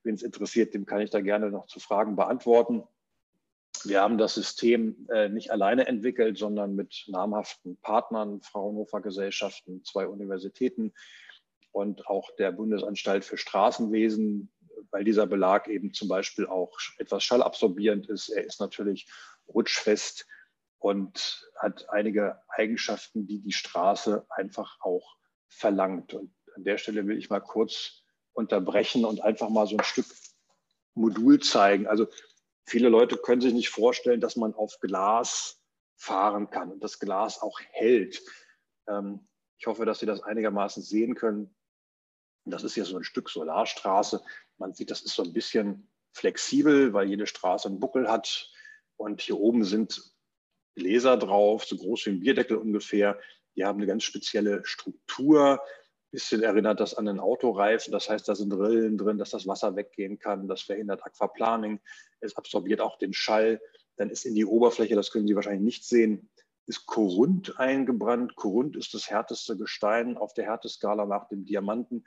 Wen 0.02 0.14
es 0.14 0.22
interessiert, 0.22 0.72
dem 0.72 0.86
kann 0.86 1.00
ich 1.00 1.10
da 1.10 1.20
gerne 1.20 1.50
noch 1.50 1.66
zu 1.66 1.80
Fragen 1.80 2.16
beantworten. 2.16 2.84
Wir 3.84 4.02
haben 4.02 4.18
das 4.18 4.34
System 4.34 5.06
äh, 5.10 5.28
nicht 5.28 5.50
alleine 5.50 5.86
entwickelt, 5.86 6.36
sondern 6.36 6.74
mit 6.74 7.04
namhaften 7.08 7.76
Partnern, 7.78 8.40
Fraunhofer 8.42 9.00
Gesellschaften, 9.00 9.84
zwei 9.84 10.06
Universitäten 10.06 10.92
und 11.72 12.06
auch 12.06 12.30
der 12.36 12.52
Bundesanstalt 12.52 13.24
für 13.24 13.38
Straßenwesen, 13.38 14.50
weil 14.90 15.04
dieser 15.04 15.26
Belag 15.26 15.68
eben 15.68 15.92
zum 15.92 16.08
Beispiel 16.08 16.46
auch 16.46 16.76
etwas 16.98 17.22
schallabsorbierend 17.24 18.08
ist. 18.08 18.28
Er 18.28 18.44
ist 18.44 18.60
natürlich 18.60 19.06
rutschfest 19.54 20.26
und 20.78 21.50
hat 21.58 21.88
einige 21.90 22.40
Eigenschaften, 22.48 23.26
die 23.26 23.40
die 23.40 23.52
Straße 23.52 24.26
einfach 24.30 24.78
auch 24.80 25.16
verlangt. 25.48 26.14
Und 26.14 26.34
an 26.56 26.64
der 26.64 26.78
Stelle 26.78 27.06
will 27.06 27.18
ich 27.18 27.30
mal 27.30 27.40
kurz 27.40 28.02
unterbrechen 28.32 29.04
und 29.04 29.20
einfach 29.20 29.50
mal 29.50 29.66
so 29.66 29.76
ein 29.76 29.84
Stück 29.84 30.06
Modul 30.94 31.40
zeigen. 31.40 31.86
Also 31.86 32.08
viele 32.64 32.88
Leute 32.88 33.16
können 33.16 33.40
sich 33.40 33.52
nicht 33.52 33.68
vorstellen, 33.68 34.20
dass 34.20 34.36
man 34.36 34.54
auf 34.54 34.78
Glas 34.80 35.60
fahren 35.96 36.50
kann 36.50 36.72
und 36.72 36.82
das 36.82 36.98
Glas 36.98 37.42
auch 37.42 37.60
hält. 37.60 38.22
Ähm, 38.88 39.28
ich 39.58 39.66
hoffe, 39.66 39.84
dass 39.84 39.98
Sie 39.98 40.06
das 40.06 40.22
einigermaßen 40.22 40.82
sehen 40.82 41.14
können. 41.14 41.54
Das 42.46 42.64
ist 42.64 42.74
hier 42.74 42.86
so 42.86 42.96
ein 42.96 43.04
Stück 43.04 43.28
Solarstraße. 43.28 44.22
Man 44.56 44.72
sieht, 44.72 44.90
das 44.90 45.02
ist 45.02 45.14
so 45.14 45.22
ein 45.22 45.34
bisschen 45.34 45.90
flexibel, 46.12 46.94
weil 46.94 47.08
jede 47.08 47.26
Straße 47.26 47.68
einen 47.68 47.80
Buckel 47.80 48.10
hat. 48.10 48.50
Und 49.00 49.22
hier 49.22 49.40
oben 49.40 49.64
sind 49.64 50.12
Gläser 50.76 51.16
drauf, 51.16 51.64
so 51.64 51.74
groß 51.78 52.04
wie 52.04 52.10
ein 52.10 52.20
Bierdeckel 52.20 52.58
ungefähr. 52.58 53.18
Die 53.56 53.64
haben 53.64 53.78
eine 53.78 53.86
ganz 53.86 54.04
spezielle 54.04 54.60
Struktur. 54.66 55.52
Ein 55.52 56.10
bisschen 56.10 56.42
erinnert 56.42 56.80
das 56.80 56.92
an 56.92 57.08
einen 57.08 57.18
Autoreifen. 57.18 57.92
Das 57.92 58.10
heißt, 58.10 58.28
da 58.28 58.34
sind 58.34 58.52
Rillen 58.52 58.98
drin, 58.98 59.16
dass 59.16 59.30
das 59.30 59.46
Wasser 59.46 59.74
weggehen 59.74 60.18
kann. 60.18 60.48
Das 60.48 60.60
verhindert 60.60 61.02
Aquaplaning. 61.02 61.80
Es 62.20 62.36
absorbiert 62.36 62.82
auch 62.82 62.98
den 62.98 63.14
Schall. 63.14 63.62
Dann 63.96 64.10
ist 64.10 64.26
in 64.26 64.34
die 64.34 64.44
Oberfläche, 64.44 64.96
das 64.96 65.10
können 65.10 65.26
Sie 65.26 65.34
wahrscheinlich 65.34 65.64
nicht 65.64 65.84
sehen, 65.86 66.28
ist 66.66 66.84
Korund 66.84 67.58
eingebrannt. 67.58 68.36
Korund 68.36 68.76
ist 68.76 68.92
das 68.92 69.08
härteste 69.08 69.56
Gestein 69.56 70.18
auf 70.18 70.34
der 70.34 70.44
Härteskala 70.44 71.06
nach 71.06 71.26
dem 71.28 71.46
Diamanten. 71.46 72.04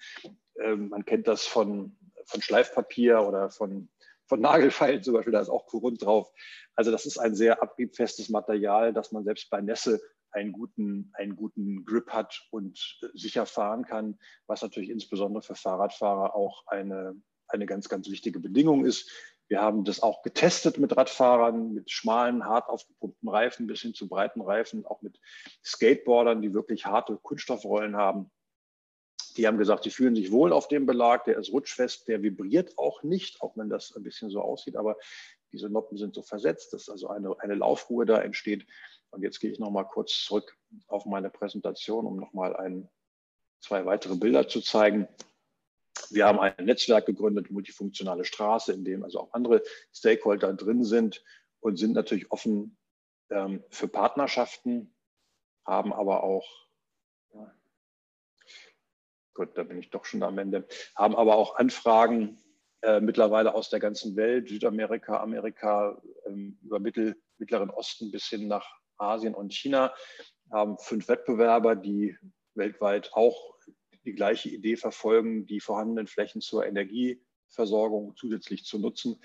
Ähm, 0.59 0.89
man 0.89 1.05
kennt 1.05 1.27
das 1.27 1.47
von, 1.47 1.97
von 2.25 2.41
Schleifpapier 2.43 3.21
oder 3.21 3.49
von, 3.49 3.89
von 4.27 4.41
Nagelfeilen 4.41 5.03
zum 5.03 5.13
Beispiel, 5.13 5.33
da 5.33 5.41
ist 5.41 5.49
auch 5.49 5.65
Korund 5.65 6.03
drauf. 6.03 6.31
Also 6.75 6.91
das 6.91 7.05
ist 7.05 7.17
ein 7.17 7.35
sehr 7.35 7.61
abriebfestes 7.61 8.29
Material, 8.29 8.93
dass 8.93 9.11
man 9.11 9.23
selbst 9.23 9.49
bei 9.49 9.61
Nässe 9.61 10.01
einen 10.31 10.51
guten, 10.51 11.11
einen 11.13 11.35
guten 11.35 11.85
Grip 11.85 12.09
hat 12.09 12.47
und 12.51 12.99
sicher 13.13 13.45
fahren 13.45 13.85
kann, 13.85 14.17
was 14.47 14.61
natürlich 14.61 14.89
insbesondere 14.89 15.43
für 15.43 15.55
Fahrradfahrer 15.55 16.35
auch 16.35 16.65
eine, 16.67 17.15
eine 17.47 17.65
ganz, 17.65 17.89
ganz 17.89 18.09
wichtige 18.09 18.39
Bedingung 18.39 18.85
ist. 18.85 19.09
Wir 19.47 19.61
haben 19.61 19.83
das 19.83 20.01
auch 20.01 20.23
getestet 20.23 20.79
mit 20.79 20.95
Radfahrern, 20.95 21.73
mit 21.73 21.91
schmalen, 21.91 22.45
hart 22.45 22.69
aufgepumpten 22.69 23.29
Reifen 23.29 23.67
bis 23.67 23.81
hin 23.81 23.93
zu 23.93 24.07
breiten 24.07 24.41
Reifen, 24.41 24.85
auch 24.85 25.01
mit 25.01 25.19
Skateboardern, 25.63 26.41
die 26.41 26.53
wirklich 26.53 26.85
harte 26.85 27.17
Kunststoffrollen 27.17 27.95
haben. 27.95 28.31
Die 29.37 29.47
haben 29.47 29.57
gesagt, 29.57 29.83
sie 29.83 29.89
fühlen 29.89 30.15
sich 30.15 30.31
wohl 30.31 30.53
auf 30.53 30.67
dem 30.67 30.85
Belag, 30.85 31.25
der 31.25 31.37
ist 31.37 31.51
rutschfest, 31.51 32.07
der 32.07 32.21
vibriert 32.21 32.77
auch 32.77 33.03
nicht, 33.03 33.41
auch 33.41 33.57
wenn 33.57 33.69
das 33.69 33.95
ein 33.95 34.03
bisschen 34.03 34.29
so 34.29 34.41
aussieht, 34.41 34.75
aber 34.75 34.97
diese 35.51 35.69
Noppen 35.69 35.97
sind 35.97 36.15
so 36.15 36.23
versetzt, 36.23 36.73
dass 36.73 36.89
also 36.89 37.07
eine, 37.07 37.39
eine 37.39 37.55
Laufruhe 37.55 38.05
da 38.05 38.19
entsteht. 38.21 38.65
Und 39.11 39.21
jetzt 39.21 39.39
gehe 39.39 39.51
ich 39.51 39.59
noch 39.59 39.69
mal 39.69 39.83
kurz 39.83 40.25
zurück 40.25 40.57
auf 40.87 41.05
meine 41.05 41.29
Präsentation, 41.29 42.07
um 42.07 42.17
noch 42.17 42.33
mal 42.33 42.55
ein, 42.55 42.89
zwei 43.61 43.85
weitere 43.85 44.15
Bilder 44.15 44.47
zu 44.47 44.61
zeigen. 44.61 45.07
Wir 46.09 46.25
haben 46.25 46.39
ein 46.39 46.65
Netzwerk 46.65 47.05
gegründet, 47.05 47.51
multifunktionale 47.51 48.25
Straße, 48.25 48.73
in 48.73 48.83
dem 48.83 49.03
also 49.03 49.19
auch 49.19 49.33
andere 49.33 49.61
Stakeholder 49.93 50.53
drin 50.53 50.83
sind 50.83 51.23
und 51.59 51.77
sind 51.77 51.93
natürlich 51.93 52.31
offen 52.31 52.77
ähm, 53.29 53.63
für 53.69 53.87
Partnerschaften, 53.87 54.95
haben 55.65 55.93
aber 55.93 56.23
auch, 56.23 56.62
gut, 59.33 59.57
da 59.57 59.63
bin 59.63 59.79
ich 59.79 59.89
doch 59.89 60.05
schon 60.05 60.23
am 60.23 60.37
Ende, 60.37 60.67
haben 60.95 61.15
aber 61.15 61.35
auch 61.35 61.55
Anfragen 61.55 62.37
äh, 62.81 62.99
mittlerweile 62.99 63.55
aus 63.55 63.69
der 63.69 63.79
ganzen 63.79 64.15
Welt, 64.15 64.49
Südamerika, 64.49 65.21
Amerika, 65.21 66.01
ähm, 66.25 66.57
über 66.63 66.79
Mittel, 66.79 67.15
Mittleren 67.37 67.69
Osten 67.69 68.11
bis 68.11 68.25
hin 68.25 68.47
nach 68.47 68.67
Asien 68.97 69.33
und 69.33 69.53
China, 69.53 69.93
haben 70.51 70.77
fünf 70.77 71.07
Wettbewerber, 71.07 71.75
die 71.75 72.17
weltweit 72.55 73.11
auch 73.13 73.55
die 74.05 74.13
gleiche 74.13 74.49
Idee 74.49 74.75
verfolgen, 74.75 75.45
die 75.45 75.59
vorhandenen 75.59 76.07
Flächen 76.07 76.41
zur 76.41 76.65
Energieversorgung 76.65 78.15
zusätzlich 78.15 78.65
zu 78.65 78.77
nutzen. 78.79 79.21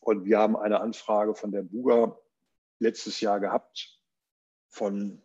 Und 0.00 0.24
wir 0.24 0.38
haben 0.38 0.56
eine 0.56 0.80
Anfrage 0.80 1.34
von 1.34 1.52
der 1.52 1.62
Buga 1.62 2.18
letztes 2.78 3.20
Jahr 3.20 3.40
gehabt 3.40 4.00
von 4.68 5.22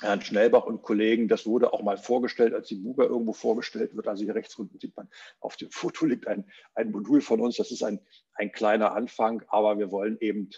Herrn 0.00 0.22
Schnellbach 0.22 0.64
und 0.66 0.82
Kollegen. 0.82 1.28
Das 1.28 1.46
wurde 1.46 1.72
auch 1.72 1.82
mal 1.82 1.96
vorgestellt, 1.96 2.54
als 2.54 2.68
die 2.68 2.74
Buga 2.76 3.04
irgendwo 3.04 3.32
vorgestellt 3.32 3.94
wird. 3.94 4.08
Also 4.08 4.24
hier 4.24 4.34
rechts 4.34 4.56
unten 4.56 4.78
sieht 4.78 4.96
man, 4.96 5.08
auf 5.40 5.56
dem 5.56 5.70
Foto 5.70 6.06
liegt 6.06 6.26
ein, 6.26 6.50
ein 6.74 6.90
Modul 6.90 7.20
von 7.20 7.40
uns. 7.40 7.56
Das 7.56 7.70
ist 7.70 7.82
ein, 7.82 8.00
ein 8.34 8.52
kleiner 8.52 8.92
Anfang, 8.92 9.42
aber 9.48 9.78
wir 9.78 9.90
wollen 9.90 10.18
eben 10.20 10.50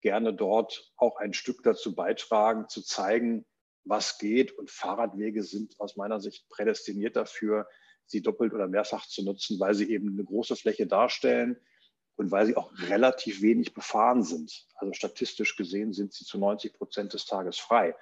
gerne 0.00 0.34
dort 0.34 0.92
auch 0.96 1.16
ein 1.16 1.32
Stück 1.32 1.62
dazu 1.62 1.94
beitragen, 1.94 2.68
zu 2.68 2.82
zeigen, 2.82 3.44
was 3.84 4.18
geht. 4.18 4.52
Und 4.52 4.70
Fahrradwege 4.70 5.42
sind 5.42 5.78
aus 5.80 5.96
meiner 5.96 6.20
Sicht 6.20 6.48
prädestiniert 6.48 7.16
dafür, 7.16 7.66
sie 8.06 8.22
doppelt 8.22 8.52
oder 8.52 8.68
mehrfach 8.68 9.06
zu 9.06 9.24
nutzen, 9.24 9.58
weil 9.58 9.74
sie 9.74 9.90
eben 9.90 10.10
eine 10.10 10.24
große 10.24 10.56
Fläche 10.56 10.86
darstellen 10.86 11.58
und 12.16 12.30
weil 12.30 12.46
sie 12.46 12.56
auch 12.56 12.72
relativ 12.88 13.42
wenig 13.42 13.74
befahren 13.74 14.22
sind. 14.22 14.66
Also 14.76 14.92
statistisch 14.92 15.56
gesehen 15.56 15.92
sind 15.92 16.12
sie 16.12 16.24
zu 16.24 16.38
90 16.38 16.74
Prozent 16.74 17.12
des 17.12 17.26
Tages 17.26 17.58
frei. 17.58 17.94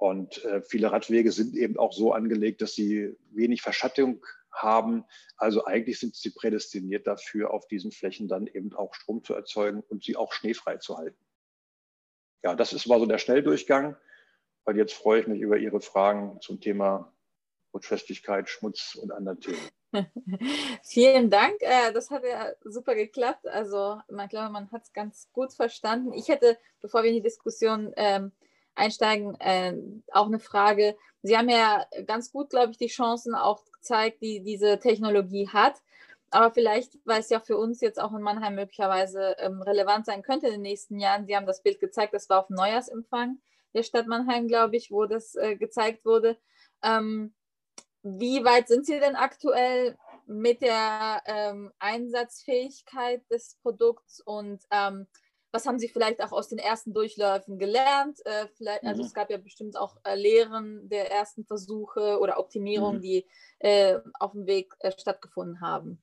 Und 0.00 0.42
äh, 0.46 0.62
viele 0.62 0.90
Radwege 0.90 1.30
sind 1.30 1.54
eben 1.54 1.76
auch 1.76 1.92
so 1.92 2.14
angelegt, 2.14 2.62
dass 2.62 2.74
sie 2.74 3.14
wenig 3.32 3.60
Verschattung 3.60 4.24
haben. 4.50 5.04
Also 5.36 5.66
eigentlich 5.66 6.00
sind 6.00 6.16
sie 6.16 6.30
prädestiniert 6.30 7.06
dafür, 7.06 7.52
auf 7.52 7.68
diesen 7.68 7.92
Flächen 7.92 8.26
dann 8.26 8.46
eben 8.46 8.72
auch 8.72 8.94
Strom 8.94 9.22
zu 9.22 9.34
erzeugen 9.34 9.82
und 9.90 10.02
sie 10.02 10.16
auch 10.16 10.32
schneefrei 10.32 10.78
zu 10.78 10.96
halten. 10.96 11.22
Ja, 12.42 12.54
das 12.54 12.72
ist 12.72 12.86
mal 12.86 12.98
so 12.98 13.04
der 13.04 13.18
Schnelldurchgang. 13.18 13.94
Und 14.64 14.76
jetzt 14.76 14.94
freue 14.94 15.20
ich 15.20 15.26
mich 15.26 15.42
über 15.42 15.58
Ihre 15.58 15.82
Fragen 15.82 16.40
zum 16.40 16.62
Thema 16.62 17.12
Rutschfestigkeit, 17.74 18.48
Schmutz 18.48 18.94
und 18.94 19.12
anderen 19.12 19.38
Themen. 19.40 19.68
Vielen 20.82 21.28
Dank. 21.28 21.60
Äh, 21.60 21.92
das 21.92 22.10
hat 22.10 22.24
ja 22.24 22.52
super 22.64 22.94
geklappt. 22.94 23.46
Also, 23.46 24.00
ich 24.08 24.28
glaube, 24.30 24.50
man 24.50 24.72
hat 24.72 24.84
es 24.84 24.94
ganz 24.94 25.28
gut 25.32 25.52
verstanden. 25.52 26.14
Ich 26.14 26.28
hätte, 26.28 26.56
bevor 26.80 27.02
wir 27.02 27.10
in 27.10 27.16
die 27.16 27.22
Diskussion 27.22 27.92
ähm, 27.96 28.32
einsteigen, 28.80 29.38
äh, 29.40 29.74
auch 30.12 30.26
eine 30.26 30.40
Frage. 30.40 30.96
Sie 31.22 31.36
haben 31.36 31.48
ja 31.48 31.86
ganz 32.06 32.32
gut, 32.32 32.50
glaube 32.50 32.72
ich, 32.72 32.78
die 32.78 32.88
Chancen 32.88 33.34
auch 33.34 33.64
gezeigt, 33.72 34.22
die 34.22 34.42
diese 34.42 34.78
Technologie 34.78 35.48
hat. 35.48 35.74
Aber 36.30 36.52
vielleicht, 36.52 36.98
weil 37.04 37.20
es 37.20 37.30
ja 37.30 37.40
für 37.40 37.56
uns 37.56 37.80
jetzt 37.80 38.00
auch 38.00 38.12
in 38.12 38.22
Mannheim 38.22 38.54
möglicherweise 38.54 39.36
ähm, 39.38 39.62
relevant 39.62 40.06
sein 40.06 40.22
könnte 40.22 40.46
in 40.46 40.52
den 40.52 40.62
nächsten 40.62 40.98
Jahren. 40.98 41.26
Sie 41.26 41.36
haben 41.36 41.46
das 41.46 41.62
Bild 41.62 41.80
gezeigt, 41.80 42.14
das 42.14 42.28
war 42.28 42.40
auf 42.40 42.46
dem 42.46 42.56
Neujahrsempfang 42.56 43.38
der 43.74 43.82
Stadt 43.82 44.06
Mannheim, 44.06 44.48
glaube 44.48 44.76
ich, 44.76 44.90
wo 44.90 45.06
das 45.06 45.34
äh, 45.34 45.56
gezeigt 45.56 46.04
wurde. 46.04 46.36
Ähm, 46.82 47.34
wie 48.02 48.44
weit 48.44 48.68
sind 48.68 48.86
Sie 48.86 48.98
denn 48.98 49.16
aktuell 49.16 49.96
mit 50.26 50.62
der 50.62 51.22
ähm, 51.26 51.72
Einsatzfähigkeit 51.78 53.22
des 53.30 53.56
Produkts 53.62 54.20
und 54.20 54.62
ähm, 54.70 55.06
was 55.52 55.66
haben 55.66 55.78
Sie 55.78 55.88
vielleicht 55.88 56.22
auch 56.22 56.32
aus 56.32 56.48
den 56.48 56.58
ersten 56.58 56.92
Durchläufen 56.92 57.58
gelernt? 57.58 58.18
Äh, 58.24 58.46
vielleicht, 58.56 58.84
also 58.84 59.02
mhm. 59.02 59.06
es 59.06 59.14
gab 59.14 59.30
ja 59.30 59.38
bestimmt 59.38 59.76
auch 59.76 59.96
äh, 60.04 60.14
Lehren 60.14 60.88
der 60.88 61.10
ersten 61.10 61.44
Versuche 61.44 62.18
oder 62.20 62.38
Optimierungen, 62.38 62.98
mhm. 62.98 63.02
die 63.02 63.26
äh, 63.58 63.98
auf 64.18 64.32
dem 64.32 64.46
Weg 64.46 64.74
äh, 64.80 64.92
stattgefunden 64.92 65.60
haben. 65.60 66.02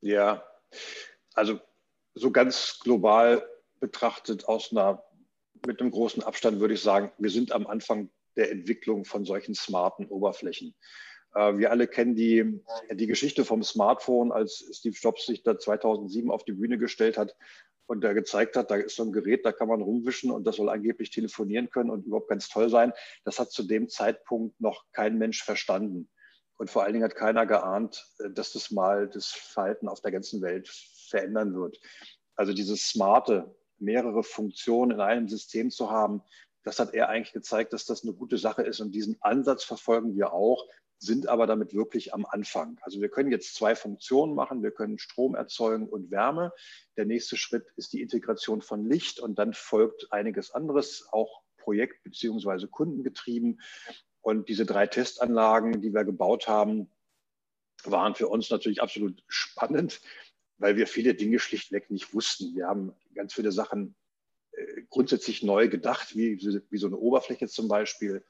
Ja, 0.00 0.44
also 1.34 1.60
so 2.14 2.30
ganz 2.30 2.78
global 2.80 3.48
betrachtet 3.80 4.46
aus 4.46 4.72
einer 4.72 5.02
mit 5.66 5.80
einem 5.80 5.92
großen 5.92 6.22
Abstand 6.22 6.60
würde 6.60 6.74
ich 6.74 6.82
sagen, 6.82 7.12
wir 7.18 7.30
sind 7.30 7.52
am 7.52 7.68
Anfang 7.68 8.10
der 8.36 8.50
Entwicklung 8.50 9.04
von 9.04 9.24
solchen 9.24 9.54
smarten 9.54 10.06
Oberflächen. 10.08 10.74
Äh, 11.34 11.56
wir 11.56 11.70
alle 11.70 11.86
kennen 11.86 12.14
die, 12.14 12.60
die 12.90 13.06
Geschichte 13.06 13.44
vom 13.44 13.62
Smartphone, 13.62 14.32
als 14.32 14.64
Steve 14.72 14.96
Jobs 14.98 15.26
sich 15.26 15.42
da 15.42 15.58
2007 15.58 16.30
auf 16.30 16.44
die 16.44 16.52
Bühne 16.52 16.78
gestellt 16.78 17.16
hat 17.16 17.34
und 17.86 18.02
da 18.02 18.12
gezeigt 18.12 18.56
hat, 18.56 18.70
da 18.70 18.76
ist 18.76 18.96
so 18.96 19.04
ein 19.04 19.12
Gerät, 19.12 19.44
da 19.44 19.52
kann 19.52 19.68
man 19.68 19.82
rumwischen 19.82 20.30
und 20.30 20.46
das 20.46 20.56
soll 20.56 20.68
angeblich 20.68 21.10
telefonieren 21.10 21.70
können 21.70 21.90
und 21.90 22.06
überhaupt 22.06 22.28
ganz 22.28 22.48
toll 22.48 22.68
sein. 22.68 22.92
Das 23.24 23.38
hat 23.38 23.50
zu 23.50 23.62
dem 23.62 23.88
Zeitpunkt 23.88 24.60
noch 24.60 24.84
kein 24.92 25.18
Mensch 25.18 25.42
verstanden. 25.42 26.08
Und 26.56 26.70
vor 26.70 26.84
allen 26.84 26.92
Dingen 26.92 27.04
hat 27.04 27.16
keiner 27.16 27.46
geahnt, 27.46 28.06
äh, 28.18 28.30
dass 28.30 28.52
das 28.52 28.70
mal 28.70 29.08
das 29.08 29.26
Verhalten 29.28 29.88
auf 29.88 30.00
der 30.00 30.12
ganzen 30.12 30.42
Welt 30.42 30.68
verändern 31.08 31.54
wird. 31.54 31.80
Also 32.36 32.52
dieses 32.52 32.88
smarte, 32.88 33.54
mehrere 33.78 34.22
Funktionen 34.22 34.92
in 34.92 35.00
einem 35.00 35.28
System 35.28 35.70
zu 35.70 35.90
haben, 35.90 36.22
das 36.64 36.78
hat 36.78 36.94
er 36.94 37.08
eigentlich 37.08 37.32
gezeigt, 37.32 37.72
dass 37.72 37.84
das 37.84 38.04
eine 38.04 38.12
gute 38.12 38.38
Sache 38.38 38.62
ist. 38.62 38.80
Und 38.80 38.92
diesen 38.92 39.16
Ansatz 39.20 39.64
verfolgen 39.64 40.14
wir 40.14 40.32
auch, 40.32 40.68
sind 41.02 41.28
aber 41.28 41.48
damit 41.48 41.74
wirklich 41.74 42.14
am 42.14 42.24
Anfang. 42.24 42.78
Also 42.82 43.00
wir 43.00 43.08
können 43.08 43.32
jetzt 43.32 43.56
zwei 43.56 43.74
Funktionen 43.74 44.36
machen. 44.36 44.62
Wir 44.62 44.70
können 44.70 45.00
Strom 45.00 45.34
erzeugen 45.34 45.88
und 45.88 46.12
Wärme. 46.12 46.52
Der 46.96 47.06
nächste 47.06 47.36
Schritt 47.36 47.66
ist 47.76 47.92
die 47.92 48.00
Integration 48.00 48.62
von 48.62 48.84
Licht 48.88 49.18
und 49.18 49.36
dann 49.36 49.52
folgt 49.52 50.12
einiges 50.12 50.52
anderes, 50.52 51.08
auch 51.10 51.42
Projekt- 51.56 52.04
bzw. 52.04 52.68
Kundengetrieben. 52.68 53.60
Und 54.20 54.48
diese 54.48 54.64
drei 54.64 54.86
Testanlagen, 54.86 55.80
die 55.80 55.92
wir 55.92 56.04
gebaut 56.04 56.46
haben, 56.46 56.88
waren 57.82 58.14
für 58.14 58.28
uns 58.28 58.50
natürlich 58.50 58.80
absolut 58.80 59.24
spannend, 59.26 60.00
weil 60.58 60.76
wir 60.76 60.86
viele 60.86 61.14
Dinge 61.14 61.40
schlichtweg 61.40 61.90
nicht 61.90 62.14
wussten. 62.14 62.54
Wir 62.54 62.68
haben 62.68 62.94
ganz 63.14 63.34
viele 63.34 63.50
Sachen 63.50 63.96
äh, 64.52 64.82
grundsätzlich 64.88 65.42
neu 65.42 65.68
gedacht, 65.68 66.14
wie, 66.14 66.38
wie 66.70 66.78
so 66.78 66.86
eine 66.86 66.96
Oberfläche 66.96 67.48
zum 67.48 67.66
Beispiel. 67.66 68.24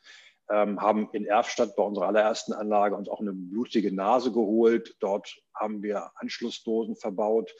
Ähm, 0.52 0.80
haben 0.80 1.08
in 1.12 1.24
Erfstadt 1.24 1.76
bei 1.76 1.82
unserer 1.82 2.08
allerersten 2.08 2.52
Anlage 2.52 2.94
uns 2.94 3.08
auch 3.08 3.20
eine 3.20 3.32
blutige 3.32 3.92
Nase 3.92 4.32
geholt. 4.32 4.96
Dort 5.00 5.40
haben 5.54 5.82
wir 5.82 6.12
Anschlussdosen 6.16 6.96
verbaut, 6.96 7.54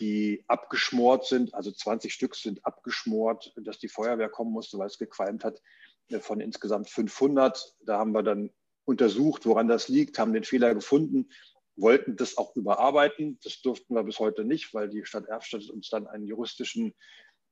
die 0.00 0.44
abgeschmort 0.48 1.26
sind. 1.26 1.54
Also 1.54 1.70
20 1.70 2.12
Stück 2.12 2.34
sind 2.34 2.66
abgeschmort, 2.66 3.52
dass 3.56 3.78
die 3.78 3.88
Feuerwehr 3.88 4.28
kommen 4.28 4.50
musste, 4.50 4.78
weil 4.78 4.88
es 4.88 4.98
gequalmt 4.98 5.44
hat. 5.44 5.62
Äh, 6.08 6.20
von 6.20 6.40
insgesamt 6.40 6.90
500. 6.90 7.74
Da 7.84 7.98
haben 7.98 8.12
wir 8.12 8.22
dann 8.22 8.50
untersucht, 8.84 9.46
woran 9.46 9.68
das 9.68 9.88
liegt, 9.88 10.18
haben 10.18 10.32
den 10.32 10.44
Fehler 10.44 10.74
gefunden, 10.74 11.30
wollten 11.76 12.16
das 12.16 12.36
auch 12.36 12.54
überarbeiten. 12.56 13.38
Das 13.42 13.60
durften 13.62 13.94
wir 13.94 14.02
bis 14.02 14.18
heute 14.18 14.44
nicht, 14.44 14.74
weil 14.74 14.88
die 14.88 15.04
Stadt 15.04 15.26
Erfstadt 15.26 15.68
uns 15.70 15.88
dann 15.88 16.06
einen 16.06 16.26
juristischen 16.26 16.94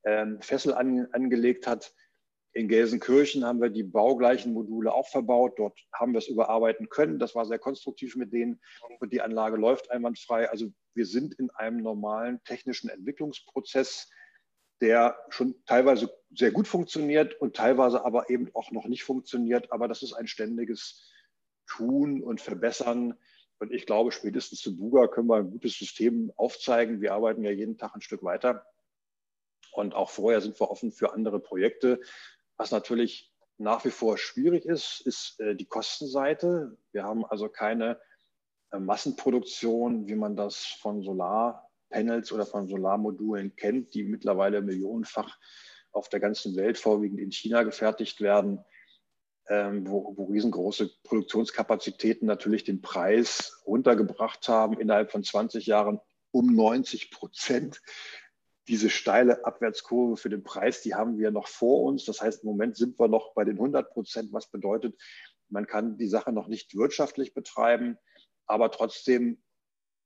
ähm, 0.03 0.41
Fessel 0.41 0.73
an, 0.73 1.07
angelegt 1.11 1.67
hat. 1.67 1.93
In 2.53 2.67
Gelsenkirchen 2.67 3.45
haben 3.45 3.61
wir 3.61 3.69
die 3.69 3.83
baugleichen 3.83 4.51
Module 4.51 4.93
auch 4.93 5.07
verbaut. 5.07 5.57
Dort 5.57 5.79
haben 5.93 6.11
wir 6.11 6.17
es 6.17 6.27
überarbeiten 6.27 6.89
können. 6.89 7.17
Das 7.17 7.33
war 7.33 7.45
sehr 7.45 7.59
konstruktiv 7.59 8.15
mit 8.17 8.33
denen 8.33 8.59
und 8.99 9.13
die 9.13 9.21
Anlage 9.21 9.55
läuft 9.55 9.89
einwandfrei. 9.89 10.49
Also 10.49 10.67
wir 10.93 11.05
sind 11.05 11.33
in 11.35 11.49
einem 11.51 11.77
normalen 11.77 12.43
technischen 12.43 12.89
Entwicklungsprozess, 12.89 14.09
der 14.81 15.17
schon 15.29 15.55
teilweise 15.65 16.11
sehr 16.35 16.51
gut 16.51 16.67
funktioniert 16.67 17.39
und 17.39 17.55
teilweise 17.55 18.03
aber 18.03 18.29
eben 18.29 18.49
auch 18.53 18.71
noch 18.71 18.87
nicht 18.87 19.03
funktioniert. 19.03 19.71
Aber 19.71 19.87
das 19.87 20.03
ist 20.03 20.13
ein 20.13 20.27
ständiges 20.27 21.09
Tun 21.67 22.21
und 22.21 22.41
Verbessern. 22.41 23.17
Und 23.59 23.71
ich 23.71 23.85
glaube, 23.85 24.11
spätestens 24.11 24.59
zu 24.59 24.75
Buga 24.75 25.07
können 25.07 25.27
wir 25.27 25.37
ein 25.37 25.51
gutes 25.51 25.77
System 25.77 26.33
aufzeigen. 26.35 26.99
Wir 26.99 27.13
arbeiten 27.13 27.43
ja 27.43 27.51
jeden 27.51 27.77
Tag 27.77 27.95
ein 27.95 28.01
Stück 28.01 28.23
weiter. 28.23 28.65
Und 29.71 29.93
auch 29.93 30.09
vorher 30.09 30.41
sind 30.41 30.59
wir 30.59 30.69
offen 30.69 30.91
für 30.91 31.13
andere 31.13 31.39
Projekte. 31.39 32.01
Was 32.61 32.69
natürlich 32.69 33.33
nach 33.57 33.85
wie 33.85 33.89
vor 33.89 34.19
schwierig 34.19 34.65
ist, 34.65 35.01
ist 35.01 35.39
äh, 35.39 35.55
die 35.55 35.65
Kostenseite. 35.65 36.77
Wir 36.91 37.03
haben 37.03 37.25
also 37.25 37.49
keine 37.49 37.99
äh, 38.71 38.77
Massenproduktion, 38.77 40.07
wie 40.07 40.13
man 40.13 40.35
das 40.35 40.57
von 40.79 41.01
Solarpanels 41.01 42.31
oder 42.31 42.45
von 42.45 42.67
Solarmodulen 42.67 43.55
kennt, 43.55 43.95
die 43.95 44.03
mittlerweile 44.03 44.61
millionenfach 44.61 45.39
auf 45.91 46.07
der 46.09 46.19
ganzen 46.19 46.55
Welt, 46.55 46.77
vorwiegend 46.77 47.19
in 47.19 47.31
China, 47.31 47.63
gefertigt 47.63 48.21
werden, 48.21 48.63
ähm, 49.49 49.89
wo, 49.89 50.13
wo 50.15 50.25
riesengroße 50.25 50.91
Produktionskapazitäten 51.01 52.27
natürlich 52.27 52.63
den 52.63 52.79
Preis 52.79 53.59
runtergebracht 53.65 54.47
haben, 54.47 54.79
innerhalb 54.79 55.11
von 55.11 55.23
20 55.23 55.65
Jahren 55.65 55.99
um 56.29 56.53
90 56.53 57.09
Prozent 57.09 57.81
diese 58.67 58.89
steile 58.89 59.45
Abwärtskurve 59.45 60.17
für 60.17 60.29
den 60.29 60.43
Preis, 60.43 60.81
die 60.81 60.93
haben 60.93 61.17
wir 61.17 61.31
noch 61.31 61.47
vor 61.47 61.83
uns. 61.83 62.05
Das 62.05 62.21
heißt, 62.21 62.43
im 62.43 62.49
Moment 62.49 62.77
sind 62.77 62.99
wir 62.99 63.07
noch 63.07 63.33
bei 63.33 63.43
den 63.43 63.55
100 63.55 63.91
Prozent, 63.91 64.31
was 64.31 64.47
bedeutet, 64.47 64.95
man 65.49 65.67
kann 65.67 65.97
die 65.97 66.07
Sache 66.07 66.31
noch 66.31 66.47
nicht 66.47 66.75
wirtschaftlich 66.75 67.33
betreiben, 67.33 67.97
aber 68.45 68.71
trotzdem 68.71 69.41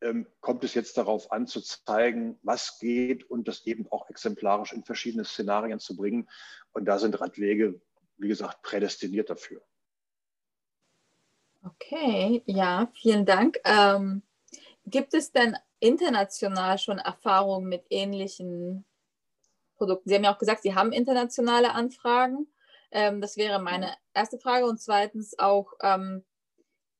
ähm, 0.01 0.27
kommt 0.41 0.63
es 0.63 0.73
jetzt 0.73 0.97
darauf 0.97 1.31
an, 1.31 1.47
zu 1.47 1.61
zeigen, 1.61 2.39
was 2.41 2.79
geht 2.79 3.29
und 3.29 3.47
das 3.47 3.65
eben 3.65 3.87
auch 3.91 4.09
exemplarisch 4.09 4.73
in 4.73 4.83
verschiedene 4.83 5.25
Szenarien 5.25 5.79
zu 5.79 5.95
bringen. 5.95 6.27
Und 6.73 6.85
da 6.85 6.99
sind 6.99 7.19
Radwege, 7.19 7.79
wie 8.17 8.27
gesagt, 8.27 8.61
prädestiniert 8.61 9.29
dafür. 9.29 9.61
Okay, 11.63 12.43
ja, 12.45 12.91
vielen 12.93 13.25
Dank. 13.25 13.59
Ähm, 13.63 14.21
gibt 14.85 15.13
es 15.13 15.31
denn 15.31 15.55
international 15.79 16.77
schon 16.77 16.99
Erfahrungen 16.99 17.67
mit 17.67 17.85
ähnlichen 17.89 18.85
Produkten? 19.77 20.09
Sie 20.09 20.15
haben 20.15 20.23
ja 20.23 20.33
auch 20.33 20.39
gesagt, 20.39 20.63
Sie 20.63 20.75
haben 20.75 20.91
internationale 20.91 21.73
Anfragen. 21.73 22.47
Ähm, 22.91 23.21
das 23.21 23.37
wäre 23.37 23.61
meine 23.61 23.93
erste 24.13 24.37
Frage. 24.39 24.65
Und 24.65 24.79
zweitens 24.81 25.37
auch, 25.37 25.73
ähm, 25.81 26.23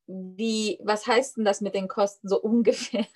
wie, 0.08 0.80
was 0.84 1.08
heißt 1.08 1.38
denn 1.38 1.46
das 1.46 1.62
mit 1.62 1.74
den 1.74 1.88
Kosten 1.88 2.28
so 2.28 2.40
ungefähr? 2.42 3.08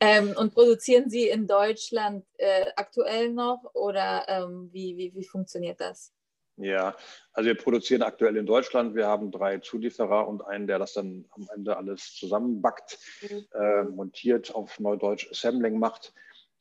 ähm, 0.00 0.34
und 0.36 0.54
produzieren 0.54 1.10
Sie 1.10 1.28
in 1.28 1.46
Deutschland 1.46 2.24
äh, 2.38 2.66
aktuell 2.76 3.30
noch 3.30 3.74
oder 3.74 4.28
ähm, 4.28 4.70
wie, 4.72 4.96
wie, 4.96 5.14
wie 5.14 5.24
funktioniert 5.24 5.80
das? 5.80 6.12
Ja, 6.58 6.96
also 7.32 7.48
wir 7.48 7.54
produzieren 7.54 8.02
aktuell 8.02 8.36
in 8.36 8.46
Deutschland. 8.46 8.94
Wir 8.94 9.06
haben 9.06 9.30
drei 9.30 9.58
Zulieferer 9.58 10.26
und 10.26 10.42
einen, 10.42 10.66
der 10.66 10.78
das 10.78 10.94
dann 10.94 11.26
am 11.30 11.48
Ende 11.54 11.76
alles 11.76 12.14
zusammenbackt, 12.14 12.98
mhm. 13.22 13.46
äh, 13.52 13.84
montiert, 13.84 14.54
auf 14.54 14.80
Neudeutsch 14.80 15.30
Assembling 15.30 15.78
macht. 15.78 16.14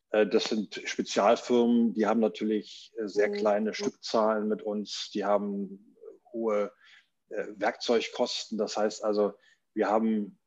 Äh, 0.10 0.28
das 0.28 0.46
sind 0.46 0.82
Spezialfirmen, 0.84 1.93
die 1.93 2.06
haben 2.06 2.20
natürlich 2.20 2.93
äh, 2.98 3.08
sehr 3.08 3.30
mhm. 3.30 3.34
kleine 3.34 3.74
Stückzahlen 3.74 4.50
mit 4.50 4.62
uns. 4.64 5.12
Die 5.14 5.24
haben 5.24 5.96
hohe 6.34 6.74
äh, 7.30 7.46
Werkzeugkosten. 7.56 8.58
Das 8.58 8.76
heißt 8.76 9.02
also, 9.02 9.34
wir 9.74 9.88
haben 9.88 10.38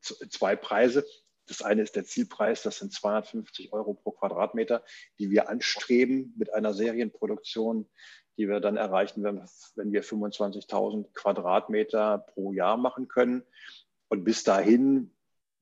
zwei 0.00 0.56
Preise. 0.56 1.04
Das 1.46 1.60
eine 1.60 1.82
ist 1.82 1.94
der 1.94 2.06
Zielpreis, 2.06 2.62
das 2.62 2.78
sind 2.78 2.92
250 2.92 3.72
Euro 3.74 3.92
pro 3.92 4.12
Quadratmeter, 4.12 4.82
die 5.18 5.30
wir 5.30 5.50
anstreben 5.50 6.32
mit 6.38 6.52
einer 6.54 6.72
Serienproduktion 6.72 7.86
die 8.36 8.48
wir 8.48 8.60
dann 8.60 8.76
erreichen, 8.76 9.22
wenn, 9.22 9.42
wenn 9.76 9.92
wir 9.92 10.02
25.000 10.02 11.12
Quadratmeter 11.12 12.18
pro 12.18 12.52
Jahr 12.52 12.76
machen 12.76 13.08
können. 13.08 13.44
Und 14.08 14.24
bis 14.24 14.44
dahin 14.44 15.12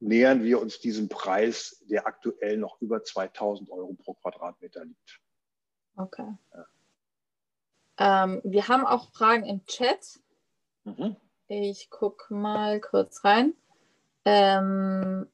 nähern 0.01 0.43
wir 0.43 0.61
uns 0.61 0.81
diesem 0.81 1.09
Preis, 1.09 1.83
der 1.89 2.07
aktuell 2.07 2.57
noch 2.57 2.81
über 2.81 2.99
2.000 2.99 3.71
Euro 3.71 3.95
pro 3.95 4.15
Quadratmeter 4.15 4.85
liegt. 4.85 5.21
Okay. 5.97 6.35
Ja. 6.55 8.25
Ähm, 8.25 8.41
wir 8.45 8.69
haben 8.69 8.87
auch 8.87 9.13
Fragen 9.13 9.45
im 9.45 9.65
Chat. 9.67 10.21
Mhm. 10.85 11.17
Ich 11.49 11.91
gucke 11.91 12.35
mal 12.35 12.81
kurz 12.81 13.25
rein. 13.25 13.55
Ähm, 14.25 15.29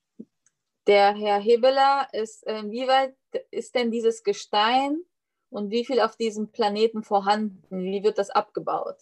der 0.87 1.15
Herr 1.15 1.39
Hebeler 1.39 2.09
ist, 2.13 2.47
äh, 2.47 2.63
wie 2.71 2.89
weit 2.89 3.15
ist 3.51 3.75
denn 3.75 3.91
dieses 3.91 4.23
Gestein 4.23 5.03
und 5.51 5.71
wie 5.71 5.85
viel 5.85 6.01
auf 6.01 6.17
diesem 6.17 6.51
Planeten 6.51 7.03
vorhanden? 7.03 7.63
Wie 7.71 8.03
wird 8.03 8.19
das 8.19 8.31
abgebaut? 8.31 8.97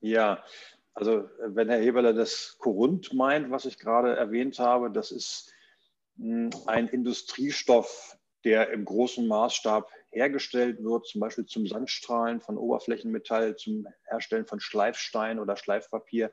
Ja, 0.00 0.42
also 0.94 1.28
wenn 1.46 1.68
Herr 1.68 1.80
Heberler 1.80 2.12
das 2.12 2.56
Korund 2.58 3.14
meint, 3.14 3.50
was 3.50 3.64
ich 3.64 3.78
gerade 3.78 4.14
erwähnt 4.14 4.58
habe, 4.58 4.90
das 4.90 5.10
ist 5.10 5.52
hm, 6.18 6.50
ein 6.66 6.88
Industriestoff, 6.88 8.18
der 8.44 8.70
im 8.70 8.84
großen 8.84 9.26
Maßstab 9.26 9.88
hergestellt 10.10 10.82
wird, 10.82 11.06
zum 11.06 11.20
Beispiel 11.20 11.46
zum 11.46 11.66
Sandstrahlen 11.66 12.40
von 12.40 12.58
Oberflächenmetall, 12.58 13.56
zum 13.56 13.86
Herstellen 14.04 14.46
von 14.46 14.60
Schleifstein 14.60 15.38
oder 15.38 15.56
Schleifpapier. 15.56 16.30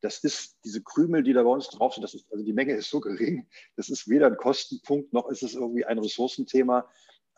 Das 0.00 0.18
ist 0.24 0.58
diese 0.64 0.82
Krümel, 0.82 1.22
die 1.22 1.34
da 1.34 1.42
bei 1.42 1.50
uns 1.50 1.68
drauf 1.68 1.94
sind, 1.94 2.02
das 2.02 2.14
ist, 2.14 2.32
also 2.32 2.42
die 2.42 2.54
Menge 2.54 2.74
ist 2.74 2.88
so 2.88 3.00
gering, 3.00 3.46
das 3.76 3.90
ist 3.90 4.08
weder 4.08 4.28
ein 4.28 4.36
Kostenpunkt 4.36 5.12
noch 5.12 5.28
ist 5.28 5.42
es 5.42 5.54
irgendwie 5.54 5.84
ein 5.84 5.98
Ressourcenthema. 5.98 6.88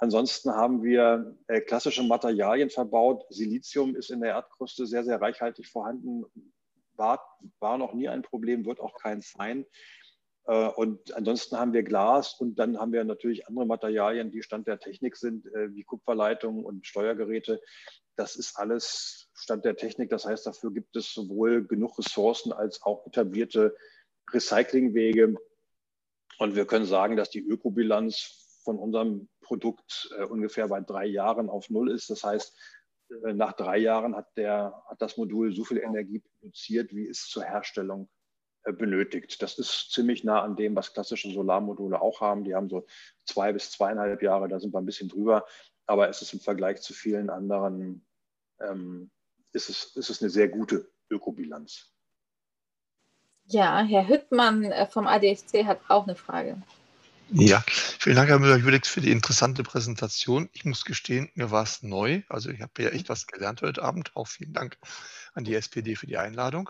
Ansonsten 0.02 0.50
haben 0.50 0.82
wir 0.82 1.36
äh, 1.46 1.60
klassische 1.60 2.02
Materialien 2.02 2.70
verbaut. 2.70 3.24
Silizium 3.28 3.94
ist 3.94 4.10
in 4.10 4.20
der 4.20 4.30
Erdkruste 4.30 4.84
sehr, 4.84 5.04
sehr 5.04 5.20
reichhaltig 5.20 5.68
vorhanden. 5.68 6.24
War, 6.96 7.24
war 7.60 7.78
noch 7.78 7.94
nie 7.94 8.08
ein 8.08 8.22
Problem, 8.22 8.64
wird 8.64 8.80
auch 8.80 8.98
keins 8.98 9.30
sein. 9.30 9.64
Äh, 10.48 10.70
und 10.70 11.14
ansonsten 11.14 11.56
haben 11.56 11.72
wir 11.72 11.84
Glas 11.84 12.34
und 12.40 12.56
dann 12.56 12.80
haben 12.80 12.92
wir 12.92 13.04
natürlich 13.04 13.46
andere 13.46 13.64
Materialien, 13.64 14.32
die 14.32 14.42
Stand 14.42 14.66
der 14.66 14.80
Technik 14.80 15.16
sind, 15.16 15.46
äh, 15.46 15.72
wie 15.72 15.84
Kupferleitungen 15.84 16.64
und 16.64 16.84
Steuergeräte. 16.84 17.60
Das 18.16 18.34
ist 18.34 18.58
alles 18.58 19.30
Stand 19.34 19.64
der 19.64 19.76
Technik. 19.76 20.10
Das 20.10 20.26
heißt, 20.26 20.44
dafür 20.44 20.72
gibt 20.72 20.96
es 20.96 21.14
sowohl 21.14 21.64
genug 21.64 21.96
Ressourcen 21.96 22.52
als 22.52 22.82
auch 22.82 23.06
etablierte 23.06 23.76
Recyclingwege. 24.32 25.36
Und 26.38 26.56
wir 26.56 26.66
können 26.66 26.86
sagen, 26.86 27.16
dass 27.16 27.30
die 27.30 27.46
Ökobilanz 27.46 28.58
von 28.64 28.80
unserem 28.80 29.28
Produkt 29.52 30.08
äh, 30.16 30.24
ungefähr 30.24 30.66
bei 30.68 30.80
drei 30.80 31.04
Jahren 31.04 31.50
auf 31.50 31.68
Null 31.68 31.90
ist. 31.90 32.08
Das 32.08 32.24
heißt, 32.24 32.58
äh, 33.10 33.34
nach 33.34 33.52
drei 33.52 33.76
Jahren 33.76 34.16
hat, 34.16 34.34
der, 34.38 34.82
hat 34.88 35.02
das 35.02 35.18
Modul 35.18 35.54
so 35.54 35.62
viel 35.62 35.76
Energie 35.76 36.20
produziert, 36.20 36.94
wie 36.94 37.06
es 37.06 37.28
zur 37.28 37.44
Herstellung 37.44 38.08
äh, 38.62 38.72
benötigt. 38.72 39.42
Das 39.42 39.58
ist 39.58 39.92
ziemlich 39.92 40.24
nah 40.24 40.40
an 40.40 40.56
dem, 40.56 40.74
was 40.74 40.94
klassische 40.94 41.30
Solarmodule 41.30 42.00
auch 42.00 42.22
haben. 42.22 42.44
Die 42.44 42.54
haben 42.54 42.70
so 42.70 42.86
zwei 43.26 43.52
bis 43.52 43.70
zweieinhalb 43.72 44.22
Jahre, 44.22 44.48
da 44.48 44.58
sind 44.58 44.72
wir 44.72 44.78
ein 44.78 44.86
bisschen 44.86 45.10
drüber. 45.10 45.44
Aber 45.84 46.08
es 46.08 46.22
ist 46.22 46.32
im 46.32 46.40
Vergleich 46.40 46.80
zu 46.80 46.94
vielen 46.94 47.28
anderen, 47.28 48.06
ähm, 48.58 49.10
ist, 49.52 49.68
es, 49.68 49.96
ist 49.96 50.08
es 50.08 50.22
eine 50.22 50.30
sehr 50.30 50.48
gute 50.48 50.90
Ökobilanz. 51.10 51.92
Ja, 53.44 53.82
Herr 53.82 54.08
Hüttmann 54.08 54.64
äh, 54.64 54.86
vom 54.86 55.06
ADFC 55.06 55.66
hat 55.66 55.80
auch 55.88 56.04
eine 56.04 56.16
Frage. 56.16 56.62
Ja, 57.34 57.64
vielen 57.98 58.16
Dank, 58.16 58.28
Herr 58.28 58.38
Müller-Judix, 58.38 58.88
für 58.88 59.00
die 59.00 59.10
interessante 59.10 59.62
Präsentation. 59.62 60.50
Ich 60.52 60.66
muss 60.66 60.84
gestehen, 60.84 61.30
mir 61.34 61.50
war 61.50 61.62
es 61.62 61.82
neu. 61.82 62.22
Also 62.28 62.50
ich 62.50 62.60
habe 62.60 62.82
ja 62.82 62.90
echt 62.90 63.08
was 63.08 63.26
gelernt 63.26 63.62
heute 63.62 63.82
Abend. 63.82 64.14
Auch 64.14 64.28
vielen 64.28 64.52
Dank 64.52 64.76
an 65.32 65.44
die 65.44 65.54
SPD 65.54 65.96
für 65.96 66.06
die 66.06 66.18
Einladung. 66.18 66.68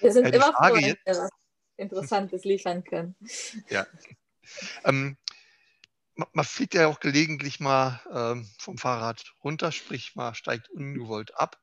Wir 0.00 0.12
sind 0.12 0.26
äh, 0.26 0.36
immer 0.36 0.52
Frage 0.52 0.74
froh, 0.76 0.86
wenn 1.04 1.14
wir 1.14 1.22
was 1.22 1.30
Interessantes 1.76 2.44
liefern 2.44 2.84
können. 2.84 3.16
Ja. 3.68 3.86
Ähm, 4.84 5.16
man 6.14 6.44
fliegt 6.44 6.74
ja 6.74 6.86
auch 6.86 7.00
gelegentlich 7.00 7.58
mal 7.58 8.00
ähm, 8.12 8.48
vom 8.58 8.78
Fahrrad 8.78 9.24
runter, 9.42 9.72
sprich 9.72 10.14
man 10.14 10.36
steigt 10.36 10.68
ungewollt 10.68 11.34
ab. 11.36 11.60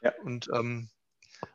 Ja. 0.00 0.14
Und 0.24 0.48
ähm, 0.54 0.88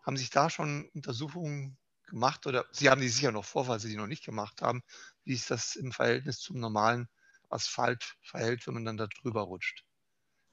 haben 0.03 0.17
sich 0.17 0.29
da 0.29 0.51
schon 0.51 0.87
Untersuchungen 0.93 1.77
gemacht 2.05 2.45
oder 2.45 2.65
Sie 2.71 2.89
haben 2.89 3.01
die 3.01 3.09
sicher 3.09 3.31
noch 3.31 3.43
vor, 3.43 3.67
weil 3.67 3.79
Sie 3.79 3.89
die 3.89 3.97
noch 3.97 4.07
nicht 4.07 4.23
gemacht 4.23 4.61
haben, 4.61 4.83
wie 5.27 5.35
sich 5.35 5.47
das 5.47 5.75
im 5.75 5.91
Verhältnis 5.91 6.39
zum 6.39 6.59
normalen 6.59 7.07
Asphalt 7.49 8.15
verhält, 8.21 8.65
wenn 8.65 8.75
man 8.75 8.85
dann 8.85 8.97
da 8.97 9.07
drüber 9.21 9.41
rutscht? 9.41 9.83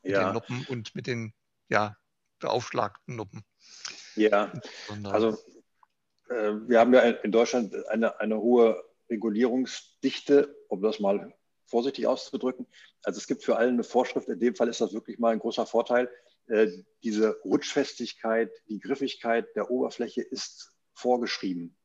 Mit 0.02 0.12
ja. 0.12 0.24
den 0.24 0.34
Noppen 0.34 0.66
und 0.68 0.94
mit 0.94 1.06
den 1.06 1.32
ja, 1.68 1.96
beaufschlagten 2.40 3.16
Noppen. 3.16 3.44
Ja, 4.16 4.52
also 5.04 5.38
äh, 6.28 6.52
wir 6.68 6.80
haben 6.80 6.92
ja 6.92 7.00
in 7.00 7.32
Deutschland 7.32 7.74
eine, 7.88 8.20
eine 8.20 8.36
hohe 8.38 8.82
Regulierungsdichte, 9.08 10.54
um 10.68 10.82
das 10.82 11.00
mal 11.00 11.32
vorsichtig 11.66 12.06
auszudrücken. 12.06 12.66
Also 13.02 13.18
es 13.18 13.26
gibt 13.26 13.44
für 13.44 13.56
alle 13.56 13.68
eine 13.68 13.84
Vorschrift. 13.84 14.28
In 14.28 14.40
dem 14.40 14.54
Fall 14.54 14.68
ist 14.68 14.80
das 14.80 14.92
wirklich 14.92 15.18
mal 15.18 15.32
ein 15.32 15.38
großer 15.38 15.66
Vorteil. 15.66 16.10
Äh, 16.46 16.68
diese 17.02 17.40
Rutschfestigkeit, 17.44 18.50
die 18.68 18.80
Griffigkeit 18.80 19.46
der 19.56 19.70
Oberfläche 19.70 20.22
ist 20.22 20.72
vorgeschrieben. 20.92 21.76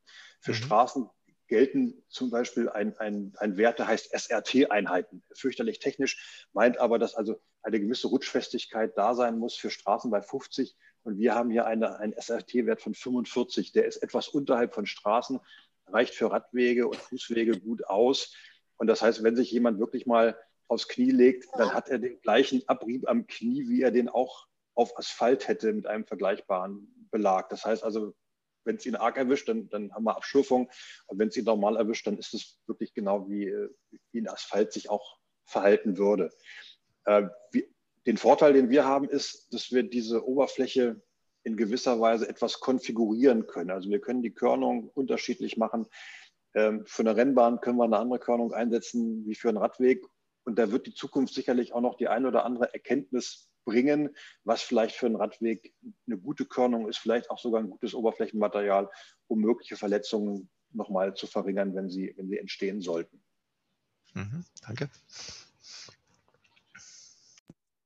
Für 0.41 0.51
mhm. 0.51 0.55
Straßen 0.55 1.09
gelten 1.49 2.01
zum 2.07 2.29
Beispiel 2.29 2.69
ein, 2.69 2.97
ein, 2.97 3.33
ein 3.37 3.57
Wert, 3.57 3.79
der 3.79 3.87
heißt 3.87 4.13
SRT-Einheiten. 4.13 5.23
Fürchterlich 5.33 5.79
technisch, 5.79 6.47
meint 6.53 6.77
aber, 6.77 6.97
dass 6.97 7.15
also 7.15 7.41
eine 7.61 7.79
gewisse 7.79 8.07
Rutschfestigkeit 8.07 8.97
da 8.97 9.13
sein 9.13 9.37
muss 9.37 9.55
für 9.55 9.69
Straßen 9.69 10.09
bei 10.09 10.21
50. 10.21 10.77
Und 11.03 11.17
wir 11.17 11.35
haben 11.35 11.51
hier 11.51 11.65
eine, 11.65 11.99
einen 11.99 12.13
SRT-Wert 12.13 12.81
von 12.81 12.93
45. 12.93 13.73
Der 13.73 13.85
ist 13.85 13.97
etwas 13.97 14.29
unterhalb 14.29 14.73
von 14.73 14.85
Straßen, 14.85 15.39
reicht 15.87 16.13
für 16.13 16.31
Radwege 16.31 16.87
und 16.87 16.97
Fußwege 16.97 17.59
gut 17.59 17.85
aus. 17.85 18.33
Und 18.77 18.87
das 18.87 19.01
heißt, 19.01 19.23
wenn 19.23 19.35
sich 19.35 19.51
jemand 19.51 19.79
wirklich 19.79 20.05
mal 20.05 20.37
aufs 20.67 20.87
Knie 20.87 21.11
legt, 21.11 21.47
dann 21.57 21.73
hat 21.73 21.89
er 21.89 21.99
den 21.99 22.21
gleichen 22.21 22.61
Abrieb 22.67 23.09
am 23.09 23.27
Knie, 23.27 23.67
wie 23.67 23.81
er 23.81 23.91
den 23.91 24.07
auch 24.07 24.47
auf 24.75 24.97
Asphalt 24.97 25.47
hätte 25.47 25.73
mit 25.73 25.87
einem 25.87 26.05
vergleichbaren 26.05 27.07
Belag. 27.11 27.49
Das 27.49 27.65
heißt 27.65 27.83
also, 27.83 28.13
wenn 28.63 28.75
es 28.75 28.85
ihn 28.85 28.95
arg 28.95 29.17
erwischt, 29.17 29.49
dann, 29.49 29.69
dann 29.69 29.93
haben 29.93 30.03
wir 30.03 30.15
Abschürfung. 30.15 30.69
Und 31.07 31.19
wenn 31.19 31.29
es 31.29 31.37
ihn 31.37 31.45
normal 31.45 31.77
erwischt, 31.77 32.07
dann 32.07 32.17
ist 32.17 32.33
es 32.33 32.59
wirklich 32.67 32.93
genau 32.93 33.29
wie, 33.29 33.53
wie 34.11 34.21
ein 34.21 34.27
Asphalt 34.27 34.73
sich 34.73 34.89
auch 34.89 35.17
verhalten 35.45 35.97
würde. 35.97 36.29
Äh, 37.05 37.23
wie, 37.51 37.67
den 38.05 38.17
Vorteil, 38.17 38.53
den 38.53 38.69
wir 38.69 38.85
haben, 38.85 39.09
ist, 39.09 39.53
dass 39.53 39.71
wir 39.71 39.83
diese 39.83 40.27
Oberfläche 40.27 41.01
in 41.43 41.57
gewisser 41.57 41.99
Weise 41.99 42.27
etwas 42.27 42.59
konfigurieren 42.59 43.47
können. 43.47 43.71
Also 43.71 43.89
wir 43.89 44.01
können 44.01 44.21
die 44.21 44.33
Körnung 44.33 44.89
unterschiedlich 44.89 45.57
machen. 45.57 45.87
Ähm, 46.53 46.85
für 46.85 47.01
eine 47.01 47.15
Rennbahn 47.15 47.61
können 47.61 47.77
wir 47.77 47.85
eine 47.85 47.97
andere 47.97 48.19
Körnung 48.19 48.53
einsetzen 48.53 49.25
wie 49.25 49.35
für 49.35 49.49
einen 49.49 49.57
Radweg. 49.57 50.05
Und 50.43 50.57
da 50.57 50.71
wird 50.71 50.87
die 50.87 50.93
Zukunft 50.93 51.33
sicherlich 51.33 51.73
auch 51.73 51.81
noch 51.81 51.95
die 51.95 52.07
eine 52.07 52.27
oder 52.27 52.45
andere 52.45 52.73
Erkenntnis 52.73 53.48
bringen, 53.69 54.15
was 54.43 54.61
vielleicht 54.61 54.95
für 54.95 55.05
einen 55.05 55.15
Radweg 55.15 55.73
eine 56.07 56.17
gute 56.17 56.45
Körnung 56.45 56.89
ist, 56.89 56.97
vielleicht 56.97 57.29
auch 57.29 57.37
sogar 57.37 57.61
ein 57.61 57.69
gutes 57.69 57.93
Oberflächenmaterial, 57.93 58.89
um 59.27 59.39
mögliche 59.39 59.75
Verletzungen 59.75 60.49
nochmal 60.71 61.13
zu 61.13 61.27
verringern, 61.27 61.75
wenn 61.75 61.89
sie, 61.89 62.13
wenn 62.17 62.29
sie 62.29 62.37
entstehen 62.37 62.81
sollten. 62.81 63.23
Mhm, 64.13 64.43
danke. 64.65 64.89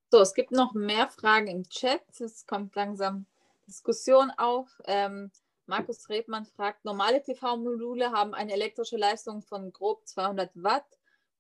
So, 0.10 0.22
es 0.22 0.34
gibt 0.34 0.52
noch 0.52 0.74
mehr 0.74 1.10
Fragen 1.10 1.48
im 1.48 1.68
Chat. 1.68 2.02
Es 2.20 2.46
kommt 2.46 2.76
langsam 2.76 3.26
Diskussion 3.68 4.32
auf. 4.38 4.70
Ähm, 4.86 5.32
Markus 5.66 6.08
Rebmann 6.10 6.46
fragt, 6.46 6.86
normale 6.86 7.20
PV-Module 7.20 8.12
haben 8.12 8.34
eine 8.34 8.54
elektrische 8.54 8.98
Leistung 8.98 9.42
von 9.42 9.72
grob 9.74 10.06
200 10.08 10.52
Watt 10.56 10.86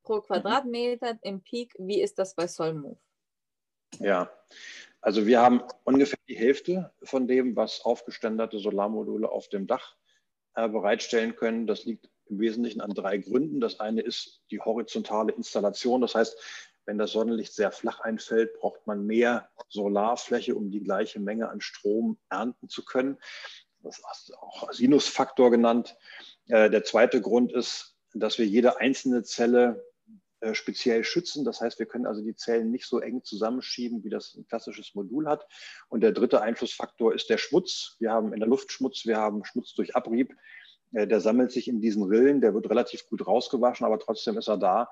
pro 0.02 0.18
mhm. 0.18 0.22
Quadratmeter 0.24 1.18
im 1.22 1.42
Peak. 1.42 1.76
Wie 1.78 2.02
ist 2.02 2.20
das 2.20 2.36
bei 2.36 2.48
Solmove? 2.48 3.00
Ja, 4.00 4.32
also 5.02 5.26
wir 5.26 5.42
haben 5.42 5.62
ungefähr 5.84 6.20
die 6.30 6.38
Hälfte 6.38 6.94
von 7.04 7.28
dem, 7.28 7.56
was 7.56 7.82
aufgeständerte 7.82 8.60
Solarmodule 8.60 9.30
auf 9.30 9.50
dem 9.50 9.68
Dach 9.68 9.96
äh, 10.56 10.70
bereitstellen 10.70 11.36
können. 11.36 11.68
Das 11.68 11.86
liegt 11.86 12.10
im 12.28 12.40
Wesentlichen 12.40 12.82
an 12.82 12.94
drei 12.94 13.18
Gründen. 13.18 13.60
Das 13.60 13.80
eine 13.80 14.02
ist 14.02 14.42
die 14.50 14.60
horizontale 14.60 15.34
Installation. 15.34 16.02
Das 16.02 16.16
heißt, 16.16 16.38
wenn 16.86 16.98
das 16.98 17.12
Sonnenlicht 17.12 17.54
sehr 17.54 17.72
flach 17.72 18.00
einfällt, 18.02 18.54
braucht 18.60 18.88
man 18.88 19.06
mehr 19.06 19.50
Solarfläche, 19.70 20.56
um 20.56 20.72
die 20.72 20.84
gleiche 20.84 21.20
Menge 21.20 21.50
an 21.50 21.62
Strom 21.62 22.18
ernten 22.30 22.70
zu 22.70 22.84
können. 22.86 23.18
Das 23.80 24.00
ist 24.00 24.34
auch 24.38 24.72
Sinusfaktor 24.72 25.52
genannt. 25.52 25.98
Äh, 26.48 26.70
der 26.70 26.84
zweite 26.84 27.22
Grund 27.22 27.52
ist, 27.52 27.98
dass 28.14 28.38
wir 28.38 28.46
jede 28.46 28.80
einzelne 28.80 29.24
Zelle 29.24 29.84
speziell 30.54 31.04
schützen. 31.04 31.46
Das 31.46 31.62
heißt, 31.62 31.80
wir 31.80 31.86
können 31.86 32.06
also 32.06 32.22
die 32.22 32.36
Zellen 32.36 32.72
nicht 32.72 32.86
so 32.86 33.00
eng 33.00 33.24
zusammenschieben, 33.24 34.04
wie 34.04 34.10
das 34.10 34.36
ein 34.36 34.46
klassisches 34.48 34.94
Modul 34.96 35.28
hat. 35.28 35.48
Und 35.90 36.02
der 36.02 36.12
dritte 36.12 36.42
Einflussfaktor 36.42 37.14
ist 37.14 37.30
der 37.30 37.38
Schmutz. 37.38 37.96
Wir 38.00 38.12
haben 38.12 38.34
in 38.34 38.40
der 38.40 38.50
Luft 38.50 38.72
Schmutz, 38.72 39.06
wir 39.06 39.18
haben 39.18 39.46
Schmutz 39.46 39.74
durch 39.74 39.96
Abrieb. 39.96 40.36
Äh, 40.94 41.08
der 41.08 41.22
sammelt 41.22 41.52
sich 41.52 41.68
in 41.68 41.82
diesen 41.82 42.04
Rillen, 42.04 42.42
der 42.42 42.54
wird 42.54 42.70
relativ 42.70 43.08
gut 43.08 43.26
rausgewaschen, 43.26 43.86
aber 43.86 44.00
trotzdem 44.00 44.38
ist 44.38 44.48
er 44.48 44.58
da. 44.58 44.90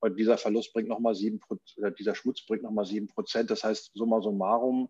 Und 0.00 0.16
dieser 0.16 0.38
Verlust 0.38 0.72
bringt 0.72 0.88
nochmal 0.88 1.14
sieben 1.14 1.40
Prozent, 1.40 1.98
dieser 1.98 2.14
Schmutz 2.14 2.42
bringt 2.46 2.62
nochmal 2.62 2.86
sieben 2.86 3.08
Prozent. 3.08 3.50
Das 3.50 3.64
heißt, 3.64 3.92
summa 3.94 4.20
summarum 4.20 4.88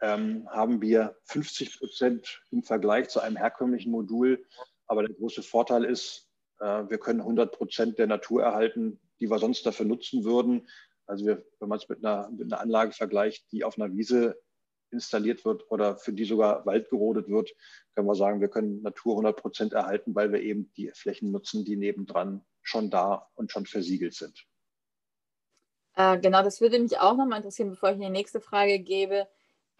ähm, 0.00 0.48
haben 0.50 0.80
wir 0.80 1.16
50 1.24 1.78
Prozent 1.78 2.42
im 2.50 2.62
Vergleich 2.62 3.08
zu 3.08 3.20
einem 3.20 3.36
herkömmlichen 3.36 3.92
Modul. 3.92 4.44
Aber 4.86 5.02
der 5.06 5.14
große 5.14 5.42
Vorteil 5.42 5.84
ist, 5.84 6.28
äh, 6.60 6.84
wir 6.88 6.98
können 6.98 7.20
100 7.20 7.52
Prozent 7.52 7.98
der 7.98 8.06
Natur 8.06 8.42
erhalten, 8.42 8.98
die 9.20 9.30
wir 9.30 9.38
sonst 9.38 9.64
dafür 9.66 9.86
nutzen 9.86 10.24
würden. 10.24 10.68
Also 11.06 11.26
wir, 11.26 11.44
wenn 11.60 11.68
man 11.68 11.78
es 11.78 11.88
mit 11.88 12.04
einer, 12.04 12.30
mit 12.30 12.52
einer 12.52 12.60
Anlage 12.60 12.92
vergleicht, 12.92 13.50
die 13.52 13.64
auf 13.64 13.78
einer 13.78 13.92
Wiese 13.94 14.40
installiert 14.90 15.44
wird 15.44 15.70
oder 15.70 15.96
für 15.96 16.12
die 16.12 16.24
sogar 16.24 16.64
Wald 16.66 16.88
gerodet 16.88 17.28
wird, 17.28 17.50
können 17.94 18.06
wir 18.06 18.14
sagen, 18.14 18.40
wir 18.40 18.48
können 18.48 18.82
Natur 18.82 19.14
100 19.14 19.36
Prozent 19.36 19.72
erhalten, 19.72 20.14
weil 20.14 20.32
wir 20.32 20.40
eben 20.40 20.72
die 20.76 20.90
Flächen 20.94 21.30
nutzen, 21.30 21.64
die 21.64 21.76
nebendran 21.76 22.44
schon 22.62 22.90
da 22.90 23.28
und 23.34 23.52
schon 23.52 23.66
versiegelt 23.66 24.14
sind. 24.14 24.46
Äh, 25.94 26.18
genau, 26.20 26.42
das 26.42 26.60
würde 26.60 26.78
mich 26.78 26.98
auch 26.98 27.16
nochmal 27.16 27.38
interessieren, 27.38 27.70
bevor 27.70 27.90
ich 27.90 27.98
die 27.98 28.08
nächste 28.08 28.40
Frage 28.40 28.78
gebe. 28.78 29.28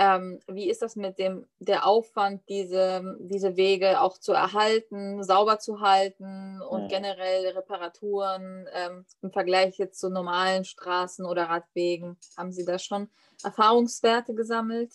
Ähm, 0.01 0.39
wie 0.47 0.71
ist 0.71 0.81
das 0.83 0.95
mit 0.95 1.19
dem 1.19 1.47
der 1.59 1.85
Aufwand, 1.85 2.43
diese, 2.49 3.17
diese 3.19 3.57
Wege 3.57 4.01
auch 4.01 4.17
zu 4.17 4.33
erhalten, 4.33 5.25
sauber 5.25 5.59
zu 5.59 5.81
halten 5.81 6.61
und 6.63 6.83
ja. 6.83 6.99
generell 6.99 7.49
Reparaturen 7.49 8.69
ähm, 8.73 9.05
im 9.23 9.33
Vergleich 9.33 9.77
jetzt 9.77 9.99
zu 9.99 10.09
normalen 10.09 10.65
Straßen 10.65 11.25
oder 11.25 11.45
Radwegen? 11.45 12.17
Haben 12.37 12.53
Sie 12.53 12.65
da 12.65 12.79
schon 12.79 13.09
Erfahrungswerte 13.43 14.35
gesammelt? 14.35 14.93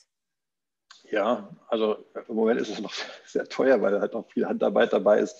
Ja, 1.11 1.49
also 1.67 2.05
im 2.27 2.35
Moment 2.35 2.61
ist 2.61 2.69
es 2.69 2.79
noch 2.79 2.93
sehr 3.25 3.47
teuer, 3.49 3.81
weil 3.81 3.99
halt 3.99 4.13
noch 4.13 4.29
viel 4.31 4.45
Handarbeit 4.45 4.93
dabei 4.93 5.19
ist 5.19 5.35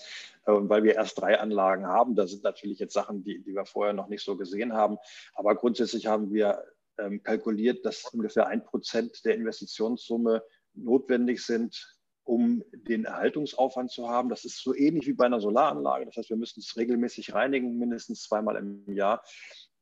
äh, 0.46 0.52
und 0.52 0.68
weil 0.68 0.82
wir 0.82 0.94
erst 0.94 1.18
drei 1.18 1.38
Anlagen 1.38 1.86
haben. 1.86 2.14
Da 2.14 2.26
sind 2.26 2.44
natürlich 2.44 2.78
jetzt 2.78 2.94
Sachen, 2.94 3.24
die, 3.24 3.42
die 3.42 3.54
wir 3.54 3.64
vorher 3.64 3.94
noch 3.94 4.08
nicht 4.08 4.24
so 4.24 4.36
gesehen 4.36 4.74
haben. 4.74 4.98
Aber 5.34 5.54
grundsätzlich 5.54 6.06
haben 6.06 6.32
wir 6.32 6.62
ähm, 6.98 7.22
kalkuliert, 7.22 7.84
dass 7.84 8.04
ungefähr 8.12 8.46
ein 8.46 8.64
Prozent 8.64 9.24
der 9.24 9.34
Investitionssumme 9.34 10.42
notwendig 10.74 11.44
sind, 11.44 11.98
um 12.24 12.64
den 12.72 13.04
Erhaltungsaufwand 13.04 13.90
zu 13.90 14.08
haben. 14.08 14.28
Das 14.28 14.44
ist 14.44 14.62
so 14.62 14.74
ähnlich 14.74 15.06
wie 15.06 15.12
bei 15.12 15.26
einer 15.26 15.40
Solaranlage. 15.40 16.06
Das 16.06 16.16
heißt, 16.16 16.30
wir 16.30 16.36
müssen 16.36 16.60
es 16.60 16.76
regelmäßig 16.76 17.34
reinigen, 17.34 17.78
mindestens 17.78 18.22
zweimal 18.22 18.56
im 18.56 18.94
Jahr. 18.94 19.22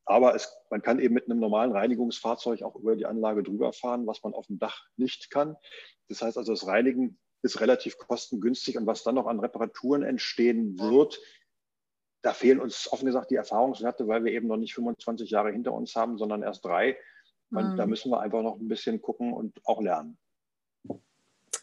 Aber 0.05 0.35
es, 0.35 0.53
man 0.71 0.83
kann 0.83 0.99
eben 0.99 1.15
mit 1.15 1.27
einem 1.27 1.39
normalen 1.39 1.73
Reinigungsfahrzeug 1.73 2.63
auch 2.63 2.75
über 2.75 2.97
die 2.97 3.07
Anlage 3.07 3.45
drüber 3.45 3.73
fahren, 3.73 4.07
was 4.07 4.23
man 4.25 4.35
auf 4.35 4.49
dem 4.49 4.59
Dach 4.59 4.87
nicht 4.97 5.31
kann. 5.31 5.57
Das 6.09 6.23
heißt 6.23 6.37
also, 6.37 6.53
das 6.53 6.67
Reinigen 6.67 7.19
ist 7.43 7.61
relativ 7.61 7.99
kostengünstig 7.99 8.77
und 8.77 8.87
was 8.87 9.05
dann 9.05 9.15
noch 9.15 9.27
an 9.27 9.41
Reparaturen 9.41 10.03
entstehen 10.03 10.79
wird, 10.79 11.21
da 12.23 12.33
fehlen 12.33 12.61
uns 12.61 12.91
offen 12.93 13.07
gesagt 13.07 13.31
die 13.31 13.37
Erfahrungswerte, 13.37 14.07
weil 14.07 14.25
wir 14.25 14.33
eben 14.33 14.49
noch 14.49 14.57
nicht 14.57 14.75
25 14.75 15.31
Jahre 15.31 15.51
hinter 15.51 15.73
uns 15.73 15.95
haben, 15.95 16.16
sondern 16.16 16.43
erst 16.43 16.64
drei. 16.64 16.97
Und 17.51 17.73
mhm. 17.73 17.77
da 17.77 17.87
müssen 17.87 18.11
wir 18.11 18.20
einfach 18.20 18.43
noch 18.43 18.57
ein 18.57 18.68
bisschen 18.68 19.03
gucken 19.03 19.33
und 19.33 19.61
auch 19.64 19.81
lernen. 19.81 20.16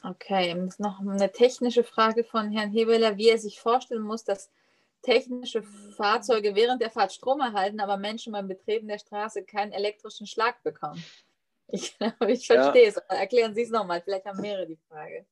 Okay, 0.04 0.70
noch 0.78 1.00
eine 1.00 1.32
technische 1.32 1.84
Frage 1.84 2.24
von 2.24 2.52
Herrn 2.52 2.72
Hebeler, 2.72 3.18
wie 3.18 3.30
er 3.30 3.38
sich 3.38 3.60
vorstellen 3.60 4.04
muss, 4.04 4.24
dass 4.24 4.50
technische 5.02 5.64
Fahrzeuge 5.64 6.56
während 6.56 6.82
der 6.82 6.92
Fahrt 6.92 7.14
Strom 7.14 7.40
erhalten, 7.40 7.80
aber 7.80 7.98
Menschen 7.98 8.34
beim 8.34 8.48
Betreten 8.48 8.88
der 8.88 9.00
Straße 9.00 9.44
keinen 9.44 9.72
elektrischen 9.72 10.28
Schlag 10.28 10.62
bekommen. 10.64 11.04
Ich, 11.72 11.98
ich 12.28 12.48
verstehe 12.48 12.84
ja. 12.84 12.90
es. 12.90 12.98
Erklären 13.10 13.54
Sie 13.54 13.64
es 13.64 13.70
nochmal. 13.70 14.02
Vielleicht 14.02 14.26
haben 14.26 14.42
mehrere 14.42 14.68
die 14.68 14.80
Frage. 14.88 15.26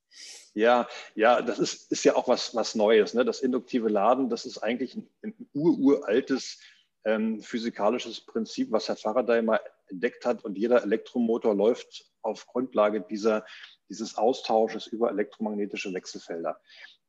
Ja, 0.54 0.88
ja, 1.16 1.42
das 1.42 1.60
ist, 1.60 1.92
ist 1.92 2.04
ja 2.04 2.16
auch 2.16 2.28
was, 2.28 2.56
was 2.56 2.76
Neues. 2.76 3.14
Ne? 3.14 3.26
Das 3.26 3.42
induktive 3.42 3.90
Laden, 3.90 4.30
das 4.30 4.46
ist 4.46 4.60
eigentlich 4.60 4.96
ein, 4.96 5.10
ein 5.24 5.50
ururaltes 5.54 6.60
ähm, 7.06 7.42
physikalisches 7.42 8.26
Prinzip, 8.26 8.72
was 8.72 8.88
Herr 8.88 8.98
Faraday 8.98 9.42
mal 9.42 9.60
entdeckt 9.88 10.26
hat. 10.26 10.44
Und 10.44 10.58
jeder 10.58 10.84
Elektromotor 10.84 11.56
läuft 11.56 12.12
auf 12.22 12.46
Grundlage 12.48 13.02
dieser, 13.02 13.46
dieses 13.90 14.18
Austausches 14.18 14.88
über 14.88 15.10
elektromagnetische 15.10 15.94
Wechselfelder. 15.94 16.60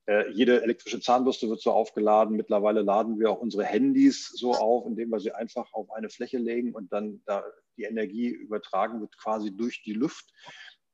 Äh, 0.07 0.31
jede 0.31 0.63
elektrische 0.63 1.01
Zahnbürste 1.01 1.49
wird 1.51 1.61
so 1.61 1.73
aufgeladen. 1.73 2.37
Mittlerweile 2.37 2.83
laden 2.83 3.19
wir 3.19 3.31
auch 3.31 3.41
unsere 3.41 3.65
Handys 3.65 4.29
so 4.29 4.55
auf, 4.55 4.87
indem 4.87 5.11
wir 5.11 5.21
sie 5.21 5.33
einfach 5.33 5.73
auf 5.73 5.91
eine 5.91 6.09
Fläche 6.09 6.39
legen 6.39 6.75
und 6.75 6.93
dann 6.93 7.21
da 7.27 7.45
die 7.79 7.85
Energie 7.85 8.29
übertragen 8.29 9.01
wird 9.01 9.17
quasi 9.19 9.57
durch 9.57 9.83
die 9.83 9.95
Luft. 9.95 10.27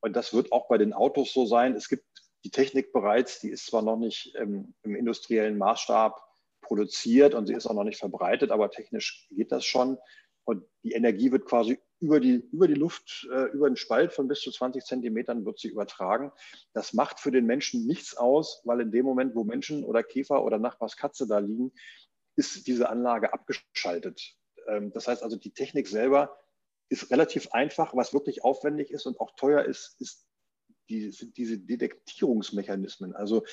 Und 0.00 0.14
das 0.14 0.34
wird 0.34 0.52
auch 0.52 0.68
bei 0.68 0.78
den 0.78 0.92
Autos 0.92 1.32
so 1.32 1.46
sein. 1.46 1.74
Es 1.74 1.88
gibt 1.88 2.04
die 2.44 2.50
Technik 2.50 2.92
bereits, 2.92 3.40
die 3.40 3.48
ist 3.48 3.66
zwar 3.66 3.82
noch 3.82 3.96
nicht 3.96 4.34
ähm, 4.38 4.74
im 4.82 4.94
industriellen 4.94 5.56
Maßstab 5.56 6.22
produziert 6.60 7.34
und 7.34 7.46
sie 7.46 7.54
ist 7.54 7.66
auch 7.66 7.74
noch 7.74 7.84
nicht 7.84 7.98
verbreitet, 7.98 8.50
aber 8.50 8.70
technisch 8.70 9.26
geht 9.30 9.50
das 9.50 9.64
schon. 9.64 9.98
Und 10.44 10.62
die 10.82 10.92
Energie 10.92 11.32
wird 11.32 11.46
quasi 11.46 11.78
über 12.00 12.20
die, 12.20 12.46
über 12.52 12.68
die 12.68 12.74
Luft, 12.74 13.26
äh, 13.32 13.44
über 13.52 13.68
den 13.68 13.76
Spalt 13.76 14.12
von 14.12 14.28
bis 14.28 14.42
zu 14.42 14.50
20 14.50 14.84
Zentimetern 14.84 15.46
wird 15.46 15.58
sie 15.58 15.68
übertragen. 15.68 16.32
Das 16.74 16.92
macht 16.92 17.18
für 17.18 17.30
den 17.30 17.46
Menschen 17.46 17.86
nichts 17.86 18.14
aus, 18.14 18.60
weil 18.64 18.80
in 18.80 18.92
dem 18.92 19.06
Moment, 19.06 19.34
wo 19.34 19.44
Menschen 19.44 19.84
oder 19.84 20.02
Käfer 20.02 20.44
oder 20.44 20.58
Nachbarskatze 20.58 21.26
da 21.26 21.38
liegen, 21.38 21.72
ist 22.36 22.66
diese 22.66 22.90
Anlage 22.90 23.32
abgeschaltet. 23.32 24.20
Ähm, 24.68 24.92
das 24.92 25.08
heißt 25.08 25.22
also, 25.22 25.36
die 25.36 25.52
Technik 25.52 25.88
selber 25.88 26.36
ist 26.94 27.10
relativ 27.10 27.52
einfach. 27.52 27.94
Was 27.94 28.14
wirklich 28.14 28.44
aufwendig 28.44 28.90
ist 28.90 29.06
und 29.06 29.20
auch 29.20 29.34
teuer 29.36 29.64
ist, 29.64 29.96
ist 30.00 30.26
die, 30.88 31.10
sind 31.10 31.36
diese 31.36 31.58
Detektierungsmechanismen. 31.58 33.14
Also 33.14 33.44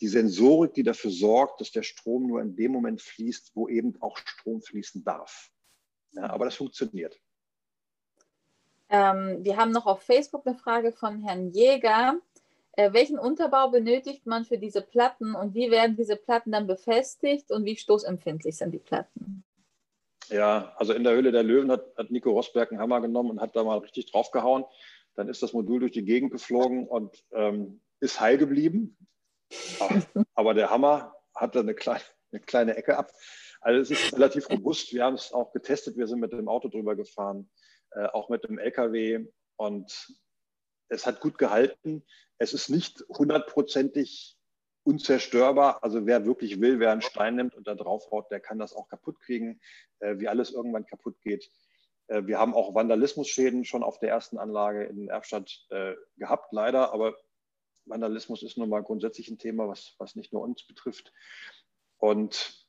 die 0.00 0.08
Sensorik, 0.08 0.74
die 0.74 0.82
dafür 0.82 1.10
sorgt, 1.10 1.60
dass 1.60 1.70
der 1.70 1.82
Strom 1.82 2.26
nur 2.26 2.40
in 2.40 2.56
dem 2.56 2.72
Moment 2.72 3.00
fließt, 3.00 3.52
wo 3.54 3.68
eben 3.68 4.00
auch 4.00 4.16
Strom 4.18 4.60
fließen 4.60 5.04
darf. 5.04 5.50
Ja, 6.12 6.30
aber 6.30 6.44
das 6.44 6.56
funktioniert. 6.56 7.20
Ähm, 8.88 9.38
wir 9.42 9.56
haben 9.56 9.72
noch 9.72 9.86
auf 9.86 10.02
Facebook 10.02 10.46
eine 10.46 10.56
Frage 10.56 10.92
von 10.92 11.22
Herrn 11.22 11.50
Jäger. 11.50 12.18
Äh, 12.72 12.92
welchen 12.92 13.18
Unterbau 13.18 13.70
benötigt 13.70 14.26
man 14.26 14.44
für 14.44 14.58
diese 14.58 14.82
Platten 14.82 15.34
und 15.34 15.54
wie 15.54 15.70
werden 15.70 15.96
diese 15.96 16.16
Platten 16.16 16.52
dann 16.52 16.66
befestigt 16.66 17.50
und 17.50 17.64
wie 17.64 17.76
stoßempfindlich 17.76 18.56
sind 18.56 18.72
die 18.72 18.78
Platten? 18.78 19.44
Ja, 20.30 20.72
also 20.76 20.92
in 20.92 21.04
der 21.04 21.14
Höhle 21.14 21.32
der 21.32 21.42
Löwen 21.42 21.70
hat, 21.70 21.84
hat 21.96 22.10
Nico 22.10 22.30
Rosberg 22.30 22.70
einen 22.70 22.80
Hammer 22.80 23.00
genommen 23.00 23.30
und 23.30 23.40
hat 23.40 23.54
da 23.56 23.64
mal 23.64 23.78
richtig 23.78 24.10
draufgehauen. 24.10 24.64
Dann 25.14 25.28
ist 25.28 25.42
das 25.42 25.52
Modul 25.52 25.80
durch 25.80 25.92
die 25.92 26.04
Gegend 26.04 26.32
geflogen 26.32 26.86
und 26.88 27.24
ähm, 27.32 27.80
ist 28.00 28.20
heil 28.20 28.38
geblieben. 28.38 28.96
Aber 30.34 30.54
der 30.54 30.70
Hammer 30.70 31.14
hatte 31.34 31.60
eine 31.60 31.74
kleine, 31.74 32.02
eine 32.32 32.40
kleine 32.40 32.76
Ecke 32.76 32.96
ab. 32.96 33.12
Also 33.60 33.80
es 33.80 33.90
ist 33.90 34.12
relativ 34.14 34.50
robust. 34.50 34.92
Wir 34.92 35.04
haben 35.04 35.14
es 35.14 35.32
auch 35.32 35.52
getestet. 35.52 35.96
Wir 35.96 36.06
sind 36.06 36.20
mit 36.20 36.32
dem 36.32 36.48
Auto 36.48 36.68
drüber 36.68 36.96
gefahren, 36.96 37.50
äh, 37.92 38.06
auch 38.06 38.28
mit 38.28 38.44
dem 38.44 38.58
LKW. 38.58 39.26
Und 39.56 40.14
es 40.88 41.06
hat 41.06 41.20
gut 41.20 41.38
gehalten. 41.38 42.04
Es 42.38 42.52
ist 42.52 42.68
nicht 42.68 43.04
hundertprozentig 43.08 44.33
unzerstörbar. 44.84 45.82
Also 45.82 46.06
wer 46.06 46.24
wirklich 46.24 46.60
will, 46.60 46.78
wer 46.78 46.92
einen 46.92 47.02
Stein 47.02 47.36
nimmt 47.36 47.54
und 47.54 47.66
da 47.66 47.74
drauf 47.74 48.10
haut, 48.10 48.30
der 48.30 48.40
kann 48.40 48.58
das 48.58 48.74
auch 48.74 48.88
kaputt 48.88 49.18
kriegen, 49.20 49.60
äh, 50.00 50.18
wie 50.18 50.28
alles 50.28 50.52
irgendwann 50.52 50.86
kaputt 50.86 51.20
geht. 51.22 51.50
Äh, 52.06 52.26
wir 52.26 52.38
haben 52.38 52.54
auch 52.54 52.74
Vandalismusschäden 52.74 53.64
schon 53.64 53.82
auf 53.82 53.98
der 53.98 54.10
ersten 54.10 54.38
Anlage 54.38 54.84
in 54.84 55.08
Erfstadt 55.08 55.66
äh, 55.70 55.94
gehabt, 56.16 56.52
leider. 56.52 56.92
Aber 56.92 57.14
Vandalismus 57.86 58.42
ist 58.42 58.58
nun 58.58 58.68
mal 58.68 58.82
grundsätzlich 58.82 59.28
ein 59.28 59.38
Thema, 59.38 59.68
was, 59.68 59.94
was 59.98 60.14
nicht 60.14 60.32
nur 60.32 60.42
uns 60.42 60.66
betrifft. 60.66 61.12
Und 61.98 62.64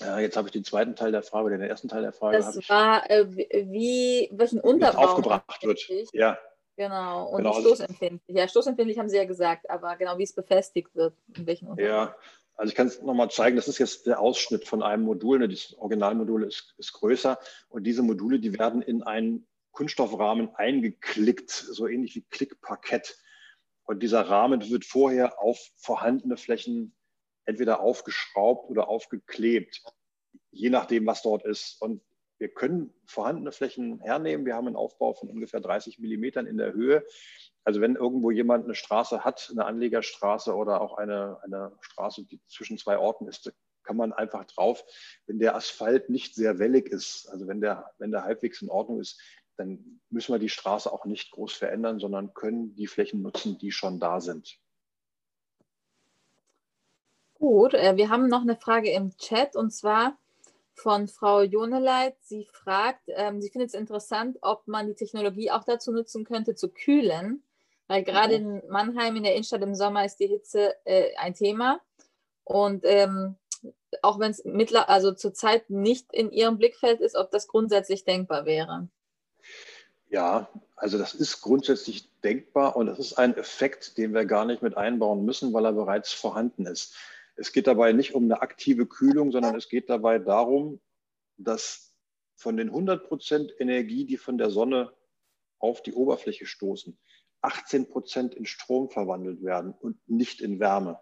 jetzt 0.00 0.36
habe 0.36 0.48
ich 0.48 0.52
den 0.52 0.64
zweiten 0.64 0.96
Teil 0.96 1.12
der 1.12 1.22
Frage, 1.22 1.50
den 1.50 1.60
ersten 1.60 1.88
Teil 1.88 2.02
der 2.02 2.12
Frage. 2.12 2.38
Das 2.38 2.56
war, 2.68 3.08
äh, 3.10 3.26
wie, 3.30 4.28
welchen 4.32 4.60
Unterbau 4.60 4.98
aufgebracht 4.98 5.62
wird. 5.62 5.88
Ja. 6.12 6.38
Genau, 6.82 7.28
und 7.28 7.44
genau. 7.44 7.60
stoßempfindlich. 7.60 8.36
Ja, 8.36 8.48
stoßempfindlich 8.48 8.98
haben 8.98 9.08
Sie 9.08 9.16
ja 9.16 9.24
gesagt, 9.24 9.70
aber 9.70 9.94
genau, 9.96 10.18
wie 10.18 10.24
es 10.24 10.34
befestigt 10.34 10.92
wird, 10.96 11.14
in 11.36 11.46
welchen 11.46 11.68
Unterbau. 11.68 11.88
Ja, 11.88 12.16
also 12.56 12.70
ich 12.70 12.74
kann 12.74 12.88
es 12.88 13.00
nochmal 13.00 13.30
zeigen, 13.30 13.54
das 13.54 13.68
ist 13.68 13.78
jetzt 13.78 14.06
der 14.06 14.18
Ausschnitt 14.18 14.66
von 14.66 14.82
einem 14.82 15.04
Modul. 15.04 15.38
Ne? 15.38 15.48
Das 15.48 15.74
Originalmodul 15.78 16.42
ist, 16.42 16.74
ist 16.78 16.92
größer 16.92 17.38
und 17.68 17.84
diese 17.84 18.02
Module, 18.02 18.40
die 18.40 18.58
werden 18.58 18.82
in 18.82 19.04
einen 19.04 19.46
Kunststoffrahmen 19.70 20.56
eingeklickt, 20.56 21.50
so 21.50 21.86
ähnlich 21.86 22.16
wie 22.16 22.22
Klickparkett. 22.22 23.16
Und 23.84 24.02
dieser 24.02 24.22
Rahmen 24.22 24.68
wird 24.68 24.84
vorher 24.84 25.40
auf 25.40 25.60
vorhandene 25.76 26.36
Flächen 26.36 26.96
entweder 27.44 27.78
aufgeschraubt 27.78 28.68
oder 28.70 28.88
aufgeklebt, 28.88 29.82
je 30.50 30.70
nachdem, 30.70 31.06
was 31.06 31.22
dort 31.22 31.44
ist. 31.44 31.80
Und 31.80 32.02
wir 32.42 32.48
können 32.48 32.92
vorhandene 33.06 33.52
Flächen 33.52 34.00
hernehmen. 34.00 34.44
Wir 34.44 34.56
haben 34.56 34.66
einen 34.66 34.74
Aufbau 34.74 35.14
von 35.14 35.30
ungefähr 35.30 35.60
30 35.60 36.00
Millimetern 36.00 36.48
in 36.48 36.58
der 36.58 36.72
Höhe. 36.72 37.06
Also 37.62 37.80
wenn 37.80 37.94
irgendwo 37.94 38.32
jemand 38.32 38.64
eine 38.64 38.74
Straße 38.74 39.24
hat, 39.24 39.48
eine 39.52 39.64
Anlegerstraße 39.64 40.52
oder 40.52 40.80
auch 40.80 40.94
eine, 40.94 41.38
eine 41.44 41.72
Straße, 41.80 42.24
die 42.24 42.40
zwischen 42.48 42.78
zwei 42.78 42.98
Orten 42.98 43.28
ist, 43.28 43.54
kann 43.84 43.96
man 43.96 44.12
einfach 44.12 44.44
drauf, 44.46 44.82
wenn 45.26 45.38
der 45.38 45.54
Asphalt 45.54 46.10
nicht 46.10 46.34
sehr 46.34 46.58
wellig 46.58 46.88
ist, 46.88 47.28
also 47.30 47.46
wenn 47.46 47.60
der, 47.60 47.92
wenn 47.98 48.10
der 48.10 48.24
halbwegs 48.24 48.60
in 48.60 48.70
Ordnung 48.70 49.00
ist, 49.00 49.20
dann 49.56 50.00
müssen 50.10 50.34
wir 50.34 50.40
die 50.40 50.48
Straße 50.48 50.92
auch 50.92 51.04
nicht 51.04 51.30
groß 51.30 51.52
verändern, 51.52 52.00
sondern 52.00 52.34
können 52.34 52.74
die 52.74 52.88
Flächen 52.88 53.22
nutzen, 53.22 53.56
die 53.58 53.70
schon 53.70 54.00
da 54.00 54.20
sind. 54.20 54.58
Gut, 57.34 57.74
äh, 57.74 57.96
wir 57.96 58.08
haben 58.08 58.26
noch 58.26 58.42
eine 58.42 58.56
Frage 58.56 58.90
im 58.90 59.16
Chat 59.16 59.54
und 59.54 59.70
zwar 59.70 60.18
von 60.74 61.08
Frau 61.08 61.42
Joneleit. 61.42 62.16
Sie 62.20 62.44
fragt, 62.44 63.02
ähm, 63.08 63.40
sie 63.40 63.50
findet 63.50 63.68
es 63.68 63.74
interessant, 63.74 64.38
ob 64.42 64.66
man 64.66 64.86
die 64.86 64.94
Technologie 64.94 65.50
auch 65.50 65.64
dazu 65.64 65.92
nutzen 65.92 66.24
könnte, 66.24 66.54
zu 66.54 66.68
kühlen, 66.68 67.42
weil 67.88 68.04
gerade 68.04 68.38
mhm. 68.38 68.60
in 68.60 68.68
Mannheim 68.70 69.16
in 69.16 69.22
der 69.22 69.32
Innenstadt 69.34 69.62
im 69.62 69.74
Sommer 69.74 70.04
ist 70.04 70.16
die 70.16 70.28
Hitze 70.28 70.74
äh, 70.84 71.14
ein 71.16 71.34
Thema. 71.34 71.80
Und 72.44 72.84
ähm, 72.84 73.36
auch 74.00 74.18
wenn 74.18 74.30
es 74.30 74.74
also 74.74 75.12
zurzeit 75.12 75.70
nicht 75.70 76.12
in 76.12 76.30
ihrem 76.30 76.58
Blickfeld 76.58 77.00
ist, 77.00 77.16
ob 77.16 77.30
das 77.30 77.46
grundsätzlich 77.46 78.04
denkbar 78.04 78.46
wäre. 78.46 78.88
Ja, 80.08 80.48
also 80.76 80.98
das 80.98 81.14
ist 81.14 81.40
grundsätzlich 81.40 82.08
denkbar 82.20 82.76
und 82.76 82.86
das 82.86 82.98
ist 82.98 83.14
ein 83.14 83.36
Effekt, 83.36 83.96
den 83.96 84.12
wir 84.12 84.24
gar 84.26 84.44
nicht 84.44 84.62
mit 84.62 84.76
einbauen 84.76 85.24
müssen, 85.24 85.52
weil 85.52 85.64
er 85.64 85.72
bereits 85.72 86.12
vorhanden 86.12 86.66
ist. 86.66 86.94
Es 87.36 87.52
geht 87.52 87.66
dabei 87.66 87.92
nicht 87.92 88.14
um 88.14 88.24
eine 88.24 88.42
aktive 88.42 88.86
Kühlung, 88.86 89.32
sondern 89.32 89.56
es 89.56 89.68
geht 89.68 89.88
dabei 89.88 90.18
darum, 90.18 90.80
dass 91.36 91.94
von 92.36 92.56
den 92.56 92.68
100 92.68 93.08
Prozent 93.08 93.54
Energie, 93.58 94.04
die 94.04 94.16
von 94.16 94.38
der 94.38 94.50
Sonne 94.50 94.92
auf 95.58 95.82
die 95.82 95.94
Oberfläche 95.94 96.46
stoßen, 96.46 96.98
18 97.42 97.88
Prozent 97.88 98.34
in 98.34 98.46
Strom 98.46 98.90
verwandelt 98.90 99.42
werden 99.42 99.72
und 99.72 99.96
nicht 100.08 100.40
in 100.40 100.60
Wärme. 100.60 101.00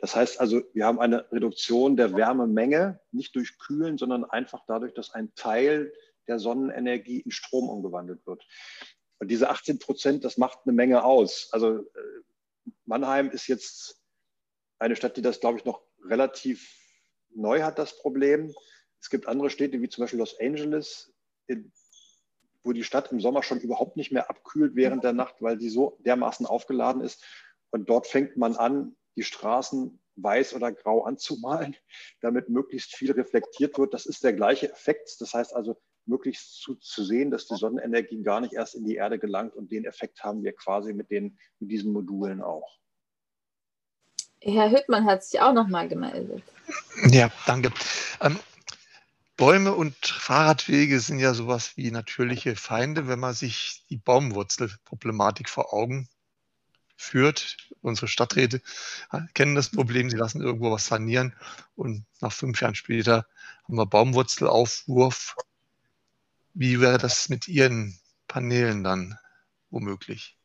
Das 0.00 0.16
heißt 0.16 0.40
also, 0.40 0.62
wir 0.72 0.86
haben 0.86 1.00
eine 1.00 1.30
Reduktion 1.30 1.96
der 1.96 2.14
Wärmemenge, 2.14 3.00
nicht 3.12 3.34
durch 3.36 3.58
Kühlen, 3.58 3.98
sondern 3.98 4.24
einfach 4.24 4.64
dadurch, 4.66 4.94
dass 4.94 5.10
ein 5.10 5.32
Teil 5.34 5.92
der 6.26 6.38
Sonnenenergie 6.38 7.20
in 7.20 7.30
Strom 7.30 7.68
umgewandelt 7.68 8.26
wird. 8.26 8.46
Und 9.18 9.30
diese 9.30 9.50
18 9.50 9.78
Prozent, 9.78 10.24
das 10.24 10.38
macht 10.38 10.60
eine 10.64 10.72
Menge 10.72 11.04
aus. 11.04 11.48
Also 11.52 11.78
äh, 11.78 11.84
Mannheim 12.84 13.30
ist 13.30 13.46
jetzt 13.46 13.99
eine 14.80 14.96
Stadt, 14.96 15.16
die 15.16 15.22
das, 15.22 15.40
glaube 15.40 15.58
ich, 15.58 15.64
noch 15.64 15.82
relativ 16.04 16.76
neu 17.34 17.62
hat, 17.62 17.78
das 17.78 17.98
Problem. 17.98 18.52
Es 19.00 19.10
gibt 19.10 19.28
andere 19.28 19.50
Städte, 19.50 19.80
wie 19.80 19.88
zum 19.88 20.02
Beispiel 20.02 20.18
Los 20.18 20.38
Angeles, 20.40 21.12
wo 22.64 22.72
die 22.72 22.84
Stadt 22.84 23.12
im 23.12 23.20
Sommer 23.20 23.42
schon 23.42 23.60
überhaupt 23.60 23.96
nicht 23.96 24.10
mehr 24.10 24.28
abkühlt 24.28 24.74
während 24.74 25.04
der 25.04 25.12
Nacht, 25.12 25.36
weil 25.40 25.60
sie 25.60 25.68
so 25.68 25.98
dermaßen 26.00 26.46
aufgeladen 26.46 27.02
ist. 27.02 27.24
Und 27.70 27.88
dort 27.88 28.06
fängt 28.06 28.36
man 28.36 28.56
an, 28.56 28.96
die 29.16 29.22
Straßen 29.22 30.00
weiß 30.16 30.54
oder 30.54 30.72
grau 30.72 31.04
anzumalen, 31.04 31.76
damit 32.20 32.48
möglichst 32.48 32.94
viel 32.96 33.12
reflektiert 33.12 33.78
wird. 33.78 33.94
Das 33.94 34.06
ist 34.06 34.24
der 34.24 34.32
gleiche 34.32 34.70
Effekt. 34.70 35.20
Das 35.20 35.34
heißt 35.34 35.54
also, 35.54 35.80
möglichst 36.06 36.60
zu, 36.60 36.74
zu 36.76 37.04
sehen, 37.04 37.30
dass 37.30 37.46
die 37.46 37.56
Sonnenenergie 37.56 38.22
gar 38.22 38.40
nicht 38.40 38.54
erst 38.54 38.74
in 38.74 38.84
die 38.84 38.96
Erde 38.96 39.18
gelangt. 39.18 39.54
Und 39.54 39.70
den 39.70 39.84
Effekt 39.84 40.22
haben 40.24 40.42
wir 40.42 40.52
quasi 40.52 40.92
mit, 40.92 41.10
den, 41.10 41.38
mit 41.58 41.70
diesen 41.70 41.92
Modulen 41.92 42.42
auch. 42.42 42.80
Herr 44.40 44.70
Hüttmann 44.70 45.06
hat 45.06 45.24
sich 45.24 45.40
auch 45.40 45.52
nochmal 45.52 45.88
gemeldet. 45.88 46.42
Ja, 47.10 47.30
danke. 47.46 47.72
Ähm, 48.20 48.38
Bäume 49.36 49.72
und 49.72 49.96
Fahrradwege 50.04 51.00
sind 51.00 51.18
ja 51.18 51.34
sowas 51.34 51.76
wie 51.76 51.90
natürliche 51.90 52.56
Feinde, 52.56 53.08
wenn 53.08 53.18
man 53.18 53.34
sich 53.34 53.84
die 53.88 53.96
Baumwurzelproblematik 53.96 55.48
vor 55.48 55.72
Augen 55.72 56.08
führt. 56.96 57.56
Unsere 57.80 58.08
Stadträte 58.08 58.60
kennen 59.32 59.54
das 59.54 59.70
Problem, 59.70 60.10
sie 60.10 60.18
lassen 60.18 60.42
irgendwo 60.42 60.70
was 60.70 60.86
sanieren 60.86 61.34
und 61.74 62.04
nach 62.20 62.32
fünf 62.32 62.60
Jahren 62.60 62.74
später 62.74 63.26
haben 63.64 63.76
wir 63.76 63.86
Baumwurzelaufwurf. 63.86 65.36
Wie 66.52 66.80
wäre 66.80 66.98
das 66.98 67.30
mit 67.30 67.48
Ihren 67.48 67.98
Paneelen 68.28 68.84
dann 68.84 69.18
womöglich? 69.70 70.36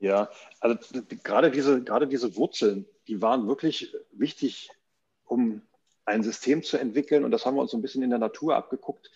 Ja, 0.00 0.30
also 0.60 0.76
gerade 1.22 1.50
diese, 1.50 1.82
gerade 1.84 2.08
diese 2.08 2.34
Wurzeln, 2.36 2.86
die 3.06 3.20
waren 3.20 3.46
wirklich 3.46 3.94
wichtig, 4.12 4.70
um 5.26 5.62
ein 6.06 6.22
System 6.22 6.62
zu 6.62 6.78
entwickeln. 6.78 7.24
Und 7.24 7.30
das 7.30 7.44
haben 7.44 7.54
wir 7.54 7.62
uns 7.62 7.70
so 7.70 7.76
ein 7.76 7.82
bisschen 7.82 8.02
in 8.02 8.10
der 8.10 8.18
Natur 8.18 8.56
abgeguckt. 8.56 9.10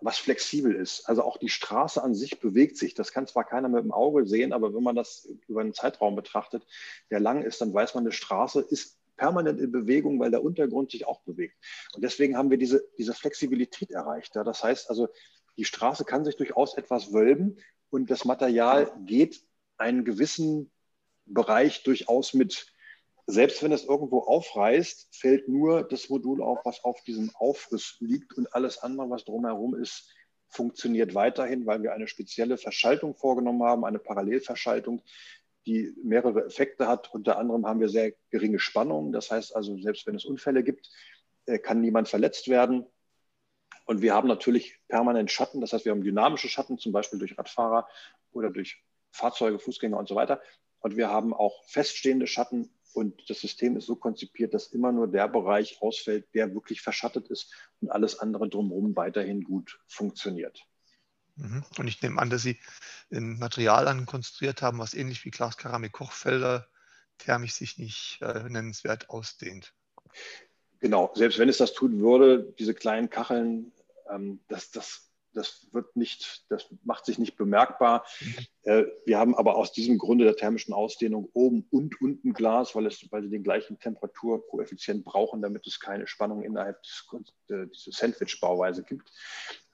was 0.00 0.18
flexibel 0.18 0.74
ist. 0.74 1.08
Also 1.08 1.22
auch 1.22 1.38
die 1.38 1.48
Straße 1.48 2.02
an 2.02 2.14
sich 2.14 2.38
bewegt 2.40 2.76
sich. 2.76 2.94
Das 2.94 3.12
kann 3.12 3.26
zwar 3.26 3.44
keiner 3.44 3.68
mit 3.68 3.82
dem 3.82 3.92
Auge 3.92 4.26
sehen, 4.26 4.52
aber 4.52 4.74
wenn 4.74 4.82
man 4.82 4.96
das 4.96 5.26
über 5.48 5.62
einen 5.62 5.72
Zeitraum 5.72 6.14
betrachtet, 6.14 6.66
der 7.10 7.20
lang 7.20 7.42
ist, 7.42 7.60
dann 7.60 7.72
weiß 7.72 7.94
man, 7.94 8.04
eine 8.04 8.12
Straße 8.12 8.60
ist 8.60 8.98
permanent 9.16 9.60
in 9.60 9.72
Bewegung, 9.72 10.18
weil 10.18 10.30
der 10.30 10.44
Untergrund 10.44 10.90
sich 10.90 11.06
auch 11.06 11.20
bewegt. 11.20 11.56
Und 11.94 12.02
deswegen 12.02 12.36
haben 12.36 12.50
wir 12.50 12.58
diese, 12.58 12.84
diese 12.98 13.14
Flexibilität 13.14 13.92
erreicht. 13.92 14.34
Ja. 14.34 14.44
Das 14.44 14.62
heißt 14.62 14.90
also, 14.90 15.08
die 15.56 15.64
Straße 15.64 16.04
kann 16.04 16.24
sich 16.24 16.36
durchaus 16.36 16.76
etwas 16.76 17.12
wölben 17.12 17.58
und 17.90 18.10
das 18.10 18.24
Material 18.24 18.92
geht 19.06 19.40
einen 19.76 20.04
gewissen 20.04 20.70
Bereich 21.26 21.82
durchaus 21.82 22.34
mit. 22.34 22.72
Selbst 23.26 23.62
wenn 23.62 23.72
es 23.72 23.84
irgendwo 23.84 24.20
aufreißt, 24.20 25.08
fällt 25.16 25.48
nur 25.48 25.82
das 25.82 26.10
Modul 26.10 26.42
auf, 26.42 26.60
was 26.64 26.84
auf 26.84 27.02
diesem 27.04 27.30
Aufriss 27.34 27.96
liegt 28.00 28.34
und 28.34 28.52
alles 28.54 28.78
andere, 28.78 29.08
was 29.08 29.24
drumherum 29.24 29.74
ist, 29.74 30.12
funktioniert 30.48 31.14
weiterhin, 31.14 31.66
weil 31.66 31.82
wir 31.82 31.94
eine 31.94 32.06
spezielle 32.06 32.58
Verschaltung 32.58 33.14
vorgenommen 33.14 33.62
haben, 33.62 33.84
eine 33.84 33.98
Parallelverschaltung, 33.98 35.02
die 35.66 35.94
mehrere 36.02 36.44
Effekte 36.44 36.86
hat. 36.86 37.12
Unter 37.14 37.38
anderem 37.38 37.66
haben 37.66 37.80
wir 37.80 37.88
sehr 37.88 38.12
geringe 38.30 38.58
Spannungen. 38.58 39.12
Das 39.12 39.30
heißt 39.30 39.56
also, 39.56 39.78
selbst 39.78 40.06
wenn 40.06 40.14
es 40.14 40.24
Unfälle 40.24 40.62
gibt, 40.62 40.90
äh, 41.46 41.58
kann 41.58 41.80
niemand 41.80 42.08
verletzt 42.08 42.48
werden. 42.48 42.86
Und 43.86 44.00
wir 44.02 44.14
haben 44.14 44.28
natürlich 44.28 44.78
permanent 44.88 45.30
Schatten. 45.30 45.60
Das 45.60 45.72
heißt, 45.72 45.84
wir 45.84 45.92
haben 45.92 46.04
dynamische 46.04 46.48
Schatten, 46.48 46.78
zum 46.78 46.92
Beispiel 46.92 47.18
durch 47.18 47.36
Radfahrer 47.36 47.88
oder 48.32 48.50
durch 48.50 48.82
Fahrzeuge, 49.14 49.58
Fußgänger 49.58 49.96
und 49.96 50.08
so 50.08 50.14
weiter. 50.14 50.40
Und 50.80 50.96
wir 50.96 51.08
haben 51.08 51.32
auch 51.32 51.64
feststehende 51.64 52.26
Schatten. 52.26 52.70
Und 52.92 53.28
das 53.28 53.40
System 53.40 53.76
ist 53.76 53.86
so 53.86 53.96
konzipiert, 53.96 54.54
dass 54.54 54.68
immer 54.68 54.92
nur 54.92 55.08
der 55.08 55.28
Bereich 55.28 55.80
ausfällt, 55.80 56.32
der 56.34 56.54
wirklich 56.54 56.80
verschattet 56.80 57.28
ist 57.28 57.52
und 57.80 57.90
alles 57.90 58.18
andere 58.18 58.48
drumherum 58.48 58.94
weiterhin 58.94 59.42
gut 59.42 59.80
funktioniert. 59.88 60.64
Mhm. 61.36 61.64
Und 61.78 61.88
ich 61.88 62.00
nehme 62.02 62.20
an, 62.20 62.30
dass 62.30 62.42
Sie 62.42 62.58
ein 63.10 63.38
Material 63.38 63.88
ankonstruiert 63.88 64.62
haben, 64.62 64.78
was 64.78 64.94
ähnlich 64.94 65.24
wie 65.24 65.30
Glaskeramik-Kochfelder 65.30 66.68
thermisch 67.18 67.54
sich 67.54 67.78
nicht 67.78 68.18
äh, 68.22 68.48
nennenswert 68.48 69.10
ausdehnt. 69.10 69.74
Genau, 70.80 71.10
selbst 71.14 71.38
wenn 71.38 71.48
es 71.48 71.58
das 71.58 71.72
tun 71.72 72.00
würde, 72.00 72.52
diese 72.58 72.74
kleinen 72.74 73.10
Kacheln, 73.10 73.72
ähm, 74.10 74.40
das, 74.48 74.70
das, 74.70 75.10
das 75.34 75.68
wird 75.72 75.96
nicht, 75.96 76.44
das 76.48 76.66
macht 76.84 77.04
sich 77.04 77.18
nicht 77.18 77.36
bemerkbar. 77.36 78.04
Mhm. 78.20 78.34
Äh, 78.62 78.84
wir 79.04 79.18
haben 79.18 79.34
aber 79.34 79.56
aus 79.56 79.72
diesem 79.72 79.98
Grunde 79.98 80.24
der 80.24 80.36
thermischen 80.36 80.72
Ausdehnung 80.72 81.28
oben 81.32 81.66
und 81.70 82.00
unten 82.00 82.32
Glas, 82.32 82.74
weil, 82.74 82.86
es, 82.86 83.06
weil 83.10 83.22
sie 83.22 83.30
den 83.30 83.42
gleichen 83.42 83.78
Temperaturkoeffizient 83.78 85.04
brauchen, 85.04 85.42
damit 85.42 85.66
es 85.66 85.80
keine 85.80 86.06
Spannung 86.06 86.42
innerhalb 86.42 86.82
des, 86.82 87.06
äh, 87.48 87.66
dieser 87.66 87.92
Sandwich-Bauweise 87.92 88.84
gibt. 88.84 89.10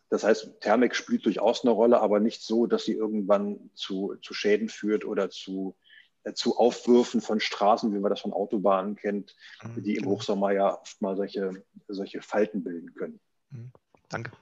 Das 0.08 0.24
heißt, 0.24 0.60
Thermik 0.60 0.96
spielt 0.96 1.24
durchaus 1.24 1.62
eine 1.62 1.70
Rolle, 1.70 2.00
aber 2.00 2.18
nicht 2.18 2.42
so, 2.42 2.66
dass 2.66 2.84
sie 2.84 2.94
irgendwann 2.94 3.70
zu, 3.74 4.16
zu 4.22 4.34
Schäden 4.34 4.68
führt 4.68 5.04
oder 5.04 5.30
zu, 5.30 5.76
äh, 6.24 6.32
zu 6.32 6.56
Aufwürfen 6.58 7.20
von 7.20 7.38
Straßen, 7.38 7.94
wie 7.94 7.98
man 8.00 8.10
das 8.10 8.20
von 8.20 8.32
Autobahnen 8.32 8.96
kennt, 8.96 9.36
mhm. 9.62 9.82
die 9.82 9.96
im 9.96 10.06
Hochsommer 10.06 10.50
ja 10.50 10.80
oft 10.80 11.00
mal 11.00 11.16
solche, 11.16 11.64
solche 11.86 12.22
Falten 12.22 12.64
bilden 12.64 12.92
können. 12.94 13.20
Mhm. 13.50 13.70
Danke. 14.08 14.32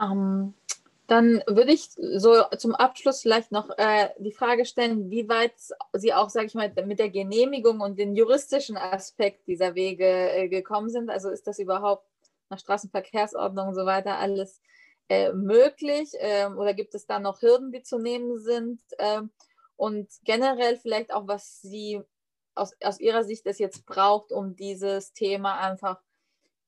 Ähm, 0.00 0.54
dann 1.08 1.42
würde 1.46 1.72
ich 1.72 1.88
so 1.94 2.44
zum 2.58 2.74
Abschluss 2.74 3.22
vielleicht 3.22 3.50
noch 3.50 3.70
äh, 3.78 4.10
die 4.18 4.32
Frage 4.32 4.66
stellen, 4.66 5.10
wie 5.10 5.26
weit 5.28 5.54
Sie 5.94 6.12
auch, 6.12 6.28
sage 6.28 6.46
ich 6.46 6.54
mal, 6.54 6.70
mit 6.84 6.98
der 6.98 7.08
Genehmigung 7.08 7.80
und 7.80 7.98
den 7.98 8.14
juristischen 8.14 8.76
Aspekt 8.76 9.48
dieser 9.48 9.74
Wege 9.74 10.04
äh, 10.04 10.48
gekommen 10.48 10.90
sind. 10.90 11.08
Also 11.08 11.30
ist 11.30 11.46
das 11.46 11.58
überhaupt 11.58 12.06
nach 12.50 12.58
Straßenverkehrsordnung 12.58 13.68
und 13.68 13.74
so 13.74 13.86
weiter 13.86 14.18
alles 14.18 14.60
äh, 15.08 15.32
möglich? 15.32 16.10
Ähm, 16.18 16.58
oder 16.58 16.74
gibt 16.74 16.94
es 16.94 17.06
da 17.06 17.18
noch 17.18 17.40
Hürden, 17.40 17.72
die 17.72 17.82
zu 17.82 17.98
nehmen 17.98 18.38
sind? 18.38 18.80
Ähm, 18.98 19.30
und 19.76 20.10
generell 20.24 20.76
vielleicht 20.76 21.14
auch, 21.14 21.26
was 21.26 21.62
Sie 21.62 22.02
aus, 22.54 22.74
aus 22.82 23.00
Ihrer 23.00 23.24
Sicht 23.24 23.46
es 23.46 23.58
jetzt 23.58 23.86
braucht, 23.86 24.30
um 24.30 24.56
dieses 24.56 25.14
Thema 25.14 25.58
einfach 25.58 26.02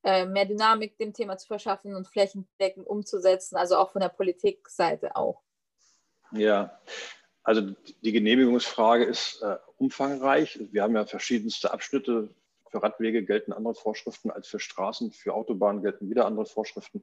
äh, 0.02 0.26
mehr 0.26 0.46
Dynamik 0.46 0.96
dem 0.98 1.12
Thema 1.12 1.36
zu 1.36 1.46
verschaffen 1.46 1.94
und 1.94 2.06
flächendeckend 2.08 2.86
umzusetzen, 2.86 3.56
also 3.56 3.76
auch 3.76 3.90
von 3.90 4.00
der 4.00 4.08
Politikseite 4.08 5.16
auch. 5.16 5.42
Ja, 6.32 6.80
also 7.42 7.62
die 8.02 8.12
Genehmigungsfrage 8.12 9.04
ist 9.04 9.42
äh, 9.42 9.56
umfangreich. 9.76 10.60
Wir 10.70 10.82
haben 10.82 10.94
ja 10.94 11.04
verschiedenste 11.04 11.72
Abschnitte 11.72 12.28
für 12.70 12.82
Radwege 12.82 13.24
gelten 13.24 13.52
andere 13.52 13.74
Vorschriften 13.74 14.30
als 14.30 14.46
für 14.46 14.60
Straßen, 14.60 15.10
für 15.10 15.34
Autobahnen 15.34 15.82
gelten 15.82 16.08
wieder 16.08 16.26
andere 16.26 16.46
Vorschriften. 16.46 17.02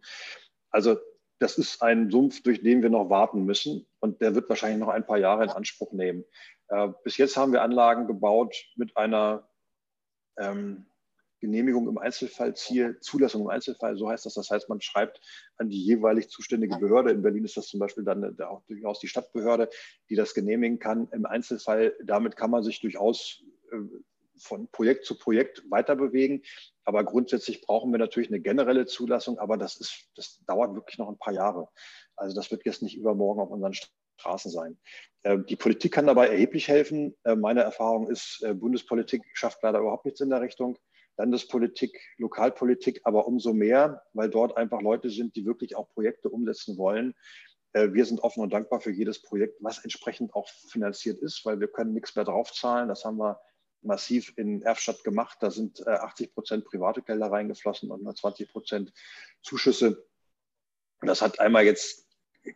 Also 0.70 0.98
das 1.39 1.58
ist 1.58 1.82
ein 1.82 2.10
Sumpf, 2.10 2.41
durch 2.41 2.62
den 2.62 2.82
wir 2.82 2.89
noch 2.89 3.10
warten 3.10 3.43
müssen 3.43 3.86
und 4.00 4.22
der 4.22 4.34
wird 4.34 4.50
wahrscheinlich 4.50 4.80
noch 4.80 4.89
ein 4.89 5.06
paar 5.06 5.18
Jahre 5.18 5.43
in 5.43 5.50
Anspruch 5.50 5.91
nehmen. 5.91 6.24
Äh, 6.70 6.89
bis 7.04 7.18
jetzt 7.18 7.38
haben 7.38 7.52
wir 7.52 7.62
Anlagen 7.62 8.08
gebaut 8.08 8.56
mit 8.76 8.95
einer 8.98 9.48
ähm, 10.38 10.88
Genehmigung 11.39 11.88
im 11.88 11.97
Einzelfall, 11.97 12.55
Ziel, 12.55 12.99
Zulassung 12.99 13.43
im 13.43 13.49
Einzelfall, 13.49 13.97
so 13.97 14.09
heißt 14.09 14.25
das. 14.25 14.33
Das 14.35 14.49
heißt, 14.49 14.69
man 14.69 14.81
schreibt 14.81 15.21
an 15.57 15.69
die 15.69 15.83
jeweilig 15.83 16.29
zuständige 16.29 16.77
Behörde. 16.77 17.11
In 17.11 17.21
Berlin 17.21 17.45
ist 17.45 17.57
das 17.57 17.67
zum 17.67 17.79
Beispiel 17.79 18.03
dann 18.03 18.39
auch 18.41 18.63
durchaus 18.67 18.99
die 18.99 19.07
Stadtbehörde, 19.07 19.69
die 20.09 20.15
das 20.15 20.33
genehmigen 20.33 20.79
kann. 20.79 21.07
Im 21.11 21.25
Einzelfall, 21.25 21.93
damit 22.03 22.35
kann 22.35 22.51
man 22.51 22.63
sich 22.63 22.79
durchaus 22.81 23.43
äh, 23.71 23.77
von 24.39 24.67
Projekt 24.69 25.05
zu 25.05 25.17
Projekt 25.17 25.63
weiter 25.69 25.95
bewegen. 25.95 26.41
Aber 26.85 27.03
grundsätzlich 27.03 27.61
brauchen 27.61 27.91
wir 27.91 27.99
natürlich 27.99 28.29
eine 28.29 28.39
generelle 28.39 28.85
Zulassung, 28.85 29.39
aber 29.39 29.57
das, 29.57 29.75
ist, 29.77 30.09
das 30.15 30.43
dauert 30.45 30.75
wirklich 30.75 30.97
noch 30.97 31.09
ein 31.09 31.17
paar 31.17 31.33
Jahre. 31.33 31.69
Also 32.15 32.35
das 32.35 32.51
wird 32.51 32.65
jetzt 32.65 32.81
nicht 32.81 32.97
übermorgen 32.97 33.41
auf 33.41 33.49
unseren 33.49 33.73
Straßen 33.73 34.51
sein. 34.51 34.77
Äh, 35.23 35.39
die 35.49 35.55
Politik 35.55 35.93
kann 35.93 36.07
dabei 36.07 36.27
erheblich 36.27 36.67
helfen. 36.67 37.15
Äh, 37.23 37.35
meine 37.35 37.61
Erfahrung 37.61 38.09
ist, 38.09 38.41
äh, 38.43 38.53
Bundespolitik 38.53 39.23
schafft 39.33 39.61
leider 39.63 39.79
überhaupt 39.79 40.05
nichts 40.05 40.21
in 40.21 40.29
der 40.29 40.41
Richtung. 40.41 40.77
Landespolitik, 41.18 41.99
Lokalpolitik, 42.18 43.01
aber 43.03 43.28
umso 43.28 43.53
mehr, 43.53 44.03
weil 44.13 44.30
dort 44.30 44.55
einfach 44.55 44.82
Leute 44.82 45.09
sind, 45.09 45.36
die 45.36 45.45
wirklich 45.45 45.76
auch 45.76 45.89
Projekte 45.89 46.30
umsetzen 46.30 46.78
wollen. 46.78 47.15
Wir 47.74 48.05
sind 48.05 48.22
offen 48.22 48.41
und 48.41 48.53
dankbar 48.53 48.80
für 48.82 48.91
jedes 48.91 49.22
Projekt, 49.22 49.57
was 49.59 49.84
entsprechend 49.84 50.34
auch 50.34 50.47
finanziert 50.47 51.22
ist, 51.22 51.45
weil 51.45 51.59
wir 51.59 51.68
können 51.68 51.93
nichts 51.93 52.15
mehr 52.15 52.26
draufzahlen. 52.26 52.88
Das 52.88 53.03
haben 53.03 53.18
wir 53.18 53.39
massiv 53.82 54.34
in 54.38 54.61
Erfstadt 54.61 55.03
gemacht. 55.03 55.38
Da 55.41 55.51
sind 55.51 55.86
80 55.86 56.28
äh, 56.28 56.32
Prozent 56.32 56.65
private 56.65 57.01
Gelder 57.01 57.32
reingeflossen 57.32 57.91
und 57.91 58.03
nur 58.03 58.15
20 58.15 58.49
Prozent 58.49 58.93
Zuschüsse. 59.41 60.05
Das 61.01 61.22
hat 61.22 61.39
einmal 61.39 61.65
jetzt 61.65 62.07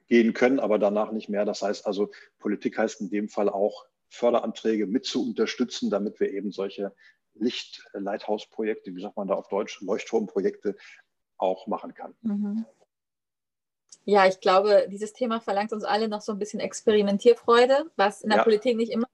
gehen 0.08 0.34
können, 0.34 0.60
aber 0.60 0.80
danach 0.80 1.12
nicht 1.12 1.30
mehr. 1.30 1.46
Das 1.46 1.62
heißt 1.62 1.86
also, 1.86 2.12
Politik 2.40 2.78
heißt 2.78 3.02
in 3.02 3.10
dem 3.10 3.30
Fall 3.30 3.50
auch, 3.50 3.86
Förderanträge 4.14 4.88
mit 4.88 5.06
zu 5.06 5.26
unterstützen, 5.26 5.90
damit 5.90 6.20
wir 6.20 6.32
eben 6.34 6.52
solche 6.52 6.94
Lichtleithausprojekte, 7.42 8.96
wie 8.96 9.02
sagt 9.02 9.18
man 9.18 9.28
da 9.28 9.34
auf 9.34 9.50
Deutsch, 9.50 9.82
Leuchtturmprojekte 9.82 10.76
auch 11.38 11.68
machen 11.68 11.94
kann. 11.94 12.16
Mhm. 12.22 12.66
Ja, 14.06 14.26
ich 14.26 14.40
glaube, 14.40 14.88
dieses 14.90 15.14
Thema 15.14 15.42
verlangt 15.42 15.74
uns 15.74 15.84
alle 15.84 16.08
noch 16.08 16.22
so 16.22 16.32
ein 16.32 16.40
bisschen 16.40 16.60
Experimentierfreude, 16.60 17.92
was 17.96 18.22
in 18.22 18.30
der 18.30 18.40
ja. 18.40 18.44
Politik 18.44 18.78
nicht 18.78 18.92
immer 18.92 19.08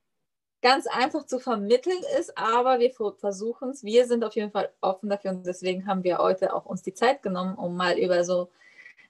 ganz 0.61 0.87
einfach 0.87 1.25
zu 1.25 1.39
vermitteln 1.39 2.01
ist, 2.19 2.37
aber 2.37 2.79
wir 2.79 2.91
versuchen 2.91 3.69
es. 3.69 3.83
Wir 3.83 4.07
sind 4.07 4.23
auf 4.23 4.33
jeden 4.35 4.51
Fall 4.51 4.71
offen 4.81 5.09
dafür 5.09 5.31
und 5.31 5.45
deswegen 5.45 5.87
haben 5.87 6.03
wir 6.03 6.17
heute 6.17 6.53
auch 6.53 6.65
uns 6.65 6.81
die 6.81 6.93
Zeit 6.93 7.21
genommen, 7.21 7.55
um 7.55 7.75
mal 7.75 7.97
über 7.97 8.23
so 8.23 8.49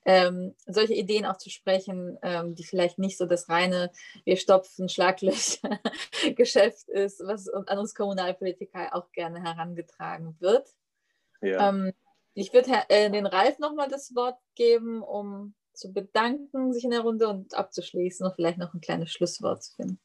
ähm, 0.05 0.55
solche 0.65 0.93
Ideen 0.93 1.25
auch 1.25 1.37
zu 1.37 1.49
sprechen, 1.49 2.17
ähm, 2.21 2.55
die 2.55 2.63
vielleicht 2.63 2.97
nicht 2.97 3.17
so 3.17 3.25
das 3.25 3.49
reine 3.49 3.91
wir 4.23 4.37
stopfen 4.37 4.89
Schlaglöcher 4.89 5.79
Geschäft 6.35 6.87
ist, 6.89 7.19
was 7.25 7.49
an 7.49 7.77
uns 7.77 7.93
Kommunalpolitiker 7.93 8.95
auch 8.95 9.11
gerne 9.11 9.41
herangetragen 9.41 10.35
wird. 10.39 10.69
Ja. 11.41 11.69
Ähm, 11.69 11.93
ich 12.33 12.53
würde 12.53 12.71
äh, 12.89 13.09
den 13.09 13.25
Ralf 13.25 13.59
nochmal 13.59 13.89
das 13.89 14.15
Wort 14.15 14.37
geben, 14.55 15.01
um 15.01 15.55
zu 15.73 15.93
bedanken, 15.93 16.73
sich 16.73 16.83
in 16.83 16.91
der 16.91 17.01
Runde 17.01 17.27
und 17.27 17.53
abzuschließen 17.53 18.25
und 18.25 18.35
vielleicht 18.35 18.57
noch 18.57 18.73
ein 18.73 18.81
kleines 18.81 19.11
Schlusswort 19.11 19.63
zu 19.63 19.75
finden. 19.75 19.99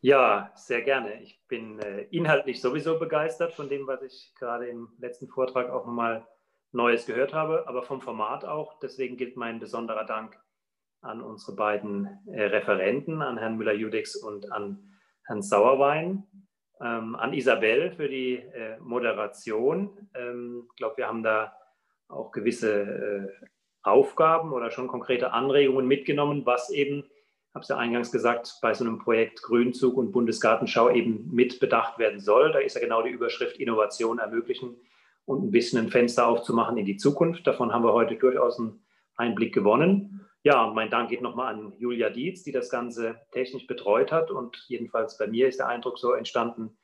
Ja, 0.00 0.52
sehr 0.54 0.82
gerne. 0.82 1.20
Ich 1.22 1.40
bin 1.48 1.80
äh, 1.80 2.02
inhaltlich 2.10 2.60
sowieso 2.60 3.00
begeistert 3.00 3.52
von 3.52 3.68
dem, 3.68 3.86
was 3.88 4.00
ich 4.02 4.32
gerade 4.38 4.68
im 4.68 4.88
letzten 4.98 5.26
Vortrag 5.28 5.70
auch 5.70 5.86
nochmal 5.86 6.24
Neues 6.70 7.06
gehört 7.06 7.34
habe, 7.34 7.66
aber 7.66 7.82
vom 7.82 8.00
Format 8.00 8.44
auch. 8.44 8.78
Deswegen 8.78 9.16
gilt 9.16 9.36
mein 9.36 9.58
besonderer 9.58 10.04
Dank 10.04 10.38
an 11.00 11.20
unsere 11.20 11.56
beiden 11.56 12.20
äh, 12.26 12.44
Referenten, 12.44 13.22
an 13.22 13.38
Herrn 13.38 13.56
Müller-Judex 13.56 14.16
und 14.16 14.52
an 14.52 14.88
Herrn 15.26 15.42
Sauerwein, 15.42 16.24
ähm, 16.80 17.16
an 17.16 17.32
Isabel 17.32 17.90
für 17.90 18.08
die 18.08 18.36
äh, 18.36 18.78
Moderation. 18.78 20.08
Ähm, 20.14 20.68
ich 20.70 20.76
glaube, 20.76 20.98
wir 20.98 21.08
haben 21.08 21.24
da 21.24 21.56
auch 22.08 22.30
gewisse 22.30 22.82
äh, 22.82 23.46
Aufgaben 23.82 24.52
oder 24.52 24.70
schon 24.70 24.86
konkrete 24.86 25.32
Anregungen 25.32 25.86
mitgenommen, 25.88 26.46
was 26.46 26.70
eben 26.70 27.04
habe 27.54 27.62
es 27.62 27.68
ja 27.68 27.76
eingangs 27.76 28.12
gesagt, 28.12 28.58
bei 28.62 28.74
so 28.74 28.84
einem 28.84 28.98
Projekt 28.98 29.42
Grünzug 29.42 29.96
und 29.96 30.12
Bundesgartenschau 30.12 30.90
eben 30.90 31.28
mit 31.32 31.60
bedacht 31.60 31.98
werden 31.98 32.20
soll. 32.20 32.52
Da 32.52 32.58
ist 32.58 32.74
ja 32.74 32.80
genau 32.80 33.02
die 33.02 33.10
Überschrift 33.10 33.58
Innovation 33.58 34.18
ermöglichen 34.18 34.76
und 35.24 35.44
ein 35.44 35.50
bisschen 35.50 35.78
ein 35.78 35.90
Fenster 35.90 36.26
aufzumachen 36.26 36.76
in 36.76 36.86
die 36.86 36.96
Zukunft. 36.96 37.46
Davon 37.46 37.72
haben 37.72 37.84
wir 37.84 37.92
heute 37.92 38.16
durchaus 38.16 38.58
einen 38.58 38.84
Einblick 39.16 39.54
gewonnen. 39.54 40.26
Ja, 40.42 40.70
mein 40.72 40.90
Dank 40.90 41.10
geht 41.10 41.20
nochmal 41.20 41.54
an 41.54 41.72
Julia 41.78 42.10
Dietz, 42.10 42.44
die 42.44 42.52
das 42.52 42.70
Ganze 42.70 43.20
technisch 43.32 43.66
betreut 43.66 44.12
hat. 44.12 44.30
Und 44.30 44.64
jedenfalls 44.68 45.18
bei 45.18 45.26
mir 45.26 45.48
ist 45.48 45.58
der 45.58 45.68
Eindruck 45.68 45.98
so 45.98 46.12
entstanden, 46.12 46.76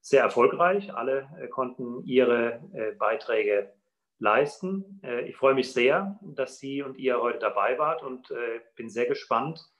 sehr 0.00 0.22
erfolgreich. 0.22 0.94
Alle 0.94 1.28
äh, 1.38 1.48
konnten 1.48 2.04
ihre 2.04 2.60
äh, 2.72 2.92
Beiträge 2.98 3.72
leisten. 4.18 5.00
Äh, 5.04 5.28
ich 5.28 5.36
freue 5.36 5.54
mich 5.54 5.72
sehr, 5.72 6.18
dass 6.22 6.58
Sie 6.58 6.82
und 6.82 6.98
ihr 6.98 7.20
heute 7.20 7.38
dabei 7.38 7.78
wart 7.78 8.02
und 8.02 8.32
bin 8.76 8.88
sehr 8.88 9.06
gespannt 9.06 9.71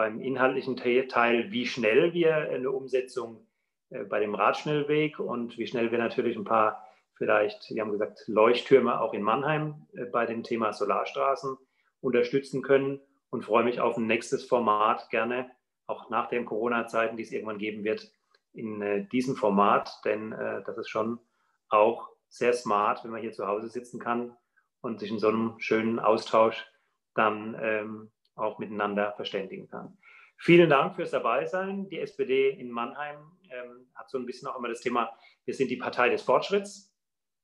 beim 0.00 0.18
inhaltlichen 0.22 0.76
Teil, 0.76 1.52
wie 1.52 1.66
schnell 1.66 2.14
wir 2.14 2.34
eine 2.34 2.70
Umsetzung 2.70 3.46
bei 4.08 4.18
dem 4.18 4.34
Radschnellweg 4.34 5.18
und 5.18 5.58
wie 5.58 5.66
schnell 5.66 5.92
wir 5.92 5.98
natürlich 5.98 6.38
ein 6.38 6.44
paar 6.44 6.86
vielleicht, 7.16 7.64
Sie 7.64 7.78
haben 7.78 7.92
gesagt, 7.92 8.24
Leuchttürme 8.28 8.98
auch 8.98 9.12
in 9.12 9.20
Mannheim 9.20 9.86
bei 10.10 10.24
dem 10.24 10.42
Thema 10.42 10.72
Solarstraßen 10.72 11.58
unterstützen 12.00 12.62
können 12.62 12.98
und 13.28 13.44
freue 13.44 13.62
mich 13.62 13.78
auf 13.78 13.98
ein 13.98 14.06
nächstes 14.06 14.46
Format 14.46 15.10
gerne, 15.10 15.50
auch 15.86 16.08
nach 16.08 16.30
den 16.30 16.46
Corona-Zeiten, 16.46 17.18
die 17.18 17.24
es 17.24 17.30
irgendwann 17.30 17.58
geben 17.58 17.84
wird, 17.84 18.10
in 18.54 18.80
äh, 18.80 19.06
diesem 19.08 19.36
Format, 19.36 20.00
denn 20.06 20.32
äh, 20.32 20.62
das 20.64 20.78
ist 20.78 20.88
schon 20.88 21.20
auch 21.68 22.08
sehr 22.30 22.54
smart, 22.54 23.04
wenn 23.04 23.10
man 23.10 23.20
hier 23.20 23.32
zu 23.32 23.46
Hause 23.46 23.68
sitzen 23.68 24.00
kann 24.00 24.34
und 24.80 24.98
sich 24.98 25.10
in 25.10 25.18
so 25.18 25.28
einem 25.28 25.56
schönen 25.58 25.98
Austausch 25.98 26.66
dann 27.14 27.54
ähm, 27.60 28.10
auch 28.40 28.58
miteinander 28.58 29.12
verständigen 29.12 29.68
kann. 29.68 29.96
Vielen 30.36 30.70
Dank 30.70 30.96
fürs 30.96 31.10
Dabeisein. 31.10 31.88
Die 31.88 32.00
SPD 32.00 32.50
in 32.50 32.70
Mannheim 32.70 33.16
ähm, 33.50 33.86
hat 33.94 34.10
so 34.10 34.18
ein 34.18 34.26
bisschen 34.26 34.48
auch 34.48 34.58
immer 34.58 34.68
das 34.68 34.80
Thema, 34.80 35.10
wir 35.44 35.54
sind 35.54 35.70
die 35.70 35.76
Partei 35.76 36.08
des 36.08 36.22
Fortschritts. 36.22 36.90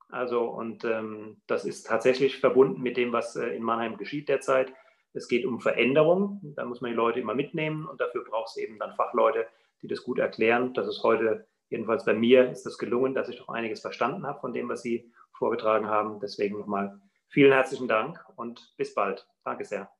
Also, 0.08 0.44
und 0.44 0.84
ähm, 0.84 1.42
das 1.46 1.64
ist 1.64 1.86
tatsächlich 1.86 2.38
verbunden 2.38 2.80
mit 2.80 2.96
dem, 2.96 3.12
was 3.12 3.36
äh, 3.36 3.48
in 3.48 3.62
Mannheim 3.62 3.96
geschieht 3.96 4.28
derzeit. 4.28 4.72
Es 5.12 5.28
geht 5.28 5.44
um 5.44 5.60
Veränderung. 5.60 6.40
Da 6.56 6.64
muss 6.64 6.80
man 6.80 6.90
die 6.90 6.96
Leute 6.96 7.20
immer 7.20 7.34
mitnehmen 7.34 7.86
und 7.86 8.00
dafür 8.00 8.24
braucht 8.24 8.50
es 8.50 8.56
eben 8.56 8.78
dann 8.78 8.94
Fachleute, 8.94 9.46
die 9.82 9.88
das 9.88 10.02
gut 10.02 10.18
erklären. 10.18 10.74
Das 10.74 10.86
ist 10.86 11.02
heute, 11.02 11.46
jedenfalls 11.70 12.04
bei 12.04 12.14
mir, 12.14 12.50
ist 12.50 12.64
das 12.64 12.78
gelungen, 12.78 13.14
dass 13.14 13.28
ich 13.28 13.38
doch 13.38 13.48
einiges 13.48 13.80
verstanden 13.80 14.26
habe 14.26 14.40
von 14.40 14.52
dem, 14.52 14.68
was 14.68 14.82
Sie 14.82 15.10
vorgetragen 15.32 15.88
haben. 15.88 16.20
Deswegen 16.20 16.58
nochmal 16.58 17.00
vielen 17.28 17.52
herzlichen 17.52 17.88
Dank 17.88 18.24
und 18.36 18.74
bis 18.76 18.94
bald. 18.94 19.26
Danke 19.44 19.64
sehr. 19.64 19.90